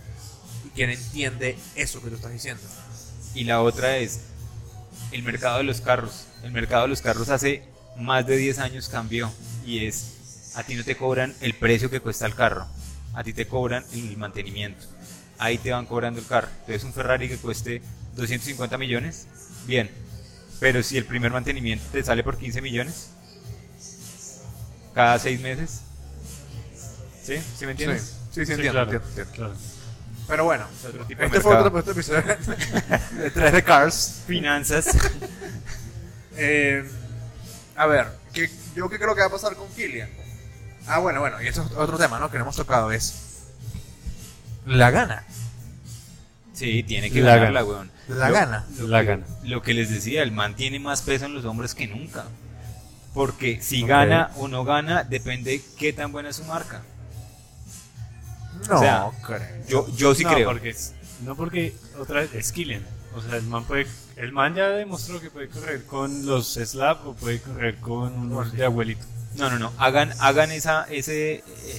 y 0.64 0.68
quién 0.70 0.90
entiende 0.90 1.56
eso 1.74 2.02
que 2.02 2.08
tú 2.10 2.16
estás 2.16 2.32
diciendo. 2.32 2.62
Y 3.34 3.44
la 3.44 3.60
otra 3.62 3.96
es 3.98 4.20
el 5.12 5.22
mercado 5.22 5.58
de 5.58 5.64
los 5.64 5.80
carros. 5.80 6.26
El 6.42 6.52
mercado 6.52 6.82
de 6.82 6.88
los 6.88 7.02
carros 7.02 7.28
hace 7.28 7.62
más 7.98 8.26
de 8.26 8.36
10 8.36 8.58
años 8.58 8.88
cambió 8.88 9.30
y 9.64 9.84
es 9.86 10.14
a 10.56 10.62
ti 10.64 10.74
no 10.74 10.82
te 10.84 10.96
cobran 10.96 11.34
el 11.40 11.54
precio 11.54 11.88
que 11.90 12.00
cuesta 12.00 12.26
el 12.26 12.34
carro, 12.34 12.66
a 13.14 13.22
ti 13.22 13.32
te 13.32 13.46
cobran 13.46 13.84
el 13.92 14.16
mantenimiento. 14.16 14.84
Ahí 15.38 15.58
te 15.58 15.70
van 15.70 15.86
cobrando 15.86 16.18
el 16.18 16.26
carro. 16.26 16.48
Entonces 16.60 16.82
un 16.84 16.92
Ferrari 16.94 17.28
que 17.28 17.36
cueste 17.36 17.82
250 18.14 18.76
millones, 18.78 19.26
bien. 19.66 19.90
Pero 20.58 20.82
si 20.82 20.96
el 20.96 21.04
primer 21.04 21.30
mantenimiento 21.30 21.84
te 21.92 22.02
sale 22.02 22.24
por 22.24 22.38
15 22.38 22.62
millones 22.62 23.10
cada 24.94 25.18
6 25.18 25.40
meses, 25.40 25.82
¿sí? 27.22 27.34
¿Sí 27.58 27.66
me 27.66 27.72
entiendes? 27.72 28.14
Sí, 28.32 28.40
sí, 28.40 28.46
Sí, 28.46 28.52
entiendo, 28.52 28.72
claro, 28.72 28.92
entiendo, 28.92 29.08
entiendo. 29.08 29.32
claro. 29.32 29.54
Pero 30.26 30.44
bueno, 30.44 30.66
Es 30.80 30.84
otro 30.86 31.04
tipo 31.06 31.20
de 31.20 31.26
este 31.26 31.40
fue 31.40 31.50
mercado. 31.54 31.66
otro, 31.68 31.80
otro 31.80 31.92
episodio 31.92 32.22
de 33.22 33.30
3 33.30 33.52
de 33.52 33.62
Cars. 33.62 34.22
Finanzas. 34.26 34.88
Eh, 36.38 36.84
a 37.76 37.86
ver, 37.86 38.08
¿qué, 38.34 38.50
yo 38.74 38.90
qué 38.90 38.98
creo 38.98 39.14
que 39.14 39.22
va 39.22 39.28
a 39.28 39.30
pasar 39.30 39.56
con 39.56 39.68
Killian. 39.70 40.10
Ah, 40.88 40.98
bueno, 40.98 41.20
bueno, 41.20 41.40
y 41.42 41.46
eso 41.48 41.62
es 41.62 41.72
otro 41.76 41.98
tema, 41.98 42.18
¿no? 42.18 42.30
Que 42.30 42.38
no 42.38 42.44
hemos 42.44 42.56
tocado 42.56 42.92
es 42.92 43.14
la 44.66 44.90
gana. 44.90 45.24
Sí, 46.52 46.82
tiene 46.82 47.10
que 47.10 47.20
La 47.20 47.36
ganarla, 47.36 47.60
gana. 47.62 47.72
weón. 47.72 47.90
La 48.08 48.28
Lo- 48.28 48.34
gana. 48.34 48.66
Lo 48.78 48.86
La 48.88 49.00
que, 49.00 49.06
gana. 49.06 49.26
Lo 49.44 49.62
que 49.62 49.74
les 49.74 49.90
decía, 49.90 50.22
el 50.22 50.32
man 50.32 50.54
tiene 50.54 50.78
más 50.78 51.02
peso 51.02 51.26
en 51.26 51.34
los 51.34 51.44
hombros 51.44 51.74
que 51.74 51.86
nunca. 51.86 52.24
Porque 53.14 53.60
si 53.62 53.82
gana 53.86 54.30
o 54.36 54.46
no 54.48 54.64
gana, 54.64 55.02
depende 55.04 55.62
qué 55.78 55.92
tan 55.92 56.12
buena 56.12 56.28
es 56.30 56.36
su 56.36 56.44
marca. 56.44 56.82
No, 58.68 58.76
O 58.76 58.78
sea, 58.80 59.06
creo. 59.22 59.40
Yo, 59.68 59.96
yo 59.96 60.14
sí 60.14 60.24
no, 60.24 60.30
creo. 60.32 60.48
Porque, 60.48 60.70
es- 60.70 60.94
no 61.22 61.36
porque 61.36 61.74
otra 61.98 62.20
vez 62.20 62.34
es 62.34 62.52
Killian. 62.52 62.82
O 63.14 63.22
sea, 63.22 63.36
el 63.36 63.44
man, 63.44 63.64
puede, 63.64 63.86
el 64.16 64.32
man 64.32 64.54
ya 64.54 64.68
demostró 64.68 65.20
que 65.20 65.30
puede 65.30 65.48
correr 65.48 65.84
con 65.86 66.26
los 66.26 66.54
slap 66.54 67.06
o 67.06 67.14
puede 67.14 67.40
correr 67.40 67.76
con 67.76 68.12
unos 68.14 68.52
de 68.52 68.64
abuelito. 68.64 69.04
No, 69.36 69.50
no, 69.50 69.58
no. 69.58 69.72
Hagan, 69.78 70.12
hagan 70.20 70.50
esa, 70.52 70.84
ese, 70.90 71.34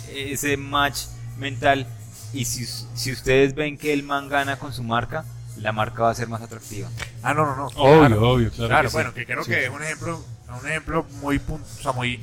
eh, 0.09 0.29
ese 0.31 0.57
match 0.57 1.01
mental. 1.37 1.87
Y 2.33 2.45
si, 2.45 2.65
si 2.65 3.11
ustedes 3.11 3.55
ven 3.55 3.77
que 3.77 3.93
el 3.93 4.03
man 4.03 4.27
gana 4.29 4.57
con 4.59 4.73
su 4.73 4.83
marca, 4.83 5.25
la 5.57 5.71
marca 5.71 6.03
va 6.03 6.11
a 6.11 6.15
ser 6.15 6.27
más 6.27 6.41
atractiva. 6.41 6.89
Ah, 7.23 7.33
no, 7.33 7.45
no, 7.45 7.55
no. 7.55 7.65
Obvio, 7.67 7.99
claro. 8.07 8.29
obvio, 8.31 8.51
claro. 8.51 8.69
Claro, 8.69 8.83
que 8.83 8.89
sí. 8.89 8.93
bueno, 8.95 9.13
que 9.13 9.25
creo 9.25 9.43
Sí. 9.43 9.51
que 9.51 9.69
un 9.69 9.81
ejemplo, 9.83 10.23
un 10.61 10.67
ejemplo 10.67 11.05
muy, 11.21 11.39
pun- 11.39 11.61
o 11.61 11.81
sea, 11.81 11.91
muy, 11.93 12.21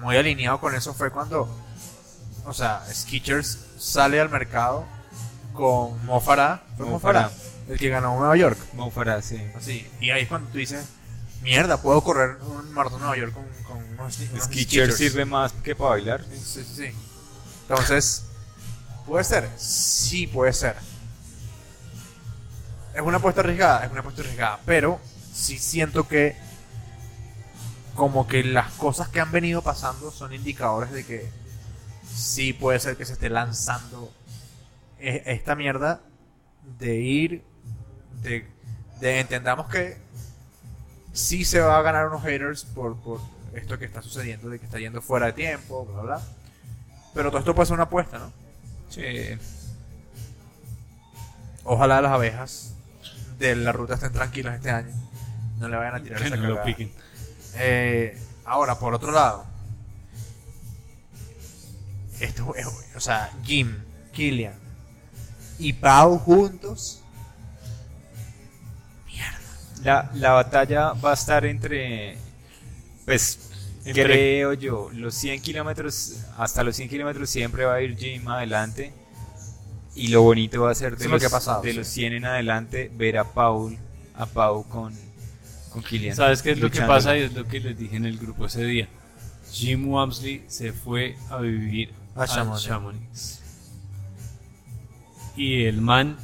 muy 0.00 0.16
alineado 0.16 0.60
con 0.60 0.74
eso 0.74 0.94
fue 0.94 1.10
cuando, 1.10 1.48
o 2.44 2.52
sea, 2.52 2.82
Skechers 2.92 3.58
sale 3.78 4.20
al 4.20 4.28
mercado 4.28 4.84
con 5.54 6.04
Mo 6.06 6.20
Farah, 6.20 6.62
¿fue 6.76 6.86
Mo 6.86 6.92
Mo 6.92 7.00
Farah? 7.00 7.28
Farah. 7.30 7.34
el 7.68 7.78
que 7.78 7.88
ganó 7.88 8.16
Nueva 8.18 8.36
York, 8.36 8.58
Mo 8.74 8.90
Farah, 8.90 9.20
sí. 9.22 9.40
así, 9.56 9.86
y 10.00 10.10
ahí 10.10 10.22
es 10.22 10.28
cuando 10.28 10.48
tú 10.50 10.58
dices, 10.58 10.84
mierda, 11.42 11.80
puedo 11.80 12.02
correr 12.02 12.36
un 12.42 12.72
maratón 12.72 12.98
en 13.00 13.06
Nueva 13.06 13.16
York 13.16 13.34
con, 13.34 13.44
con 13.64 13.76
unos, 13.98 14.18
unos 14.18 14.44
Skechers 14.44 14.96
sirve 14.96 15.24
más 15.24 15.52
que 15.52 15.74
para 15.74 15.90
bailar. 15.90 16.24
Sí, 16.24 16.38
sí, 16.38 16.64
sí. 16.64 16.90
Entonces, 17.68 18.24
¿puede 19.06 19.24
ser? 19.24 19.48
Sí, 19.56 20.26
puede 20.26 20.52
ser. 20.52 20.76
Es 22.94 23.00
una 23.02 23.18
apuesta 23.18 23.40
arriesgada, 23.40 23.84
es 23.84 23.90
una 23.90 24.00
apuesta 24.00 24.22
arriesgada, 24.22 24.60
pero 24.66 25.00
sí 25.32 25.58
siento 25.58 26.08
que 26.08 26.36
como 27.94 28.26
que 28.26 28.42
las 28.42 28.72
cosas 28.72 29.08
que 29.08 29.20
han 29.20 29.30
venido 29.30 29.62
pasando 29.62 30.10
son 30.10 30.32
indicadores 30.32 30.90
de 30.90 31.04
que 31.04 31.30
sí 32.12 32.52
puede 32.52 32.80
ser 32.80 32.96
que 32.96 33.04
se 33.04 33.12
esté 33.12 33.28
lanzando 33.30 34.12
e- 34.98 35.22
esta 35.26 35.54
mierda 35.54 36.00
de 36.78 36.96
ir, 36.96 37.44
de, 38.22 38.46
de 39.00 39.20
entendamos 39.20 39.68
que 39.68 39.98
sí 41.12 41.44
se 41.44 41.60
va 41.60 41.78
a 41.78 41.82
ganar 41.82 42.06
unos 42.08 42.22
haters 42.22 42.64
por, 42.64 42.96
por 42.96 43.20
esto 43.54 43.78
que 43.78 43.84
está 43.84 44.02
sucediendo, 44.02 44.48
de 44.48 44.58
que 44.58 44.66
está 44.66 44.78
yendo 44.78 45.02
fuera 45.02 45.26
de 45.26 45.32
tiempo, 45.32 45.84
bla, 45.86 46.02
bla. 46.02 46.20
Pero 47.14 47.30
todo 47.30 47.40
esto 47.40 47.54
puede 47.54 47.66
ser 47.66 47.74
una 47.74 47.84
apuesta, 47.84 48.18
¿no? 48.18 48.32
Sí. 48.88 49.38
Ojalá 51.64 52.00
las 52.00 52.12
abejas 52.12 52.74
de 53.38 53.56
la 53.56 53.72
ruta 53.72 53.94
estén 53.94 54.12
tranquilas 54.12 54.56
este 54.56 54.70
año. 54.70 54.94
No 55.58 55.68
le 55.68 55.76
vayan 55.76 55.94
a 55.96 56.02
tirar 56.02 56.22
esa 56.22 56.36
no. 56.36 56.56
Eh, 57.56 58.18
ahora, 58.44 58.78
por 58.78 58.94
otro 58.94 59.10
lado, 59.10 59.44
esto 62.20 62.54
es, 62.54 62.66
o 62.94 63.00
sea, 63.00 63.30
Jim, 63.44 63.76
Killian 64.12 64.54
y 65.58 65.72
Pau 65.72 66.18
juntos. 66.18 66.99
La, 69.82 70.10
la 70.14 70.32
batalla 70.32 70.92
va 70.92 71.10
a 71.12 71.14
estar 71.14 71.44
entre, 71.46 72.16
pues, 73.06 73.50
Entre- 73.84 74.04
creo 74.04 74.52
yo, 74.52 74.90
los 74.92 75.14
100 75.14 75.40
kilómetros, 75.42 76.16
hasta 76.36 76.62
los 76.62 76.76
100 76.76 76.88
kilómetros 76.88 77.30
siempre 77.30 77.64
va 77.64 77.74
a 77.74 77.80
ir 77.82 77.96
Jim 77.96 78.26
adelante. 78.28 78.92
Y 79.94 80.08
lo 80.08 80.22
bonito 80.22 80.62
va 80.62 80.70
a 80.70 80.74
ser 80.74 80.96
de, 80.96 81.04
es 81.04 81.10
lo 81.10 81.12
los, 81.16 81.20
que 81.20 81.26
ha 81.26 81.30
pasado, 81.30 81.62
de 81.62 81.72
sí. 81.72 81.76
los 81.78 81.86
100 81.88 82.12
en 82.12 82.24
adelante 82.24 82.90
ver 82.94 83.18
a 83.18 83.24
Paul, 83.24 83.76
a 84.14 84.26
Pau 84.26 84.64
con, 84.68 84.94
con 85.72 85.82
Kilian. 85.82 86.14
¿Sabes 86.14 86.42
qué 86.42 86.52
es 86.52 86.58
lo 86.58 86.68
que 86.70 86.76
luchando. 86.76 86.94
pasa? 86.94 87.16
Y 87.18 87.22
es 87.22 87.32
lo 87.34 87.46
que 87.46 87.58
les 87.60 87.76
dije 87.76 87.96
en 87.96 88.06
el 88.06 88.16
grupo 88.18 88.46
ese 88.46 88.64
día. 88.64 88.88
Jim 89.50 89.88
Wamsley 89.88 90.44
se 90.46 90.72
fue 90.72 91.16
a 91.28 91.38
vivir 91.38 91.92
A 92.14 92.22
a 92.22 92.26
Chamonix. 92.28 92.62
Chamonix. 92.64 93.40
Y 95.36 95.64
el 95.64 95.80
man 95.80 96.16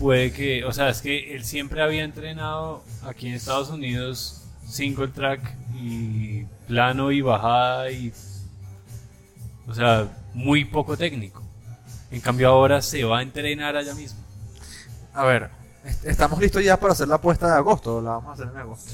puede 0.00 0.32
que, 0.32 0.64
o 0.64 0.72
sea, 0.72 0.88
es 0.88 1.00
que 1.02 1.34
él 1.36 1.44
siempre 1.44 1.82
había 1.82 2.02
entrenado 2.02 2.82
aquí 3.04 3.28
en 3.28 3.34
Estados 3.34 3.68
Unidos 3.70 4.42
single 4.66 5.08
track 5.08 5.40
y 5.74 6.44
plano 6.66 7.12
y 7.12 7.20
bajada 7.20 7.90
y, 7.90 8.12
o 9.68 9.74
sea, 9.74 10.08
muy 10.34 10.64
poco 10.64 10.96
técnico. 10.96 11.42
En 12.10 12.20
cambio 12.20 12.48
ahora 12.48 12.82
se 12.82 13.04
va 13.04 13.18
a 13.18 13.22
entrenar 13.22 13.76
allá 13.76 13.94
mismo. 13.94 14.18
A 15.12 15.24
ver, 15.24 15.50
est- 15.84 16.06
estamos 16.06 16.40
listos 16.40 16.64
ya 16.64 16.78
para 16.80 16.92
hacer 16.92 17.06
la 17.06 17.16
apuesta 17.16 17.46
de 17.46 17.54
agosto. 17.56 18.00
La 18.00 18.12
vamos 18.12 18.30
a 18.30 18.32
hacer 18.32 18.48
en 18.48 18.56
agosto. 18.56 18.92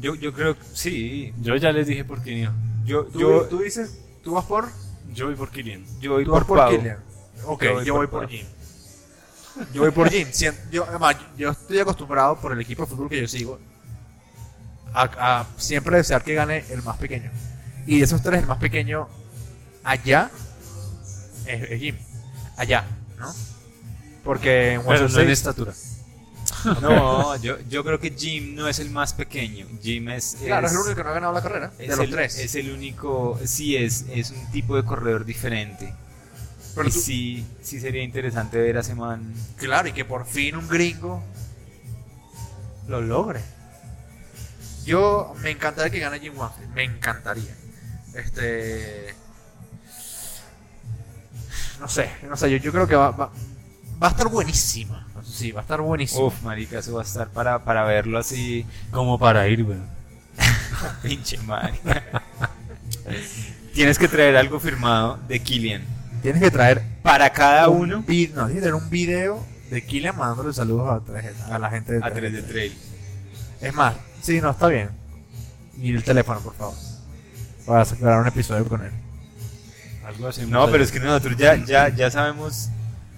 Yo, 0.00 0.14
yo 0.14 0.32
creo 0.32 0.56
que 0.58 0.64
sí. 0.72 1.32
Yo 1.40 1.56
ya 1.56 1.72
les 1.72 1.86
dije 1.86 2.04
por 2.04 2.22
Kilian. 2.22 2.54
Yo, 2.84 3.04
¿Tú, 3.04 3.20
yo, 3.20 3.42
tú 3.50 3.58
dices, 3.60 4.00
tú 4.24 4.34
vas 4.34 4.44
por, 4.46 4.68
Yo 5.14 5.26
voy 5.26 5.34
por 5.34 5.50
Kilian. 5.50 5.84
yo 6.00 6.12
voy 6.14 6.24
tú 6.24 6.30
por, 6.30 6.40
vas 6.40 6.48
por 6.48 6.58
Pau. 6.58 6.70
Killian. 6.70 6.98
Ok, 7.44 7.62
Yo 7.64 7.74
voy 7.74 7.84
yo 7.84 7.94
por 7.94 8.06
voy 8.10 8.20
por. 8.20 8.28
Jim. 8.28 8.46
Yo 9.72 9.82
voy 9.82 9.90
por 9.90 10.10
Jim. 10.10 10.28
Yo, 10.70 10.84
además, 10.88 11.16
yo 11.36 11.50
estoy 11.50 11.78
acostumbrado 11.80 12.38
por 12.40 12.52
el 12.52 12.60
equipo 12.60 12.84
de 12.84 12.88
fútbol 12.90 13.08
que 13.08 13.20
yo 13.20 13.28
sigo 13.28 13.58
a, 14.94 15.02
a 15.40 15.46
siempre 15.56 15.96
desear 15.96 16.22
que 16.22 16.34
gane 16.34 16.64
el 16.70 16.82
más 16.82 16.96
pequeño. 16.96 17.30
Y 17.86 17.98
de 17.98 18.04
esos 18.04 18.22
tres, 18.22 18.40
el 18.42 18.46
más 18.46 18.58
pequeño 18.58 19.08
allá 19.84 20.30
es, 21.46 21.70
es 21.70 21.80
Jim. 21.80 21.96
Allá, 22.56 22.84
¿no? 23.18 23.32
Porque 24.24 24.74
en 24.74 24.82
Pero 24.82 25.08
no 25.08 25.20
en 25.20 25.30
estatura. 25.30 25.72
No, 26.82 27.36
yo, 27.36 27.56
yo 27.68 27.84
creo 27.84 28.00
que 28.00 28.10
Jim 28.10 28.54
no 28.56 28.66
es 28.68 28.78
el 28.80 28.90
más 28.90 29.12
pequeño. 29.12 29.66
Jim 29.82 30.08
es. 30.08 30.36
Claro, 30.44 30.66
es 30.66 30.72
es- 30.72 30.78
el 30.78 30.84
único 30.84 30.96
que 30.96 31.04
no 31.04 31.10
ha 31.10 31.14
ganado 31.14 31.32
la 31.32 31.42
carrera. 31.42 31.72
es 31.78 31.88
de 31.88 31.96
los 31.96 32.04
el, 32.06 32.10
tres. 32.10 32.38
Es 32.38 32.54
el 32.56 32.70
único. 32.72 33.38
Sí, 33.44 33.76
es, 33.76 34.06
es 34.10 34.30
un 34.30 34.50
tipo 34.50 34.74
de 34.74 34.84
corredor 34.84 35.24
diferente. 35.24 35.94
Pero 36.78 36.88
y 36.88 36.92
tú- 36.92 37.00
sí, 37.00 37.46
sí 37.62 37.80
sería 37.80 38.02
interesante 38.02 38.58
ver 38.58 38.76
a 38.76 38.80
ese 38.80 38.94
man. 38.94 39.34
Claro, 39.56 39.88
y 39.88 39.92
que 39.92 40.04
por 40.04 40.26
fin 40.26 40.56
un 40.56 40.68
gringo 40.68 41.22
lo 42.86 43.00
logre. 43.00 43.40
Yo 44.84 45.34
me 45.42 45.50
encantaría 45.50 45.90
que 45.90 45.98
gane 46.00 46.18
Jim 46.20 46.32
Waffle, 46.36 46.66
me 46.68 46.84
encantaría. 46.84 47.54
Este. 48.14 49.14
No 51.80 51.88
sé, 51.88 52.10
no 52.28 52.36
sé, 52.36 52.50
yo, 52.50 52.56
yo 52.56 52.72
creo 52.72 52.88
que 52.88 52.96
va, 52.96 53.10
va, 53.10 53.30
va 54.02 54.06
a 54.08 54.10
estar 54.10 54.28
buenísima. 54.28 55.06
Sí, 55.24 55.52
va 55.52 55.60
a 55.60 55.62
estar 55.62 55.80
buenísima. 55.80 56.24
Uf, 56.24 56.42
marica, 56.42 56.78
eso 56.78 56.94
va 56.94 57.02
a 57.02 57.04
estar 57.04 57.28
para, 57.30 57.62
para 57.64 57.84
verlo 57.84 58.18
así. 58.18 58.64
Como 58.90 59.18
para 59.18 59.46
ir, 59.48 59.62
weón. 59.62 59.86
Pinche 61.02 61.38
marica. 61.38 62.02
Tienes 63.74 63.98
que 63.98 64.08
traer 64.08 64.36
algo 64.36 64.58
firmado 64.58 65.18
de 65.28 65.40
Killian. 65.40 65.97
Tienes 66.22 66.42
que 66.42 66.50
traer 66.50 66.82
Para 67.02 67.30
cada 67.30 67.68
un 67.68 67.80
uno 67.92 68.04
vi- 68.06 68.28
no, 68.34 68.46
tienes 68.46 68.54
que 68.56 68.60
tener 68.60 68.74
un 68.74 68.90
video 68.90 69.44
de 69.70 69.84
Killian 69.84 70.16
mandándole 70.16 70.52
saludos 70.52 71.02
a, 71.50 71.58
la 71.58 71.70
gente 71.70 71.92
de 71.92 71.98
a 71.98 72.10
3 72.10 72.14
3 72.14 72.32
de 72.32 72.42
trail. 72.42 72.78
Es 73.60 73.74
más, 73.74 73.94
sí, 74.22 74.40
no, 74.40 74.50
está 74.50 74.66
bien. 74.68 74.90
Y 75.80 75.94
el 75.94 76.02
teléfono, 76.02 76.40
por 76.40 76.54
favor. 76.54 76.74
Para 77.66 77.84
grabar 77.84 78.20
un 78.22 78.26
episodio 78.28 78.64
con 78.66 78.82
él. 78.82 78.90
Algo 80.06 80.28
así. 80.28 80.46
No, 80.46 80.70
pero 80.70 80.82
es 80.82 80.90
que 80.90 81.00
nosotros 81.00 81.36
ya, 81.36 81.54
ya, 81.56 81.88
ya 81.90 82.10
sabemos, 82.10 82.70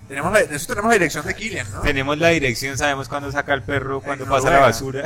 Tenemos 0.09 0.33
la, 0.33 0.43
de 0.43 0.57
eso 0.57 0.67
tenemos 0.67 0.89
la 0.89 0.95
dirección 0.95 1.25
de 1.25 1.35
Killian, 1.37 1.71
¿no? 1.73 1.81
tenemos 1.83 2.19
la 2.19 2.29
dirección, 2.29 2.77
sabemos 2.77 3.09
cuándo 3.09 3.31
saca 3.31 3.55
el 3.55 3.63
perro, 3.63 4.01
cuándo 4.01 4.27
pasa 4.27 4.51
la 4.51 4.59
basura. 4.59 5.05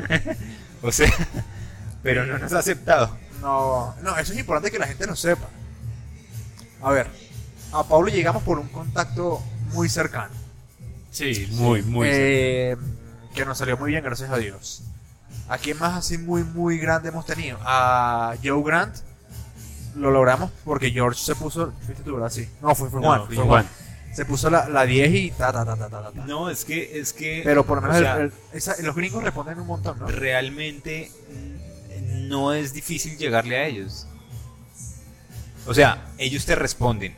o 0.82 0.92
sea, 0.92 1.10
pero 2.04 2.24
no 2.24 2.38
nos 2.38 2.52
ha 2.52 2.60
aceptado. 2.60 3.16
No, 3.40 3.96
no, 4.02 4.16
eso 4.16 4.32
es 4.32 4.38
importante 4.38 4.70
que 4.70 4.78
la 4.78 4.86
gente 4.86 5.06
lo 5.06 5.16
sepa. 5.16 5.48
A 6.82 6.90
ver, 6.90 7.06
a 7.72 7.84
Pablo 7.84 8.08
llegamos 8.08 8.42
por 8.42 8.58
un 8.58 8.68
contacto 8.68 9.42
muy 9.72 9.88
cercano. 9.88 10.34
Sí, 11.10 11.48
muy, 11.52 11.82
muy. 11.82 12.08
Eh, 12.10 12.76
que 13.34 13.44
nos 13.44 13.58
salió 13.58 13.76
muy 13.76 13.90
bien, 13.90 14.02
gracias 14.04 14.30
a 14.30 14.38
Dios. 14.38 14.82
¿A 15.48 15.58
quién 15.58 15.78
más 15.78 15.94
así 15.96 16.18
muy, 16.18 16.44
muy 16.44 16.78
grande 16.78 17.08
hemos 17.10 17.26
tenido? 17.26 17.58
A 17.62 18.34
Joe 18.42 18.62
Grant. 18.64 18.96
Lo 19.96 20.10
logramos 20.10 20.50
porque 20.64 20.90
George 20.90 21.20
se 21.22 21.34
puso. 21.34 21.72
¿Fuiste 21.84 22.02
tú, 22.02 22.14
verdad? 22.14 22.30
Sí. 22.30 22.48
No, 22.62 22.74
fue, 22.74 22.88
fue 22.88 23.00
No, 23.00 23.08
Juan. 23.08 23.26
fue 23.26 23.36
fue 23.36 23.44
Juan. 23.44 23.64
Juan. 23.64 24.14
Se 24.14 24.24
puso 24.24 24.48
la, 24.50 24.68
la 24.68 24.84
10 24.84 25.12
y 25.14 25.30
ta, 25.32 25.52
ta, 25.52 25.64
ta, 25.64 25.76
ta, 25.76 25.88
ta, 25.88 26.02
ta, 26.02 26.10
ta. 26.12 26.24
No, 26.26 26.48
es 26.50 26.64
que, 26.64 26.98
es 26.98 27.12
que. 27.12 27.42
Pero 27.44 27.64
por 27.66 27.76
lo 27.76 27.82
menos 27.82 27.96
o 27.96 27.98
el- 27.98 28.04
sea, 28.04 28.16
el- 28.20 28.32
esa- 28.52 28.82
los 28.82 28.94
gringos 28.94 29.22
responden 29.22 29.58
un 29.60 29.66
montón, 29.66 29.98
¿no? 29.98 30.06
realmente 30.06 31.10
mm, 31.30 32.28
no 32.28 32.52
es 32.54 32.72
difícil 32.72 33.16
llegarle 33.18 33.56
a 33.58 33.66
ellos. 33.66 34.06
O 35.66 35.74
sea, 35.74 36.04
ellos 36.18 36.44
te 36.44 36.54
responden. 36.54 37.14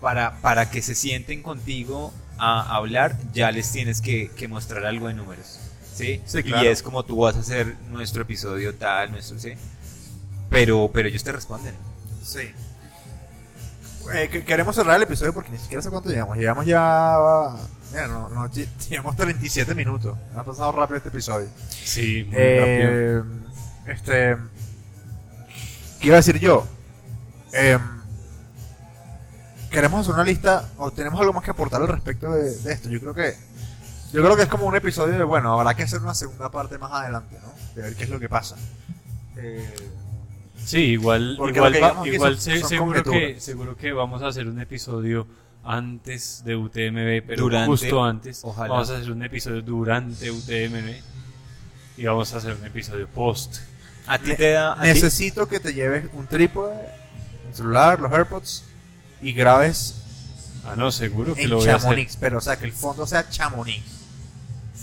Para, 0.00 0.40
para 0.42 0.70
que 0.70 0.80
se 0.80 0.94
sienten 0.94 1.42
contigo 1.42 2.12
a 2.38 2.76
hablar, 2.76 3.16
ya 3.32 3.50
les 3.50 3.72
tienes 3.72 4.00
que, 4.00 4.30
que 4.36 4.46
mostrar 4.46 4.86
algo 4.86 5.08
de 5.08 5.14
números. 5.14 5.58
¿sí? 5.92 6.22
Sí, 6.24 6.38
Y 6.38 6.42
claro. 6.44 6.68
es 6.68 6.82
como 6.82 7.04
tú 7.04 7.16
vas 7.16 7.34
a 7.34 7.40
hacer 7.40 7.74
nuestro 7.90 8.22
episodio 8.22 8.74
tal, 8.76 9.10
nuestro, 9.10 9.38
¿sí? 9.40 9.54
Pero, 10.50 10.88
pero 10.94 11.08
ellos 11.08 11.24
te 11.24 11.32
responden. 11.32 11.74
Sí. 12.22 12.52
Eh, 14.14 14.28
que- 14.30 14.44
queremos 14.44 14.74
cerrar 14.76 14.96
el 14.96 15.02
episodio 15.02 15.34
porque 15.34 15.50
ni 15.50 15.58
siquiera 15.58 15.82
sé 15.82 15.90
cuánto 15.90 16.08
llevamos. 16.10 16.36
Llevamos 16.38 16.64
ya. 16.64 17.16
Mira, 17.90 18.06
no, 18.06 18.28
no, 18.28 18.48
lle- 18.50 18.68
llevamos 18.88 19.16
37 19.16 19.74
minutos. 19.74 20.16
Ha 20.36 20.44
pasado 20.44 20.70
rápido 20.72 20.96
este 20.98 21.08
episodio. 21.08 21.48
Sí, 21.68 22.24
muy 22.24 22.34
rápido. 22.36 22.88
Eh, 22.90 23.22
este. 23.88 24.36
¿Qué 26.00 26.06
iba 26.06 26.14
a 26.16 26.18
decir 26.18 26.38
yo? 26.38 26.66
Em, 27.52 27.80
queremos 29.70 30.00
hacer 30.00 30.14
una 30.14 30.24
lista 30.24 30.68
o 30.78 30.90
tenemos 30.90 31.20
algo 31.20 31.32
más 31.32 31.44
que 31.44 31.50
aportar 31.50 31.80
al 31.82 31.88
respecto 31.88 32.30
de, 32.32 32.54
de 32.56 32.72
esto. 32.72 32.88
Yo 32.88 33.00
creo 33.00 33.14
que. 33.14 33.34
Yo 34.12 34.22
creo 34.22 34.36
que 34.36 34.42
es 34.42 34.48
como 34.48 34.64
un 34.66 34.74
episodio 34.74 35.18
de, 35.18 35.24
bueno, 35.24 35.52
habrá 35.52 35.74
que 35.74 35.82
hacer 35.82 36.00
una 36.00 36.14
segunda 36.14 36.50
parte 36.50 36.78
más 36.78 36.90
adelante, 36.92 37.36
¿no? 37.42 37.52
De 37.74 37.82
ver 37.82 37.94
qué 37.94 38.04
es 38.04 38.10
lo 38.10 38.18
que 38.18 38.28
pasa. 38.28 38.56
Eh, 39.36 39.74
Sí, 40.64 40.78
igual, 40.80 41.38
igual, 41.48 41.72
va- 41.82 42.06
igual 42.06 42.34
son- 42.34 42.40
se- 42.42 42.60
son 42.60 42.68
seguro, 42.68 43.02
que, 43.02 43.40
seguro 43.40 43.76
que 43.76 43.90
vamos 43.92 44.22
a 44.22 44.26
hacer 44.26 44.46
un 44.48 44.60
episodio 44.60 45.26
antes 45.64 46.42
de 46.44 46.56
UTMB, 46.56 47.22
pero 47.26 47.42
Durante, 47.44 47.66
justo 47.68 48.04
antes. 48.04 48.40
ojalá. 48.42 48.68
Vamos 48.74 48.90
a 48.90 48.96
hacer 48.96 49.10
un 49.12 49.22
episodio 49.22 49.62
durante 49.62 50.30
UTMB 50.30 50.94
y 51.96 52.04
vamos 52.04 52.34
a 52.34 52.38
hacer 52.38 52.54
un 52.54 52.66
episodio 52.66 53.08
post. 53.08 53.58
A 54.06 54.18
ti 54.18 54.34
te 54.34 54.50
da. 54.52 54.72
a 54.72 54.82
ti- 54.82 54.88
Necesito 54.88 55.48
que 55.48 55.58
te 55.60 55.72
lleves 55.72 56.06
un 56.12 56.26
trípode, 56.26 56.74
celular, 57.54 58.00
los 58.00 58.12
AirPods 58.12 58.64
y 59.20 59.32
grabes 59.32 59.94
Ah, 60.64 60.74
no, 60.76 60.92
seguro 60.92 61.34
que 61.34 61.44
en 61.44 61.50
lo 61.50 61.56
voy 61.56 61.68
a 61.68 61.76
hacer. 61.76 61.88
Chamonix, 61.88 62.16
pero 62.16 62.38
o 62.38 62.40
sea 62.42 62.56
que 62.58 62.66
el 62.66 62.72
fondo 62.72 63.06
sea 63.06 63.28
Chamonix. 63.30 63.82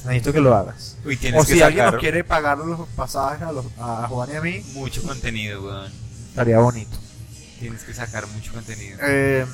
Necesito 0.05 0.33
que 0.33 0.39
lo 0.41 0.55
hagas. 0.55 0.97
Uy, 1.05 1.15
tienes 1.17 1.43
O 1.43 1.45
que 1.45 1.53
si 1.53 1.61
alguien 1.61 1.85
nos 1.85 1.95
quiere 1.95 2.23
pagar 2.23 2.57
los 2.57 2.87
pasajes 2.95 3.41
a, 3.41 3.51
los, 3.51 3.65
a 3.79 4.07
Juan 4.07 4.29
y 4.31 4.35
a 4.35 4.41
mí, 4.41 4.65
mucho 4.73 5.03
contenido, 5.03 5.63
weón. 5.63 5.91
estaría 6.29 6.59
bonito. 6.59 6.97
Tienes 7.59 7.83
que 7.83 7.93
sacar 7.93 8.25
mucho 8.27 8.51
contenido. 8.53 8.97
Eh, 9.01 9.45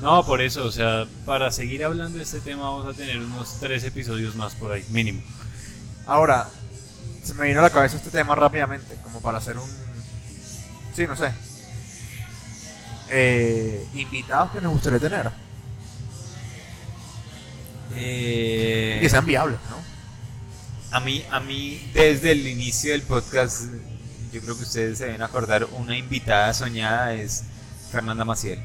No, 0.00 0.24
por 0.24 0.40
eso, 0.40 0.64
o 0.64 0.72
sea, 0.72 1.06
para 1.26 1.50
seguir 1.50 1.84
hablando 1.84 2.18
de 2.18 2.24
este 2.24 2.40
tema 2.40 2.62
vamos 2.62 2.86
a 2.86 2.96
tener 2.96 3.18
unos 3.18 3.58
tres 3.60 3.84
episodios 3.84 4.34
más 4.36 4.54
por 4.54 4.72
ahí, 4.72 4.84
mínimo. 4.90 5.22
ahora, 6.06 6.48
se 7.22 7.34
me 7.34 7.46
vino 7.46 7.60
a 7.60 7.62
la 7.64 7.70
cabeza 7.70 7.96
este 7.96 8.10
tema 8.10 8.34
rápidamente, 8.34 8.96
como 9.02 9.20
para 9.20 9.38
hacer 9.38 9.58
un... 9.58 9.68
Sí, 10.94 11.06
no 11.06 11.16
sé. 11.16 11.32
Eh, 13.10 13.86
invitados 13.94 14.52
que 14.52 14.60
nos 14.60 14.72
gustaría 14.72 14.98
tener. 15.00 15.30
Eh, 17.94 18.98
que 19.00 19.08
sean 19.08 19.26
viables, 19.26 19.58
¿no? 19.68 20.96
A 20.96 21.00
mí, 21.00 21.24
a 21.30 21.40
mí, 21.40 21.90
desde 21.94 22.32
el 22.32 22.46
inicio 22.46 22.92
del 22.92 23.02
podcast, 23.02 23.62
yo 24.32 24.40
creo 24.40 24.56
que 24.56 24.62
ustedes 24.62 24.98
se 24.98 25.06
deben 25.06 25.22
acordar, 25.22 25.64
una 25.72 25.96
invitada 25.96 26.52
soñada 26.54 27.14
es 27.14 27.44
Fernanda 27.90 28.24
Maciel. 28.24 28.60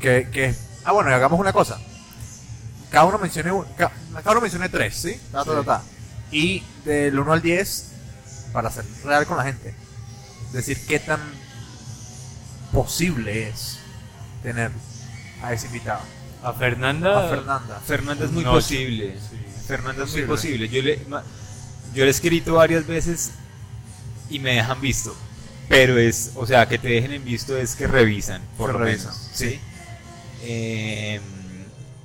Que, 0.00 0.28
que, 0.30 0.54
ah, 0.84 0.92
bueno, 0.92 1.10
y 1.10 1.14
hagamos 1.14 1.38
una 1.40 1.52
cosa. 1.52 1.78
Cada 2.90 3.06
uno 3.06 3.18
mencione, 3.18 3.50
un- 3.52 3.64
ca- 3.76 3.92
cada 4.14 4.32
uno 4.32 4.40
mencione 4.42 4.68
tres, 4.68 4.94
¿sí? 4.94 5.18
Ta, 5.32 5.44
ta, 5.44 5.52
ta, 5.54 5.64
ta. 5.64 5.82
Y 6.30 6.62
del 6.84 7.18
1 7.18 7.32
al 7.32 7.42
10, 7.42 7.90
para 8.52 8.70
ser 8.70 8.84
real 9.04 9.26
con 9.26 9.36
la 9.36 9.44
gente, 9.44 9.74
decir 10.52 10.78
qué 10.86 10.98
tan 10.98 11.20
posible 12.74 13.48
es 13.48 13.78
tener 14.42 14.70
a 15.42 15.52
ese 15.52 15.66
invitado. 15.68 16.02
A 16.42 16.52
Fernanda. 16.52 17.24
A 17.26 17.28
Fernanda. 17.30 17.80
Fernanda 17.86 18.24
es 18.26 18.30
muy 18.32 18.44
No, 18.44 18.52
posible. 18.52 19.16
sí. 19.18 19.36
Fernanda 19.66 20.04
es 20.04 20.12
muy 20.12 20.22
Posible. 20.22 20.66
posible. 20.66 20.68
Yo 20.68 20.82
le, 20.82 20.98
yo 21.94 22.02
le 22.04 22.06
he 22.06 22.10
escrito 22.10 22.54
varias 22.54 22.86
veces 22.86 23.30
y 24.28 24.38
me 24.38 24.54
dejan 24.56 24.80
visto. 24.80 25.16
Pero 25.68 25.96
es, 25.96 26.32
o 26.34 26.46
sea, 26.46 26.68
que 26.68 26.76
te 26.76 26.88
dejen 26.88 27.12
en 27.12 27.24
visto 27.24 27.56
es 27.56 27.74
que 27.74 27.86
revisan, 27.86 28.42
por 28.58 28.72
lo 28.74 28.80
revisan, 28.80 29.12
menos. 29.12 29.30
sí. 29.32 29.48
¿sí? 29.52 29.60
Eh, 30.42 31.20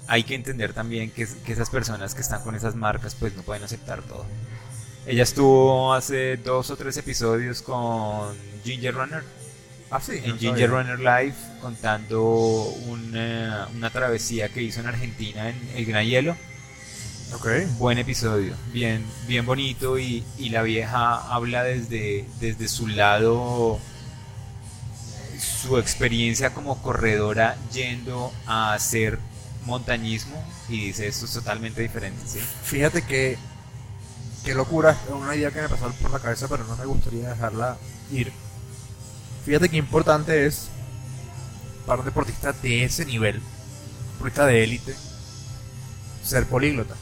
hay 0.07 0.23
que 0.23 0.33
entender 0.35 0.73
también 0.73 1.11
que, 1.11 1.27
que 1.45 1.51
esas 1.51 1.69
personas 1.69 2.15
que 2.15 2.21
están 2.21 2.41
con 2.41 2.55
esas 2.55 2.73
marcas 2.75 3.15
pues 3.19 3.35
no 3.35 3.43
pueden 3.43 3.63
aceptar 3.63 4.01
todo. 4.03 4.25
Ella 5.05 5.23
estuvo 5.23 5.93
hace 5.93 6.37
dos 6.37 6.69
o 6.71 6.77
tres 6.77 6.95
episodios 6.97 7.61
con 7.61 8.33
Ginger 8.63 8.93
Runner 8.95 9.23
Ah, 9.91 9.99
sí. 9.99 10.13
en 10.23 10.31
no 10.31 10.37
Ginger 10.37 10.69
sabía. 10.69 10.83
Runner 10.83 10.99
Live 10.99 11.35
contando 11.61 12.23
una, 12.87 13.67
una 13.75 13.89
travesía 13.89 14.49
que 14.49 14.61
hizo 14.61 14.79
en 14.81 14.87
Argentina 14.87 15.49
en 15.49 15.71
el 15.75 15.85
Gran 15.85 16.05
Hielo. 16.05 16.35
Ok. 17.33 17.47
Buen 17.77 17.97
episodio, 17.99 18.55
bien, 18.73 19.05
bien 19.27 19.45
bonito 19.45 19.99
y, 19.99 20.23
y 20.37 20.49
la 20.49 20.63
vieja 20.63 21.33
habla 21.33 21.63
desde, 21.63 22.25
desde 22.39 22.67
su 22.67 22.87
lado, 22.87 23.79
su 25.39 25.77
experiencia 25.77 26.53
como 26.53 26.81
corredora 26.81 27.55
yendo 27.71 28.33
a 28.47 28.73
hacer 28.73 29.19
montañismo 29.65 30.43
y 30.69 30.87
dice 30.87 31.07
esto 31.07 31.25
es 31.25 31.33
totalmente 31.33 31.81
diferente, 31.81 32.21
¿sí? 32.27 32.39
Fíjate 32.63 33.01
que. 33.03 33.37
Qué 34.43 34.53
locura, 34.55 34.91
es 34.91 35.13
una 35.13 35.35
idea 35.35 35.51
que 35.51 35.61
me 35.61 35.67
pasó 35.69 35.91
por 36.01 36.11
la 36.11 36.19
cabeza, 36.19 36.47
pero 36.47 36.63
no 36.63 36.75
me 36.77 36.85
gustaría 36.85 37.29
dejarla 37.29 37.77
ir. 38.11 38.31
Fíjate 39.49 39.67
qué 39.69 39.77
importante 39.77 40.45
es 40.45 40.67
para 41.87 42.01
un 42.01 42.05
deportista 42.05 42.53
de 42.53 42.83
ese 42.83 43.03
nivel, 43.03 43.41
deportista 44.13 44.45
de 44.45 44.63
élite, 44.63 44.93
ser 46.23 46.45
políglota. 46.45 46.93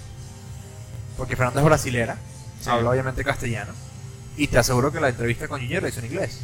Porque 1.17 1.35
Fernanda 1.35 1.59
es 1.59 1.65
brasilera, 1.65 2.17
Sí. 2.61 2.69
habla 2.69 2.91
obviamente 2.91 3.25
castellano, 3.25 3.73
y 4.37 4.47
te 4.47 4.57
aseguro 4.59 4.93
que 4.93 5.01
la 5.01 5.09
entrevista 5.09 5.49
con 5.49 5.59
Ginger 5.59 5.83
la 5.83 5.89
hizo 5.89 5.99
en 5.99 6.05
inglés. 6.05 6.39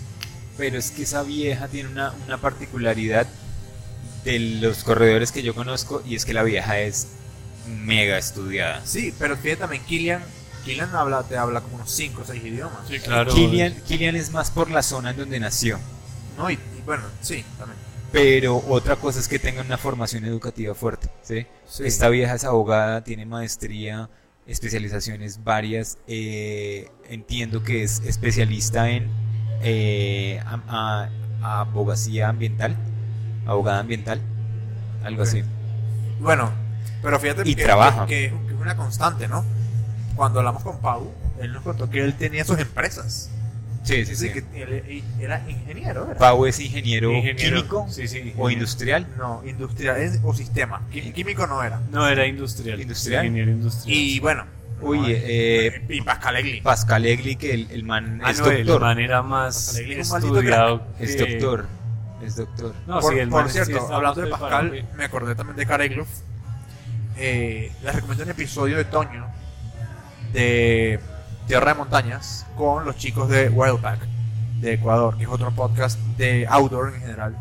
pero 0.58 0.78
es 0.78 0.92
que 0.92 1.04
esa 1.04 1.24
vieja 1.24 1.70
tiene 1.70 1.88
una, 1.88 2.14
una 2.28 2.38
particularidad 2.38 3.26
de 4.26 4.40
los 4.40 4.84
corredores 4.84 5.32
que 5.32 5.42
yo 5.42 5.56
conozco 5.56 6.04
y 6.06 6.16
es 6.16 6.26
que 6.26 6.34
la 6.34 6.44
vieja 6.44 6.80
es 6.80 7.08
mega 7.66 8.18
estudiada. 8.18 8.82
Sí, 8.86 9.14
pero 9.18 9.38
fíjate 9.38 9.62
también, 9.62 9.84
Killian, 9.86 10.22
Killian 10.66 10.94
habla, 10.94 11.24
te 11.24 11.38
habla 11.38 11.62
como 11.62 11.76
unos 11.76 11.90
5 11.92 12.24
o 12.24 12.26
6 12.26 12.44
idiomas. 12.44 12.90
Sí, 12.90 13.00
claro. 13.00 13.34
Killian, 13.34 13.74
Killian 13.88 14.18
es 14.18 14.32
más 14.32 14.52
por 14.52 14.70
la 14.70 14.84
zona 14.84 15.12
en 15.12 15.18
donde 15.18 15.40
nació. 15.40 15.80
¿No? 16.38 16.50
Y, 16.50 16.54
y 16.54 16.82
bueno, 16.86 17.04
sí, 17.22 17.44
también. 17.58 17.78
Pero 18.12 18.58
otra 18.68 18.96
cosa 18.96 19.20
es 19.20 19.28
que 19.28 19.40
tenga 19.40 19.62
una 19.62 19.78
formación 19.78 20.24
educativa 20.26 20.76
fuerte. 20.76 21.10
¿sí? 21.24 21.48
Sí. 21.68 21.84
Esta 21.86 22.10
vieja 22.10 22.36
es 22.36 22.44
abogada, 22.44 23.04
tiene 23.04 23.26
maestría, 23.26 24.10
especializaciones 24.46 25.44
varias. 25.44 25.98
eh, 26.08 26.90
entiendo 27.10 27.64
que 27.64 27.84
es 27.84 28.02
especialista 28.06 28.90
en 28.90 29.10
eh, 29.62 30.40
a- 30.46 31.10
a- 31.42 31.62
abogacía 31.62 32.30
ambiental, 32.30 32.76
abogada 33.46 33.80
ambiental, 33.80 34.22
algo 35.04 35.24
así. 35.24 35.44
Bueno, 36.20 36.52
pero 37.02 37.20
fíjate 37.20 37.50
Y 37.50 37.56
que, 37.56 37.64
trabaja. 37.64 38.06
que- 38.06 38.34
que 38.48 38.54
es 38.54 38.60
una 38.62 38.76
constante, 38.76 39.28
¿no? 39.28 39.44
Cuando 40.16 40.40
hablamos 40.40 40.64
con 40.64 40.80
Pau, 40.80 41.12
él 41.40 41.52
nos 41.54 41.64
contó 41.64 41.90
que 41.90 42.00
él 42.04 42.16
tenía 42.16 42.46
sus 42.46 42.60
empresas. 42.60 43.30
Sí, 43.84 44.06
sí, 44.06 44.12
Dice 44.12 44.16
sí. 44.16 44.34
que 44.34 44.64
él 44.64 45.04
era 45.20 45.44
ingeniero, 45.50 46.10
¿era? 46.10 46.18
Pau 46.18 46.46
es 46.46 46.58
ingeniero, 46.60 47.12
Ingeniero. 47.12 47.58
químico 47.58 47.86
Sí, 47.90 48.08
sí, 48.08 48.34
o 48.38 48.50
industrial. 48.50 49.06
No, 49.18 49.42
industrial 49.46 49.98
es- 49.98 50.20
o 50.24 50.34
sistema. 50.34 50.82
Quí- 50.92 51.12
Químico 51.12 51.46
no 51.48 51.62
era. 51.62 51.82
No, 51.92 52.08
era 52.08 52.26
industrial. 52.26 52.80
¿Industrial? 52.80 53.26
Ingeniero 53.26 53.52
industrial. 53.52 53.98
Y 53.98 54.20
bueno. 54.22 54.46
Uy, 54.82 55.00
no, 55.00 55.06
eh, 55.10 55.82
y 55.90 56.02
Pascal 56.02 56.36
Egli. 56.38 56.62
Pascal 56.62 57.06
Egli, 57.06 57.36
que 57.36 57.54
el, 57.54 57.72
el 57.72 57.84
man 57.84 58.22
Ah, 58.24 58.32
es 58.32 58.40
no, 58.40 58.48
el 58.52 58.66
doctor. 58.66 58.82
man 58.82 59.00
era 59.00 59.22
más 59.22 59.78
es 59.78 60.00
estudiado. 60.12 60.86
Es 61.00 61.18
doctor. 61.18 61.68
Es 62.26 62.36
doctor. 62.38 62.74
No, 62.88 63.00
por 63.02 63.14
sí, 63.14 63.20
el 63.20 63.30
por 63.30 63.42
man 63.44 63.50
sí 63.52 63.60
cierto, 63.64 63.94
hablando 63.94 64.22
de 64.22 64.28
Pascal, 64.28 64.86
me 64.98 65.04
acordé 65.06 65.36
también 65.36 65.58
de 65.58 65.66
Kareglov. 65.66 66.08
Eh, 67.18 67.72
les 67.84 67.96
recomiendo 67.96 68.24
un 68.24 68.30
episodio 68.32 68.78
de 68.78 68.86
Toño 68.86 69.28
de 70.34 71.00
Tierra 71.48 71.74
de 71.74 71.78
Montañas 71.80 72.46
con 72.58 72.86
los 72.86 72.96
chicos 72.98 73.30
de 73.30 73.50
Wildpack 73.50 74.00
de 74.62 74.74
Ecuador, 74.74 75.18
que 75.18 75.24
es 75.24 75.30
otro 75.30 75.52
podcast 75.52 76.00
de 76.18 76.48
outdoor 76.48 76.94
en 76.94 77.02
general 77.02 77.36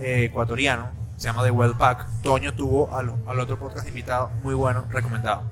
eh, 0.00 0.24
ecuatoriano. 0.24 0.88
Se 1.16 1.26
llama 1.28 1.42
The 1.44 1.50
Wildpack. 1.50 2.06
Toño 2.22 2.54
tuvo 2.54 2.94
al, 2.94 3.12
al 3.26 3.40
otro 3.40 3.58
podcast 3.58 3.86
invitado, 3.88 4.30
muy 4.42 4.54
bueno, 4.54 4.84
recomendado. 4.90 5.42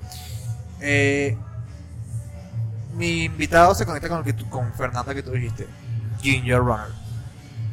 Eh, 0.80 1.36
mi 2.94 3.24
invitado 3.24 3.74
se 3.74 3.86
conecta 3.86 4.08
con, 4.08 4.18
el 4.18 4.24
que 4.24 4.32
tú- 4.32 4.48
con 4.48 4.72
Fernanda 4.74 5.14
que 5.14 5.22
tú 5.22 5.30
dijiste, 5.32 5.66
Ginger 6.20 6.58
Runner. 6.58 6.88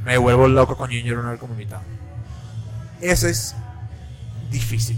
Me 0.05 0.17
vuelvo 0.17 0.47
loco 0.47 0.77
con 0.77 0.89
Ginger 0.89 1.15
Runner 1.17 1.37
como 1.37 1.53
invitado. 1.53 1.81
Ese 3.01 3.29
es 3.29 3.55
difícil. 4.49 4.97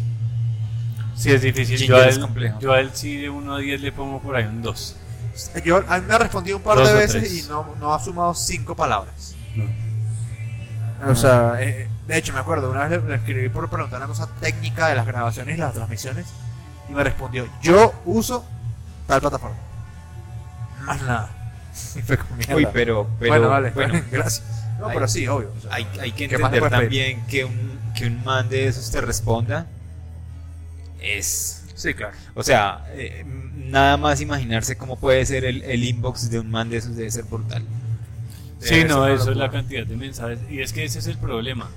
Sí, 1.15 1.31
es 1.31 1.41
difícil. 1.41 1.77
Ginger 1.77 1.95
Yo 1.97 2.03
a, 2.03 2.07
es 2.07 2.15
él, 2.15 2.21
complejo. 2.21 2.59
yo 2.59 2.71
a 2.73 2.79
él 2.79 2.91
sí 2.93 3.17
de 3.17 3.29
1 3.29 3.55
a 3.55 3.59
10 3.59 3.81
le 3.81 3.91
pongo 3.91 4.19
por 4.21 4.35
ahí 4.35 4.45
un 4.45 4.61
2. 4.61 4.97
Yo, 5.63 5.83
a 5.87 5.99
mí 5.99 6.05
me 6.07 6.13
ha 6.13 6.17
respondido 6.17 6.57
un 6.57 6.63
par 6.63 6.77
Dos 6.77 6.87
de 6.87 6.93
veces 6.95 7.31
y 7.45 7.47
no, 7.47 7.75
no 7.79 7.93
ha 7.93 7.99
sumado 8.03 8.33
cinco 8.33 8.75
palabras. 8.75 9.35
O 11.07 11.15
sea, 11.15 11.55
eh, 11.61 11.87
de 12.07 12.17
hecho 12.17 12.31
me 12.33 12.39
acuerdo, 12.39 12.69
una 12.69 12.87
vez 12.87 13.01
le, 13.01 13.09
le 13.09 13.15
escribí 13.15 13.49
por 13.49 13.69
preguntar 13.69 13.97
una 13.99 14.07
cosa 14.07 14.27
técnica 14.39 14.87
de 14.87 14.95
las 14.95 15.05
grabaciones 15.07 15.57
y 15.57 15.59
las 15.59 15.73
transmisiones 15.73 16.27
y 16.89 16.93
me 16.93 17.03
respondió, 17.03 17.47
yo 17.61 17.93
uso 18.05 18.45
tal 19.07 19.19
plataforma. 19.21 19.55
Más 20.83 21.01
nada. 21.01 21.29
Y 21.95 22.01
fue 22.01 22.17
mierda. 22.35 22.55
Uy, 22.55 22.67
pero, 22.73 23.07
pero 23.17 23.31
bueno, 23.31 23.49
vale, 23.49 23.69
bueno, 23.71 24.01
gracias. 24.11 24.43
No, 24.77 24.87
Hay- 24.87 24.93
pero 24.93 25.07
sí, 25.07 25.25
obvio. 25.27 25.51
o 25.57 25.61
sea, 25.61 25.73
hay, 25.75 25.87
hay 26.01 26.11
que 26.11 26.27
¿Qué 26.27 26.37
más 26.37 26.51
le 26.51 26.57
entender 26.57 26.79
también 26.81 27.25
que 27.27 27.45
un, 27.45 27.79
que 27.95 28.07
un 28.07 28.23
man 28.25 28.49
de 28.49 28.67
esos 28.67 28.91
te 28.91 28.99
responda 28.99 29.65
es... 30.99 31.60
sí, 31.81 31.93
claro. 31.93 32.13
O 32.35 32.43
sea, 32.43 32.85
eh, 32.93 33.23
nada 33.55 33.97
más 33.97 34.21
imaginarse 34.21 34.77
cómo 34.77 34.97
puede 34.99 35.25
ser 35.25 35.45
el, 35.45 35.63
el 35.63 35.83
inbox 35.83 36.29
de 36.29 36.39
un 36.39 36.49
man 36.51 36.69
de 36.69 36.77
esos 36.77 36.95
debe 36.95 37.09
ser 37.11 37.23
brutal. 37.25 37.63
Sí, 38.59 38.83
no, 38.87 39.07
eso 39.07 39.31
es 39.31 39.37
la 39.37 39.49
cantidad 39.49 39.85
de 39.85 39.95
mensajes. 39.95 40.39
Y 40.49 40.61
es 40.61 40.71
que 40.73 40.83
ese 40.83 40.99
es 40.99 41.07
el 41.07 41.17
problema. 41.17 41.69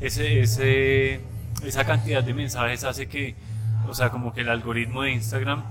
Ese, 0.00 0.40
ese, 0.40 1.20
esa 1.64 1.84
cantidad 1.84 2.22
de 2.22 2.32
mensajes 2.34 2.84
hace 2.84 3.06
que, 3.08 3.34
o 3.88 3.94
sea, 3.94 4.10
como 4.10 4.32
que 4.32 4.42
el 4.42 4.48
algoritmo 4.48 5.02
de 5.02 5.12
Instagram 5.12 5.64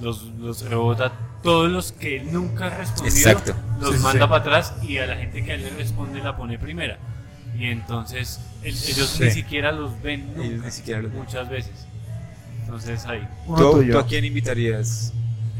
los, 0.00 0.22
los 0.38 0.62
rebota. 0.62 1.12
Todos 1.42 1.70
los 1.70 1.92
que 1.92 2.16
él 2.16 2.32
nunca 2.32 2.66
ha 2.66 2.70
respondido, 2.70 3.16
Exacto. 3.30 3.54
los 3.80 3.94
Sí, 3.96 4.02
manda 4.02 4.24
sí. 4.24 4.28
para 4.30 4.36
atrás 4.40 4.74
y 4.82 4.98
a 4.98 5.06
la 5.06 5.16
gente 5.16 5.44
que 5.44 5.52
a 5.52 5.54
él 5.54 5.62
le 5.64 5.70
responde 5.70 6.20
la 6.20 6.36
pone 6.36 6.58
primera. 6.58 6.98
Y 7.58 7.66
entonces 7.66 8.40
el- 8.62 8.74
ellos 8.74 9.08
Sí. 9.16 9.24
ni 9.24 9.30
siquiera 9.30 9.70
los 9.72 10.00
ven 10.02 10.30
Ellos 10.36 10.46
nunca, 10.54 10.66
ni 10.66 10.72
siquiera 10.72 11.02
los 11.02 11.12
ven. 11.12 11.20
muchas 11.20 11.48
veces. 11.48 11.86
Entonces 12.66 13.06
ahí. 13.06 13.26
¿Tú, 13.46 13.98
a 13.98 14.06
quién 14.06 14.24
invitarías? 14.24 15.12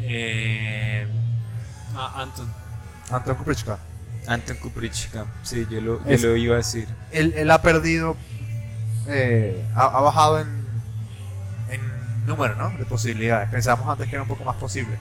Eh, 0.02 1.06
a 1.96 2.20
Anton. 2.22 2.52
Anton 3.10 3.34
Kuprichka. 3.36 3.78
Anton 4.26 4.56
Kuprichka. 4.56 5.24
Sí, 5.42 5.66
yo 5.70 5.80
lo, 5.80 6.04
yo 6.04 6.10
Es- 6.10 6.22
lo 6.22 6.36
iba 6.36 6.54
a 6.54 6.58
decir. 6.58 6.86
Él, 7.12 7.32
él 7.36 7.50
ha 7.50 7.62
perdido, 7.62 8.16
eh, 9.06 9.64
ha, 9.74 9.82
ha 9.84 10.00
bajado 10.00 10.40
en, 10.40 10.48
en 11.70 12.26
número, 12.26 12.56
¿no? 12.56 12.70
De 12.76 12.84
posibilidades. 12.84 13.48
Pensábamos 13.50 13.88
antes 13.88 14.08
que 14.08 14.16
era 14.16 14.22
un 14.22 14.28
poco 14.28 14.44
más 14.44 14.56
posible. 14.56 14.96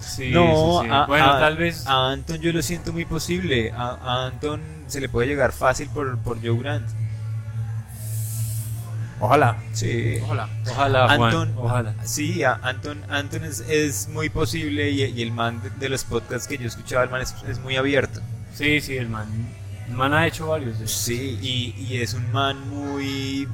Sí, 0.00 0.30
No, 0.30 0.80
sí, 0.82 0.88
sí. 0.88 0.92
a- 0.94 1.06
bueno, 1.06 1.30
a- 1.32 1.38
tal 1.40 1.56
vez. 1.56 1.86
A 1.86 2.10
Anton 2.10 2.38
yo 2.38 2.52
lo 2.52 2.60
siento 2.62 2.92
muy 2.92 3.04
posible. 3.04 3.70
A, 3.72 3.90
a 4.02 4.26
Anton 4.26 4.60
se 4.88 5.00
le 5.00 5.08
puede 5.08 5.28
llegar 5.28 5.52
fácil 5.52 5.88
por, 5.90 6.18
por 6.18 6.38
Joe 6.44 6.58
Grant. 6.58 6.88
Ojalá, 9.18 9.56
Sí. 9.72 10.18
ojalá. 10.22 10.48
Ojalá, 10.70 11.06
Juan, 11.16 11.22
Anton, 11.22 11.54
ojalá. 11.56 11.94
Sí, 12.04 12.42
Anton, 12.44 13.02
Anton 13.08 13.44
es, 13.44 13.60
es 13.60 14.08
muy 14.08 14.28
posible 14.28 14.90
y, 14.90 15.02
y 15.04 15.22
el 15.22 15.32
man 15.32 15.62
de, 15.62 15.70
de 15.70 15.88
los 15.88 16.04
podcasts 16.04 16.46
que 16.46 16.58
yo 16.58 16.66
escuchaba, 16.66 17.04
el 17.04 17.10
man 17.10 17.22
es, 17.22 17.34
es 17.48 17.58
muy 17.60 17.76
abierto. 17.76 18.20
Sí, 18.54 18.80
sí, 18.80 18.96
el 18.96 19.08
man, 19.08 19.26
el 19.88 19.94
man 19.94 20.12
ha 20.12 20.26
hecho 20.26 20.48
varios. 20.48 20.76
Sí, 20.90 21.38
y, 21.40 21.74
y 21.82 22.02
es 22.02 22.12
un 22.14 22.30
man 22.32 22.68
muy, 22.68 23.48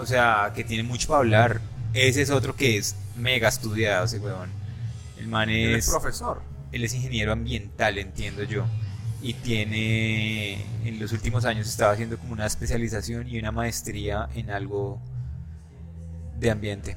o 0.00 0.06
sea, 0.06 0.52
que 0.54 0.64
tiene 0.64 0.82
mucho 0.82 1.08
para 1.08 1.18
hablar. 1.18 1.60
Ese 1.92 2.22
es 2.22 2.30
otro 2.30 2.56
que 2.56 2.78
es 2.78 2.96
mega 3.16 3.48
estudiado, 3.48 4.04
ese 4.06 4.18
huevón. 4.18 4.50
El 5.18 5.28
man 5.28 5.48
Él 5.50 5.74
es 5.74 5.84
es, 5.86 5.90
profesor. 5.90 6.42
él 6.72 6.84
es 6.84 6.94
ingeniero 6.94 7.32
ambiental, 7.32 7.98
entiendo 7.98 8.42
yo. 8.44 8.64
Y 9.22 9.34
tiene, 9.34 10.64
en 10.84 11.00
los 11.00 11.12
últimos 11.12 11.44
años 11.44 11.66
estaba 11.66 11.92
haciendo 11.92 12.18
como 12.18 12.32
una 12.32 12.46
especialización 12.46 13.28
y 13.28 13.38
una 13.38 13.50
maestría 13.50 14.28
en 14.34 14.50
algo 14.50 15.00
de 16.38 16.50
ambiente. 16.50 16.96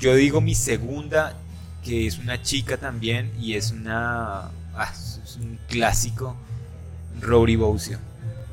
Yo 0.00 0.14
digo 0.14 0.40
mi 0.40 0.54
segunda, 0.54 1.34
que 1.84 2.06
es 2.06 2.18
una 2.18 2.42
chica 2.42 2.76
también 2.76 3.32
y 3.40 3.54
es 3.54 3.72
una, 3.72 4.50
ah, 4.74 4.92
es 4.92 5.36
un 5.40 5.58
clásico, 5.68 6.36
Rory 7.20 7.56
Boucio. 7.56 7.98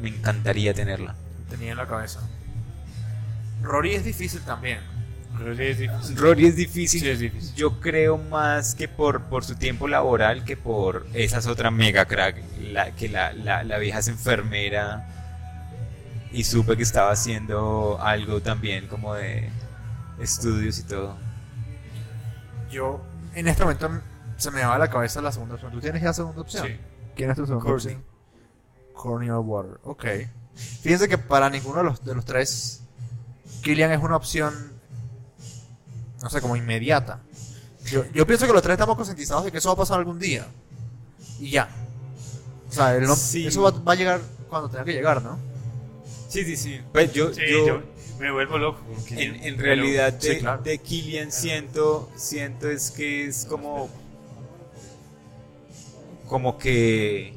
Me 0.01 0.09
encantaría 0.09 0.73
tenerla. 0.73 1.15
Tenía 1.49 1.71
en 1.71 1.77
la 1.77 1.87
cabeza. 1.87 2.21
Rory 3.61 3.93
es 3.95 4.03
difícil 4.03 4.41
también. 4.41 4.79
Es 5.43 5.77
difícil. 5.77 6.17
Rory 6.17 6.45
es 6.47 6.55
difícil. 6.55 7.01
Sí, 7.01 7.09
es 7.09 7.19
difícil. 7.19 7.55
Yo 7.55 7.79
creo 7.79 8.17
más 8.17 8.75
que 8.75 8.87
por, 8.87 9.23
por 9.23 9.43
su 9.43 9.55
tiempo 9.55 9.87
laboral 9.87 10.43
que 10.45 10.57
por 10.57 11.05
esa 11.13 11.37
es 11.39 11.47
otra 11.47 11.71
mega 11.71 12.05
crack. 12.05 12.37
La, 12.71 12.91
que 12.91 13.09
la, 13.09 13.33
la, 13.33 13.63
la 13.63 13.77
vieja 13.77 13.99
es 13.99 14.07
enfermera 14.07 15.07
y 16.31 16.43
supe 16.43 16.75
que 16.75 16.83
estaba 16.83 17.11
haciendo 17.11 17.99
algo 18.01 18.41
también 18.41 18.87
como 18.87 19.13
de 19.13 19.49
estudios 20.19 20.79
y 20.79 20.83
todo. 20.83 21.17
Yo, 22.71 23.01
en 23.35 23.47
este 23.47 23.63
momento, 23.63 23.89
se 24.37 24.51
me 24.51 24.63
va 24.65 24.75
a 24.75 24.79
la 24.79 24.89
cabeza 24.89 25.21
la 25.21 25.31
segunda 25.31 25.55
opción. 25.55 25.71
¿Tú 25.71 25.79
tienes 25.79 26.01
ya 26.01 26.11
segunda 26.13 26.41
opción? 26.41 26.67
Sí. 26.67 26.77
¿Quién 27.15 27.29
es 27.29 27.37
tu 27.37 27.45
segunda 27.45 27.65
Courtney. 27.69 27.95
opción? 27.95 28.15
Corneal 28.93 29.39
Water. 29.39 29.79
Ok. 29.83 30.05
Fíjense 30.81 31.07
que 31.07 31.17
para 31.17 31.49
ninguno 31.49 31.77
de 31.79 31.83
los, 31.83 32.03
de 32.03 32.15
los 32.15 32.25
tres, 32.25 32.81
Killian 33.61 33.91
es 33.91 33.99
una 34.01 34.15
opción, 34.15 34.53
no 36.25 36.29
sé, 36.31 36.41
como 36.41 36.55
inmediata. 36.55 37.19
Yo, 37.85 38.03
yo 38.11 38.25
pienso 38.25 38.47
que 38.47 38.51
los 38.53 38.63
tres 38.63 38.73
estamos 38.73 38.95
concientizados 38.95 39.45
de 39.45 39.51
que 39.51 39.59
eso 39.59 39.69
va 39.69 39.73
a 39.73 39.77
pasar 39.77 39.99
algún 39.99 40.17
día. 40.17 40.47
Y 41.39 41.51
ya. 41.51 41.69
O 42.67 42.71
sea, 42.73 42.95
él 42.95 43.03
no- 43.05 43.15
Sí. 43.15 43.45
eso 43.45 43.61
va, 43.61 43.69
va 43.69 43.91
a 43.93 43.95
llegar 43.95 44.21
cuando 44.49 44.67
tenga 44.69 44.83
que 44.83 44.93
llegar, 44.93 45.21
¿no? 45.21 45.37
Sí, 46.27 46.43
sí, 46.43 46.57
sí. 46.57 46.79
Pues 46.91 47.13
yo, 47.13 47.31
Sí, 47.31 47.41
yo, 47.47 47.67
yo 47.67 47.83
me 48.17 48.31
vuelvo 48.31 48.57
loco. 48.57 48.79
porque- 48.91 49.23
en, 49.23 49.35
en 49.35 49.55
pero- 49.55 49.67
realidad 49.67 50.15
sí, 50.19 50.29
de, 50.29 50.39
claro. 50.39 50.63
de 50.63 50.79
Killian 50.79 51.31
siento, 51.31 52.09
siento 52.15 52.71
es 52.71 52.89
que 52.89 53.25
es 53.27 53.45
como 53.45 53.87
como 56.27 56.57
que 56.57 57.35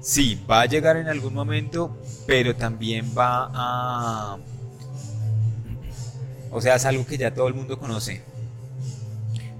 sí, 0.00 0.40
va 0.48 0.60
a 0.60 0.66
llegar 0.66 0.96
en 0.96 1.08
algún 1.08 1.34
momento, 1.34 1.96
pero 2.24 2.54
también 2.54 3.12
va 3.18 3.50
a 3.52 4.38
o 6.50 6.60
sea, 6.60 6.76
es 6.76 6.84
algo 6.84 7.06
que 7.06 7.18
ya 7.18 7.32
todo 7.32 7.48
el 7.48 7.54
mundo 7.54 7.78
conoce. 7.78 8.22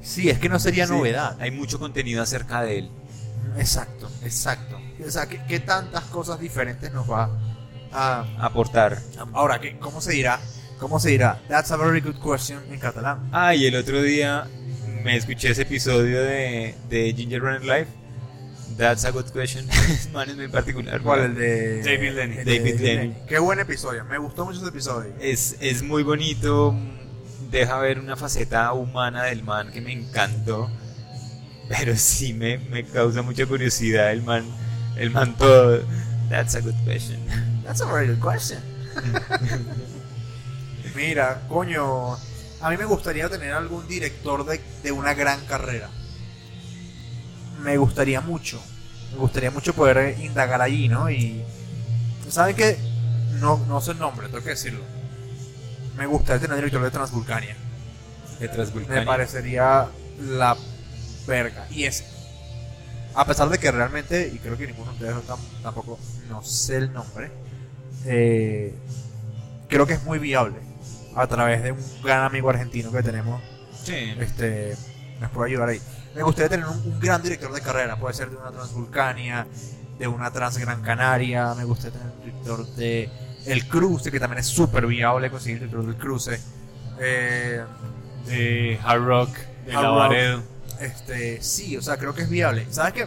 Sí, 0.03 0.31
es 0.31 0.39
que 0.39 0.49
no 0.49 0.59
sería 0.59 0.87
Sí, 0.87 0.93
novedad. 0.93 1.37
Hay 1.41 1.51
mucho 1.51 1.79
contenido 1.79 2.23
acerca 2.23 2.63
de 2.63 2.79
él. 2.79 2.91
Exacto, 3.59 4.11
exacto. 4.23 4.79
O 5.07 5.11
sea, 5.11 5.27
¿qué, 5.27 5.41
qué 5.49 5.61
tantas 5.61 6.05
cosas 6.05 6.41
diferentes 6.41 6.93
nos 6.93 7.11
va 7.11 7.31
a... 7.93 8.27
Aportar. 8.41 8.99
Ahora, 9.33 9.61
¿qué, 9.61 9.79
¿cómo 9.79 10.01
se 10.01 10.13
dirá? 10.13 10.41
¿Cómo 10.79 10.99
se 11.01 11.11
dirá? 11.11 11.41
That's 11.49 11.71
a 11.73 11.77
very 11.77 12.01
good 12.01 12.17
question 12.23 12.61
en 12.71 12.79
catalán. 12.79 13.29
Ah, 13.33 13.55
y 13.55 13.67
el 13.67 13.77
otro 13.77 14.01
día 14.03 14.47
me 15.03 15.17
escuché 15.17 15.51
ese 15.51 15.63
episodio 15.63 16.23
de, 16.23 16.75
de 16.89 17.15
Ginger 17.15 17.41
Runner 17.41 17.65
Life. 17.65 17.98
That's 18.77 19.05
a 19.05 19.11
good 19.11 19.31
question. 19.33 19.67
Man, 20.13 20.41
en 20.41 20.51
particular. 20.51 21.01
¿Cuál? 21.01 21.21
El 21.21 21.35
de... 21.35 21.83
David 21.83 22.13
Lenny. 22.13 22.37
David 22.37 22.81
Lenny. 22.81 23.15
Qué 23.27 23.39
buen 23.39 23.59
episodio. 23.59 24.05
Me 24.05 24.19
gustó 24.19 24.45
mucho 24.45 24.59
ese 24.59 24.69
episodio. 24.69 25.13
Es, 25.21 25.57
es 25.61 25.83
muy 25.83 26.03
bonito. 26.03 26.75
Deja 27.51 27.79
ver 27.79 27.99
una 27.99 28.17
faceta 28.17 28.73
humana 28.73 29.25
del 29.25 29.43
man 29.43 29.73
que 29.73 29.81
me 29.81 29.93
encantó. 29.93 30.71
Pero 31.69 31.97
sí 31.97 32.35
me, 32.35 32.59
me 32.59 32.85
causa 32.85 33.23
mucha 33.23 33.47
curiosidad 33.47 34.13
el 34.13 34.23
man. 34.23 34.45
El 34.97 35.11
man 35.11 35.37
todo. 35.37 35.83
That's 36.29 36.55
a 36.55 36.61
good 36.61 36.75
question. 36.85 37.19
That's 37.65 37.81
a 37.81 37.87
very 37.87 38.07
good 38.07 38.21
question. 38.21 38.61
Mira, 40.95 41.43
coño, 41.49 42.15
a 42.61 42.71
mí 42.71 42.77
me 42.77 42.85
gustaría 42.85 43.29
tener 43.29 43.53
algún 43.53 43.87
director 43.87 44.45
de, 44.45 44.61
de 44.83 44.93
una 44.93 45.15
gran 45.15 45.41
carrera. 45.47 45.91
Me 47.63 47.77
gustaría 47.77 48.21
mucho. 48.21 48.61
Me 49.13 49.19
gustaría 49.19 49.51
mucho 49.51 49.73
poder 49.75 50.19
indagar 50.21 50.61
allí, 50.63 50.89
¿no? 50.89 51.11
Y. 51.11 51.43
¿Saben 52.29 52.55
qué? 52.57 52.77
No, 53.41 53.59
no 53.69 53.81
sé 53.81 53.93
el 53.93 53.99
nombre, 53.99 54.29
tengo 54.29 54.43
que 54.43 54.51
decirlo. 54.51 54.81
Me 55.97 56.07
gustaría 56.07 56.41
tener 56.41 56.57
director 56.57 56.83
de 56.83 56.91
Transvulcania. 56.91 57.57
De 58.39 58.47
Me 58.49 58.53
Transvulcania. 58.55 59.05
parecería 59.05 59.87
la 60.21 60.57
verga. 61.27 61.67
Y 61.71 61.85
es. 61.85 62.05
A 63.15 63.25
pesar 63.27 63.49
de 63.49 63.59
que 63.59 63.71
realmente, 63.73 64.31
y 64.33 64.39
creo 64.39 64.57
que 64.57 64.67
ninguno 64.67 64.93
de 64.93 65.07
ustedes 65.13 65.27
tam- 65.27 65.63
tampoco, 65.63 65.99
no 66.29 66.43
sé 66.45 66.77
el 66.77 66.93
nombre, 66.93 67.31
eh, 68.05 68.75
creo 69.69 69.87
que 69.87 69.95
es 69.95 70.05
muy 70.05 70.19
viable. 70.19 70.57
A 71.17 71.27
través 71.27 71.63
de 71.63 71.73
un 71.73 72.03
gran 72.05 72.23
amigo 72.23 72.49
argentino 72.51 72.93
que 72.93 73.03
tenemos, 73.03 73.43
Sí. 73.83 74.15
este, 74.21 74.77
nos 75.21 75.31
puede 75.33 75.51
ayudar 75.51 75.71
ahí. 75.71 75.81
Me 76.19 76.25
gustaría 76.25 76.49
tener 76.49 76.67
un, 76.67 76.77
un 76.79 76.99
gran 76.99 77.23
director 77.23 77.53
de 77.53 77.61
carrera, 77.61 77.97
puede 77.97 78.13
ser 78.13 78.29
de 78.29 78.37
una 78.37 78.51
Transvulcania, 78.51 79.47
de 80.01 80.09
una 80.09 80.33
Transgran 80.33 80.83
Canaria, 80.83 81.55
me 81.55 81.63
gustaría 81.63 81.97
tener 81.97 82.13
un 82.13 82.25
director 82.25 82.67
de 82.75 83.09
El 83.47 83.69
Cruce, 83.69 84.11
que 84.11 84.19
también 84.19 84.41
es 84.41 84.47
súper 84.49 84.85
viable 84.89 85.31
conseguir 85.31 85.63
el 85.63 85.69
director 85.71 85.87
del 85.87 85.97
Cruce. 85.97 86.41
Eh, 86.99 87.65
De 88.27 88.81
Hard 88.83 89.05
Rock, 89.05 89.31
de 89.65 89.73
Hard 89.77 89.85
Rock. 89.85 89.93
Lavaredo. 89.95 90.43
Este, 90.81 91.41
sí, 91.41 91.77
o 91.77 91.83
sea, 91.83 91.97
creo 91.97 92.13
que 92.13 92.23
es 92.23 92.29
viable. 92.29 92.67
¿Sabes 92.69 92.95
qué? 92.95 93.07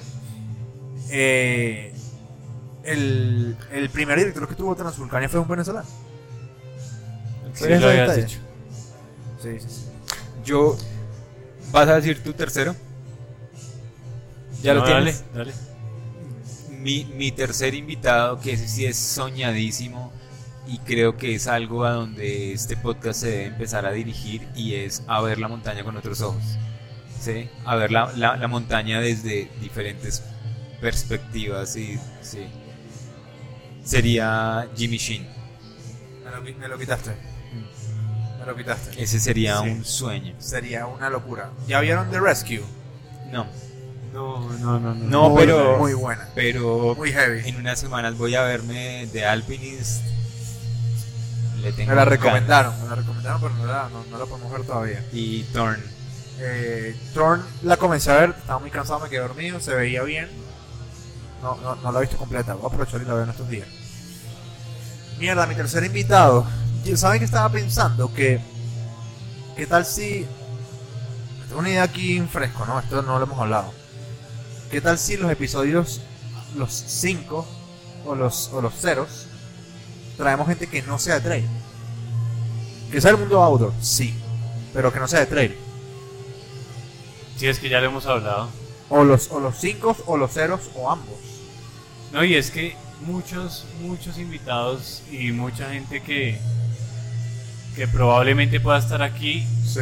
Eh, 1.10 1.94
el, 2.84 3.58
el 3.74 3.90
primer 3.90 4.18
director 4.20 4.48
que 4.48 4.56
tuvo 4.56 4.74
Transvulcania 4.74 5.28
fue 5.28 5.42
un 5.42 5.50
venezolano. 5.50 5.88
Sí, 7.54 7.64
¿Sabías 7.64 7.82
lo 7.82 7.90
habías 7.90 8.16
dicho. 8.16 8.40
Sí, 9.44 9.60
sí, 9.60 9.68
sí. 9.68 9.86
Yo. 10.46 10.78
¿Vas 11.74 11.90
a 11.90 11.96
decir 11.96 12.24
tu 12.24 12.32
tercero? 12.32 12.74
¿Ya 14.62 14.74
lo 14.74 14.84
tienes? 14.84 15.24
Dale, 15.34 15.52
dale. 15.52 16.78
Mi, 16.80 17.06
mi 17.06 17.32
tercer 17.32 17.74
invitado, 17.76 18.40
que 18.40 18.54
ese 18.54 18.68
sí 18.68 18.86
es 18.86 18.98
soñadísimo 18.98 20.12
y 20.68 20.78
creo 20.80 21.18
que 21.18 21.36
es 21.36 21.48
algo 21.48 21.86
a 21.86 21.92
donde 21.92 22.54
este 22.54 22.76
podcast 22.78 23.22
se 23.22 23.28
debe 23.30 23.46
empezar 23.46 23.86
a 23.86 23.92
dirigir 23.92 24.48
y 24.56 24.76
es 24.76 25.04
a 25.08 25.22
ver 25.22 25.38
la 25.40 25.48
montaña 25.48 25.84
con 25.84 25.96
otros 25.98 26.22
ojos. 26.22 26.44
¿sí? 27.20 27.50
A 27.66 27.76
ver 27.76 27.92
la, 27.92 28.12
la- 28.16 28.36
la 28.38 28.48
montaña 28.48 29.00
desde 29.00 29.50
diferentes 29.60 30.24
perspectivas 30.80 31.76
y 31.76 32.00
sí. 32.22 32.48
Sería 33.84 34.68
Jimmy 34.76 34.98
Sheen. 34.98 35.28
Me 36.26 36.32
lo, 36.32 36.44
qui- 36.44 36.56
me 36.56 36.68
lo 36.68 36.78
quitaste. 36.78 37.12
Me 38.40 38.46
lo 38.46 38.56
quitaste. 38.56 39.02
Ese 39.02 39.20
sería 39.20 39.60
Sí. 39.62 39.70
un 39.70 39.86
sueño. 39.86 40.34
Sería 40.40 40.86
una 40.88 41.10
locura. 41.10 41.52
¿Ya 41.68 41.80
vieron 41.80 42.10
The 42.10 42.20
Rescue? 42.20 42.64
No, 43.32 43.46
No, 44.14 44.50
no, 44.60 44.80
no, 44.80 44.94
no. 44.94 44.94
No, 44.94 45.30
Muy- 45.30 45.40
pero- 45.46 45.78
Muy 45.78 45.94
buena. 45.94 46.28
pero 46.36 46.96
Muy 46.96 47.12
heavy. 47.14 47.48
en 47.48 47.56
unas 47.58 47.80
semanas 47.80 48.18
voy 48.18 48.36
a 48.36 48.42
verme 48.44 49.08
The 49.14 49.26
Alpinist. 49.26 50.02
Le 51.62 51.72
tengo 51.74 51.92
Me 51.92 51.96
la 51.96 52.04
ganas. 52.06 52.20
recomendaron, 52.20 52.82
me 52.84 52.90
la 52.90 52.96
recomendaron, 52.96 53.42
pero 53.42 53.54
no 53.56 53.66
la, 53.66 53.90
no, 53.90 54.04
no 54.10 54.18
la 54.18 54.26
podemos 54.26 54.52
ver 54.52 54.64
todavía. 54.64 55.06
Y 55.14 55.44
Thorn. 55.54 55.82
Eh, 56.40 56.96
Thorn 57.14 57.44
la 57.62 57.78
comencé 57.78 58.12
a 58.12 58.16
ver, 58.18 58.30
estaba 58.38 58.60
muy 58.60 58.72
cansado, 58.72 59.00
me 59.00 59.10
quedé 59.10 59.20
dormido, 59.22 59.60
se 59.60 59.76
veía 59.76 60.02
bien. 60.04 60.28
No, 61.42 61.56
no, 61.58 61.76
no 61.76 61.92
la 61.92 62.00
he 62.00 62.02
visto 62.02 62.18
completa, 62.18 62.54
voy 62.56 62.64
a 62.66 62.68
aprovechar 62.68 63.02
y 63.02 63.06
la 63.06 63.14
veo 63.14 63.24
en 63.24 63.30
estos 63.30 63.48
días. 63.48 63.68
Mierda, 65.20 65.46
mi 65.46 65.54
tercer 65.56 65.84
invitado. 65.84 66.46
Yo- 66.84 66.98
¿Saben 66.98 67.20
que 67.20 67.26
estaba 67.26 67.50
pensando? 67.50 68.12
Que. 68.14 68.42
¿Qué 69.56 69.68
tal 69.68 69.86
si. 69.86 70.26
Tengo 71.48 71.60
una 71.60 71.70
idea 71.70 71.84
aquí 71.84 72.18
en 72.18 72.28
fresco, 72.28 72.66
¿no? 72.66 72.80
Esto 72.80 73.02
no 73.04 73.20
lo 73.20 73.26
hemos 73.26 73.40
hablado. 73.40 73.72
¿Qué 74.72 74.80
tal 74.82 74.98
si 74.98 75.18
los 75.18 75.30
episodios, 75.32 76.02
los 76.56 76.72
5 76.72 77.46
o 78.06 78.16
los, 78.16 78.50
o 78.54 78.62
los 78.62 78.74
ceros, 78.74 79.28
traemos 80.18 80.48
gente 80.48 80.68
que 80.68 80.82
no 80.84 80.98
sea 80.98 81.16
de 81.16 81.22
trail? 81.22 81.46
Que 82.92 83.02
sea 83.02 83.12
el 83.12 83.18
mundo 83.18 83.42
outdoor, 83.44 83.74
sí, 83.82 84.14
pero 84.74 84.92
que 84.94 85.00
no 85.00 85.08
sea 85.08 85.22
de 85.22 85.26
trail. 85.26 85.56
Sí, 87.38 87.48
es 87.48 87.60
que 87.60 87.70
ya 87.70 87.82
lo 87.82 87.88
hemos 87.88 88.06
hablado. 88.06 88.50
O 88.90 89.04
los, 89.04 89.30
o 89.32 89.40
los 89.40 89.58
5 89.58 89.98
o 90.06 90.18
los 90.18 90.32
ceros 90.32 90.70
o 90.76 90.90
ambos. 90.90 91.18
No, 92.14 92.24
y 92.24 92.36
es 92.36 92.52
que 92.52 92.76
muchos, 93.06 93.66
muchos 93.82 94.18
invitados 94.18 95.02
y 95.12 95.32
mucha 95.32 95.72
gente 95.72 96.02
que, 96.02 96.40
que 97.76 97.88
probablemente 97.88 98.60
pueda 98.60 98.78
estar 98.80 99.02
aquí 99.02 99.46
Sí. 99.66 99.82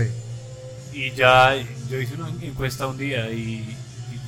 y 0.94 1.12
ya 1.12 1.56
yo 1.90 2.00
hice 2.00 2.14
una 2.16 2.30
encuesta 2.42 2.88
un 2.88 2.98
día 2.98 3.30
y 3.32 3.76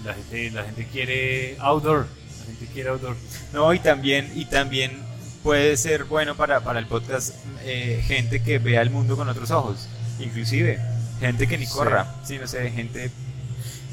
la 0.03 0.13
gente 0.13 0.51
la 0.51 0.63
gente 0.63 0.87
quiere 0.91 1.55
outdoor, 1.59 2.07
la 2.39 2.45
gente 2.45 2.65
quiere 2.73 2.89
outdoor. 2.89 3.15
No, 3.53 3.73
y 3.73 3.79
también, 3.79 4.31
y 4.35 4.45
también 4.45 5.01
puede 5.43 5.75
ser 5.77 6.03
bueno 6.05 6.35
para, 6.35 6.59
para 6.61 6.79
el 6.79 6.87
podcast 6.87 7.35
eh, 7.63 8.01
gente 8.05 8.41
que 8.43 8.59
vea 8.59 8.81
el 8.81 8.89
mundo 8.89 9.15
con 9.17 9.27
otros 9.29 9.49
ojos. 9.51 9.87
Inclusive, 10.19 10.79
gente 11.19 11.47
que 11.47 11.57
ni 11.57 11.65
Sí. 11.65 11.73
corra. 11.73 12.15
Sí, 12.23 12.37
no 12.37 12.47
sé, 12.47 12.69
gente... 12.71 13.11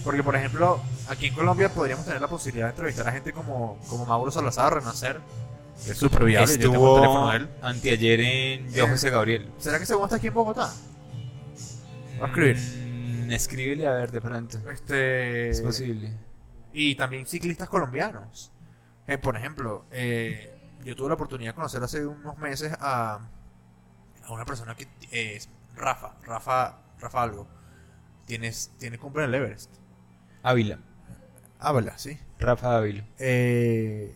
Porque, 0.05 0.23
por 0.23 0.37
ejemplo, 0.37 0.81
aquí 1.09 1.27
en 1.27 1.35
Colombia 1.35 1.69
podríamos 1.71 2.05
tener 2.07 2.21
la 2.21 2.29
posibilidad 2.29 2.67
de 2.67 2.71
entrevistar 2.71 3.09
a 3.09 3.13
gente 3.13 3.33
como, 3.33 3.79
como 3.89 4.07
Mauro 4.07 4.31
Salazar, 4.31 4.73
Renacer, 4.75 5.19
que 5.85 5.93
es 5.93 5.99
súper 5.99 6.25
viable. 6.25 6.53
Yo 6.53 6.59
tengo 6.59 6.73
el 6.75 6.75
Estuvo 6.77 7.01
teléfono 7.01 7.31
de 7.31 7.37
él. 7.39 7.49
anteayer 7.63 8.21
en 8.21 8.69
Eh. 8.75 8.81
José 8.89 9.11
Gabriel. 9.11 9.49
¿Será 9.59 9.79
que 9.79 9.87
se 9.87 9.95
está 9.95 10.17
aquí 10.17 10.29
en 10.29 10.35
Bogotá? 10.35 10.73
Va 12.21 12.25
a 12.25 12.29
escribir. 12.29 12.88
Escríbele 13.35 13.87
a 13.87 13.93
ver 13.93 14.11
de 14.11 14.21
pronto. 14.21 14.59
Este, 14.71 15.51
Es 15.51 15.61
posible. 15.61 16.13
Y 16.73 16.95
también 16.95 17.27
ciclistas 17.27 17.69
colombianos. 17.69 18.53
Eh, 19.07 19.19
por 19.19 19.37
ejemplo, 19.37 19.87
eh, 19.91 20.55
yo 20.85 20.95
tuve 20.95 21.09
la 21.09 21.15
oportunidad 21.15 21.51
de 21.53 21.55
conocer 21.55 21.83
hace 21.83 22.07
unos 22.07 22.37
meses 22.39 22.73
a, 22.81 23.21
a 24.25 24.33
una 24.33 24.45
persona 24.45 24.75
que 24.75 24.85
eh, 25.11 25.37
es 25.37 25.49
Rafa, 25.75 26.17
Rafa, 26.23 26.79
Rafa 26.99 27.23
algo. 27.23 27.49
Tienes, 28.27 28.73
tiene 28.79 28.99
cumple 28.99 29.25
en 29.25 29.31
el 29.31 29.35
Everest. 29.37 29.71
Ávila. 30.43 30.79
Habla, 31.59 31.99
sí. 31.99 32.19
Rafa 32.39 32.77
Ávila. 32.77 33.05
Eh, 33.19 34.15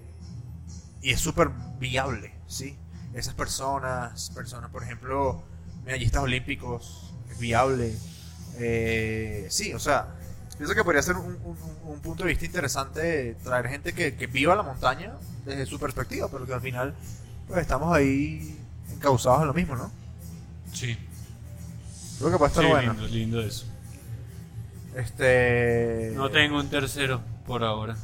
y 1.00 1.10
es 1.10 1.20
súper 1.20 1.50
viable, 1.80 2.34
¿sí? 2.46 2.78
Esas 3.14 3.34
personas, 3.34 4.30
personas, 4.34 4.70
por 4.70 4.82
ejemplo, 4.82 5.42
medallistas 5.84 6.22
olímpicos, 6.22 7.14
es 7.30 7.38
viable. 7.38 7.94
Eh, 8.58 9.46
sí, 9.50 9.72
o 9.72 9.78
sea, 9.78 10.08
pienso 10.56 10.74
que 10.74 10.84
podría 10.84 11.02
ser 11.02 11.16
un, 11.16 11.36
un- 11.44 11.56
un 11.84 12.00
punto 12.00 12.24
de 12.24 12.30
vista 12.30 12.44
interesante 12.44 13.36
traer 13.42 13.68
gente 13.68 13.92
que, 13.92 14.14
que 14.14 14.26
viva 14.26 14.54
la 14.54 14.62
montaña 14.62 15.14
desde 15.44 15.66
su 15.66 15.78
perspectiva, 15.78 16.28
pero 16.30 16.46
que 16.46 16.54
al 16.54 16.60
final 16.60 16.94
pues 17.48 17.60
estamos 17.60 17.94
ahí 17.94 18.56
encausados 18.92 19.40
en 19.42 19.48
lo 19.48 19.54
mismo, 19.54 19.76
¿no? 19.76 19.90
Sí, 20.72 20.96
Creo 22.18 22.30
que 22.30 22.38
puede 22.38 22.48
estar 22.50 22.64
sí, 22.64 22.70
bueno. 22.70 22.92
lindo, 22.92 23.08
lindo 23.08 23.40
eso. 23.42 23.66
Este. 24.96 26.12
No 26.14 26.30
tengo 26.30 26.58
un 26.60 26.68
tercero 26.68 27.20
por 27.46 27.64
ahora. 27.64 27.96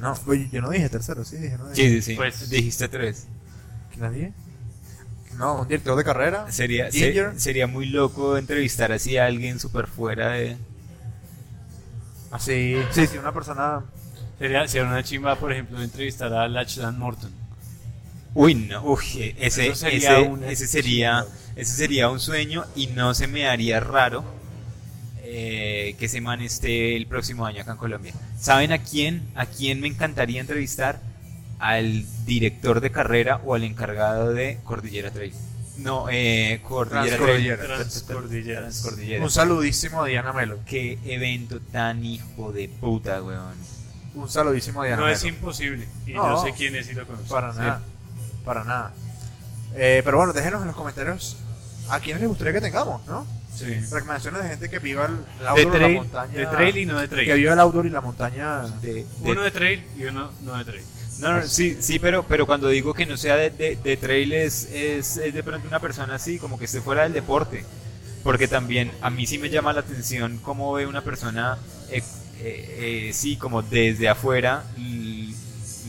No, 0.00 0.14
yo 0.52 0.60
no 0.60 0.70
dije 0.70 0.88
tercero, 0.88 1.24
sí, 1.24 1.36
dije, 1.36 1.56
no 1.56 1.68
dije. 1.70 1.74
Sí, 1.76 1.94
sí, 1.96 2.02
sí. 2.02 2.16
Pues- 2.16 2.50
Dijiste 2.50 2.88
tres. 2.88 3.26
¿Quién 3.90 4.02
la 4.02 4.10
dije? 4.10 4.32
No, 5.38 5.60
un 5.62 5.68
director 5.68 5.96
de 5.96 6.04
carrera. 6.04 6.50
Sería, 6.50 6.90
se- 6.90 6.98
sería 7.38 7.66
muy 7.66 7.86
loco 7.86 8.36
entrevistar 8.36 8.92
así 8.92 9.16
a 9.18 9.26
alguien 9.26 9.58
súper 9.60 9.86
fuera 9.86 10.30
de... 10.30 10.56
Así, 12.30 12.76
sí, 12.90 13.06
sí, 13.06 13.18
una 13.18 13.32
persona. 13.32 13.82
Sería, 14.38 14.66
sería 14.68 14.86
una 14.88 15.02
chimba, 15.02 15.36
por 15.36 15.52
ejemplo, 15.52 15.80
entrevistar 15.82 16.32
a 16.32 16.48
Lachlan 16.48 16.98
Morton. 16.98 17.30
Uy, 18.34 18.54
no, 18.54 18.82
uy, 18.84 19.34
ese, 19.38 19.68
Eso 19.68 19.76
sería 19.76 20.20
ese, 20.20 20.52
ese 20.52 20.66
sería, 20.66 21.24
ese 21.54 21.72
sería 21.74 22.10
un 22.10 22.20
sueño 22.20 22.64
y 22.74 22.88
no 22.88 23.14
se 23.14 23.26
me 23.28 23.48
haría 23.48 23.80
raro 23.80 24.24
eh, 25.22 25.96
que 25.98 26.04
ese 26.06 26.20
man 26.20 26.42
esté 26.42 26.96
el 26.96 27.06
próximo 27.06 27.46
año 27.46 27.62
acá 27.62 27.72
en 27.72 27.78
Colombia. 27.78 28.12
¿Saben 28.38 28.72
a 28.72 28.78
quién? 28.78 29.22
¿A 29.34 29.46
quién 29.46 29.80
me 29.80 29.88
encantaría 29.88 30.40
entrevistar? 30.40 31.00
Al 31.58 32.04
director 32.26 32.80
de 32.80 32.90
carrera 32.90 33.40
o 33.44 33.54
al 33.54 33.64
encargado 33.64 34.32
de 34.32 34.58
Cordillera 34.64 35.10
Trail. 35.10 35.32
No, 35.78 36.06
eh, 36.10 36.60
Cordillera 36.66 37.16
Trail. 37.16 37.56
Transcordillera. 37.56 37.64
Transcordillera. 37.76 38.60
Transcordillera. 38.60 39.24
Un 39.24 39.30
saludísimo 39.30 40.02
a 40.02 40.06
Diana 40.06 40.32
Melo. 40.32 40.58
Qué 40.66 40.98
evento 41.04 41.60
tan 41.72 42.04
hijo 42.04 42.52
de 42.52 42.68
puta, 42.68 43.22
weón. 43.22 43.54
Un 44.14 44.28
saludísimo 44.28 44.82
a 44.82 44.86
Diana 44.86 45.00
No 45.00 45.06
Melo. 45.06 45.16
es 45.16 45.24
imposible. 45.24 45.86
Y 46.06 46.12
No. 46.12 46.36
yo 46.36 46.42
sé 46.44 46.52
quién 46.54 46.74
es 46.76 46.90
y 46.90 46.94
lo 46.94 47.06
conozco. 47.06 47.28
Para 47.34 47.52
Sí. 47.52 47.58
nada. 47.58 47.80
Para 48.44 48.64
nada. 48.64 48.92
Eh, 49.74 50.00
pero 50.04 50.16
bueno, 50.18 50.32
déjenos 50.32 50.60
en 50.62 50.68
los 50.68 50.76
comentarios 50.76 51.36
a 51.90 52.00
quiénes 52.00 52.20
les 52.20 52.28
gustaría 52.28 52.52
que 52.54 52.60
tengamos, 52.60 53.04
¿no? 53.06 53.26
Sí. 53.54 53.64
Recomendaciones 53.90 54.42
de 54.42 54.48
gente 54.50 54.68
que 54.70 54.78
viva 54.78 55.06
el, 55.06 55.46
outdoor, 55.46 55.72
la 55.72 55.78
trail, 55.78 55.96
montaña. 55.96 56.32
de 56.34 56.46
trail 56.46 56.76
y 56.76 56.86
no 56.86 56.98
de 57.00 57.08
Que 57.08 57.14
trail. 57.14 57.32
viva 57.34 57.52
el 57.54 57.60
outdoor 57.60 57.86
y 57.86 57.90
la 57.90 58.00
montaña. 58.02 58.62
De- 58.82 58.94
de- 58.94 59.06
Uno 59.22 59.40
de 59.42 59.50
trail 59.50 59.84
y 59.98 60.04
uno 60.04 60.30
no 60.42 60.56
de 60.58 60.64
trail. 60.64 60.84
No, 61.18 61.32
no, 61.40 61.46
sí, 61.46 61.78
sí, 61.80 61.98
pero, 61.98 62.22
pero 62.24 62.46
cuando 62.46 62.68
digo 62.68 62.92
que 62.92 63.06
no 63.06 63.16
sea 63.16 63.36
de, 63.36 63.50
de, 63.50 63.76
de 63.76 63.96
trail 63.96 64.32
es, 64.32 64.64
es, 64.72 65.16
es 65.16 65.32
de 65.34 65.42
pronto 65.42 65.66
una 65.66 65.80
persona 65.80 66.14
así, 66.16 66.38
como 66.38 66.58
que 66.58 66.66
esté 66.66 66.80
fuera 66.80 67.04
del 67.04 67.12
deporte. 67.12 67.64
Porque 68.22 68.48
también 68.48 68.90
a 69.00 69.08
mí 69.08 69.26
sí 69.26 69.38
me 69.38 69.48
llama 69.50 69.72
la 69.72 69.80
atención 69.80 70.38
cómo 70.42 70.72
ve 70.72 70.86
una 70.86 71.02
persona, 71.02 71.58
eh, 71.90 72.02
eh, 72.40 73.06
eh, 73.08 73.12
sí, 73.14 73.36
como 73.36 73.62
desde 73.62 74.08
afuera, 74.08 74.64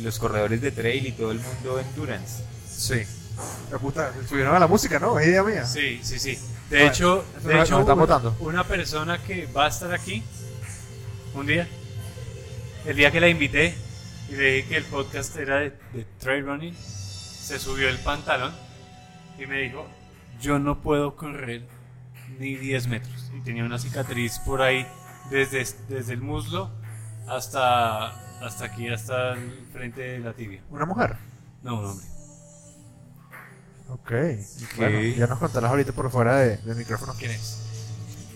los 0.02 0.20
corredores 0.20 0.62
de 0.62 0.72
trail 0.72 1.08
y 1.08 1.12
todo 1.14 1.32
el 1.32 1.40
mundo 1.40 1.80
endurance. 1.80 2.44
Sí. 2.70 3.02
Me 3.72 3.78
gusta. 3.78 4.14
Subieron 4.30 4.56
a 4.56 4.60
la 4.60 4.68
música, 4.68 5.00
¿no? 5.00 5.20
Es 5.20 5.28
idea 5.28 5.44
mía. 5.44 5.66
Sí, 5.66 6.00
sí, 6.04 6.20
sí. 6.20 6.38
De 6.70 6.78
Bueno, 6.78 6.92
hecho, 6.92 7.26
de 7.44 7.54
nos- 7.56 7.68
hecho 7.68 7.80
una, 7.80 7.94
votando. 7.94 8.36
una 8.40 8.64
persona 8.64 9.18
que 9.24 9.48
va 9.48 9.66
a 9.66 9.70
estar 9.70 9.92
aquí 9.94 10.24
un 11.34 11.46
día, 11.48 11.68
el 12.86 12.96
día 12.96 13.10
que 13.12 13.20
la 13.20 13.30
invité 13.30 13.76
y 14.30 14.36
le 14.36 14.52
dije 14.54 14.68
que 14.70 14.78
el 14.78 14.84
podcast 14.86 15.36
era 15.38 15.58
de, 15.60 15.70
de 15.94 16.06
trail 16.20 16.46
running, 16.46 16.76
se 16.76 17.60
subió 17.60 17.88
el 17.90 17.98
pantalón 18.00 18.54
y 19.40 19.46
me 19.46 19.62
dijo, 19.62 19.88
yo 20.42 20.60
no 20.60 20.82
puedo 20.82 21.16
correr 21.16 21.64
ni 22.40 22.56
10 22.56 22.88
metros. 22.88 23.32
Y 23.36 23.42
tenía 23.42 23.64
una 23.64 23.80
cicatriz 23.80 24.40
por 24.40 24.62
ahí 24.62 24.86
desde, 25.30 25.66
desde 25.88 26.14
el 26.14 26.22
muslo 26.22 26.72
hasta, 27.28 28.08
hasta 28.46 28.66
aquí, 28.66 28.90
hasta 28.90 29.34
el 29.34 29.68
frente 29.72 30.02
de 30.02 30.20
la 30.20 30.34
tibia. 30.34 30.62
Una 30.70 30.86
mujer. 30.86 31.16
No, 31.64 31.80
un 31.80 31.86
hombre. 31.86 32.06
Ok. 33.90 34.12
Bueno, 34.78 35.00
ya 35.02 35.28
nos 35.28 35.40
contarás 35.40 35.70
ahorita 35.72 35.94
por 35.94 36.12
fuera 36.12 36.38
de, 36.40 36.58
del 36.58 36.76
micrófono 36.76 37.14
quién 37.18 37.32
es. 37.32 37.64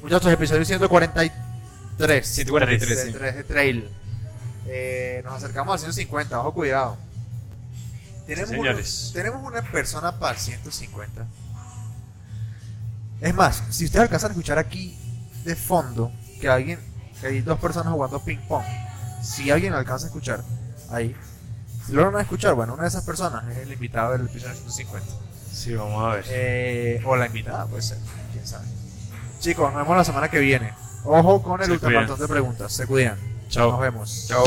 Muchachos, 0.01 0.31
episodio 0.31 0.63
143. 0.65 2.25
143, 2.25 2.89
de, 2.89 2.95
sí. 3.11 3.11
de- 3.17 3.31
de 3.33 3.43
trail. 3.43 3.89
Eh, 4.68 5.22
nos 5.24 5.34
acercamos 5.34 5.74
al 5.74 5.80
150, 5.80 6.39
ojo 6.39 6.53
cuidado. 6.53 6.97
Tenemos, 8.26 8.86
Sí, 8.86 9.14
tenemos 9.14 9.43
una 9.43 9.62
persona 9.62 10.18
para 10.20 10.34
el 10.34 10.39
150. 10.39 11.26
Es 13.20 13.36
más, 13.36 13.64
si 13.70 13.86
ustedes 13.86 14.03
alcanzan 14.03 14.30
a 14.30 14.34
escuchar 14.34 14.57
aquí 14.57 14.97
de 15.43 15.55
fondo 15.55 16.12
que 16.39 16.49
alguien, 16.49 16.80
que 17.20 17.28
hay 17.28 17.41
dos 17.41 17.59
personas 17.59 17.93
jugando 17.93 18.24
ping 18.24 18.39
pong, 18.47 18.64
si 19.22 19.51
alguien 19.51 19.74
alcanza 19.74 20.05
a 20.05 20.09
escuchar 20.09 20.43
ahí, 20.89 21.16
si 21.86 21.93
logran 21.93 22.22
escuchar, 22.22 22.53
bueno, 22.53 22.74
una 22.74 22.84
de 22.84 22.89
esas 22.89 23.03
personas 23.03 23.47
es 23.49 23.57
el 23.59 23.74
invitado 23.74 24.14
del 24.14 24.28
episodio 24.28 24.55
150. 24.55 25.07
Sí, 25.51 25.74
vamos 25.76 26.03
a 26.03 26.16
ver. 26.16 26.26
Eh, 26.30 27.03
o 27.05 27.16
la 27.16 27.26
invitada, 27.26 27.66
puede 27.66 27.82
ser, 27.82 27.97
quién 28.32 28.47
sabe. 28.47 28.66
Chicos, 29.39 29.74
nos 29.74 29.84
vemos 29.84 29.97
la 29.97 30.03
semana 30.05 30.30
que 30.30 30.39
viene. 30.39 30.74
Ojo 31.03 31.41
con 31.41 31.59
el 31.59 31.66
Se 31.66 31.72
ultramaratón 31.74 32.20
de 32.20 32.28
preguntas. 32.28 32.72
Se 32.72 32.86
cuidan. 32.86 33.30
Chao. 33.52 33.72
Nos 33.72 33.80
vemos. 33.82 34.26
Chao. 34.28 34.45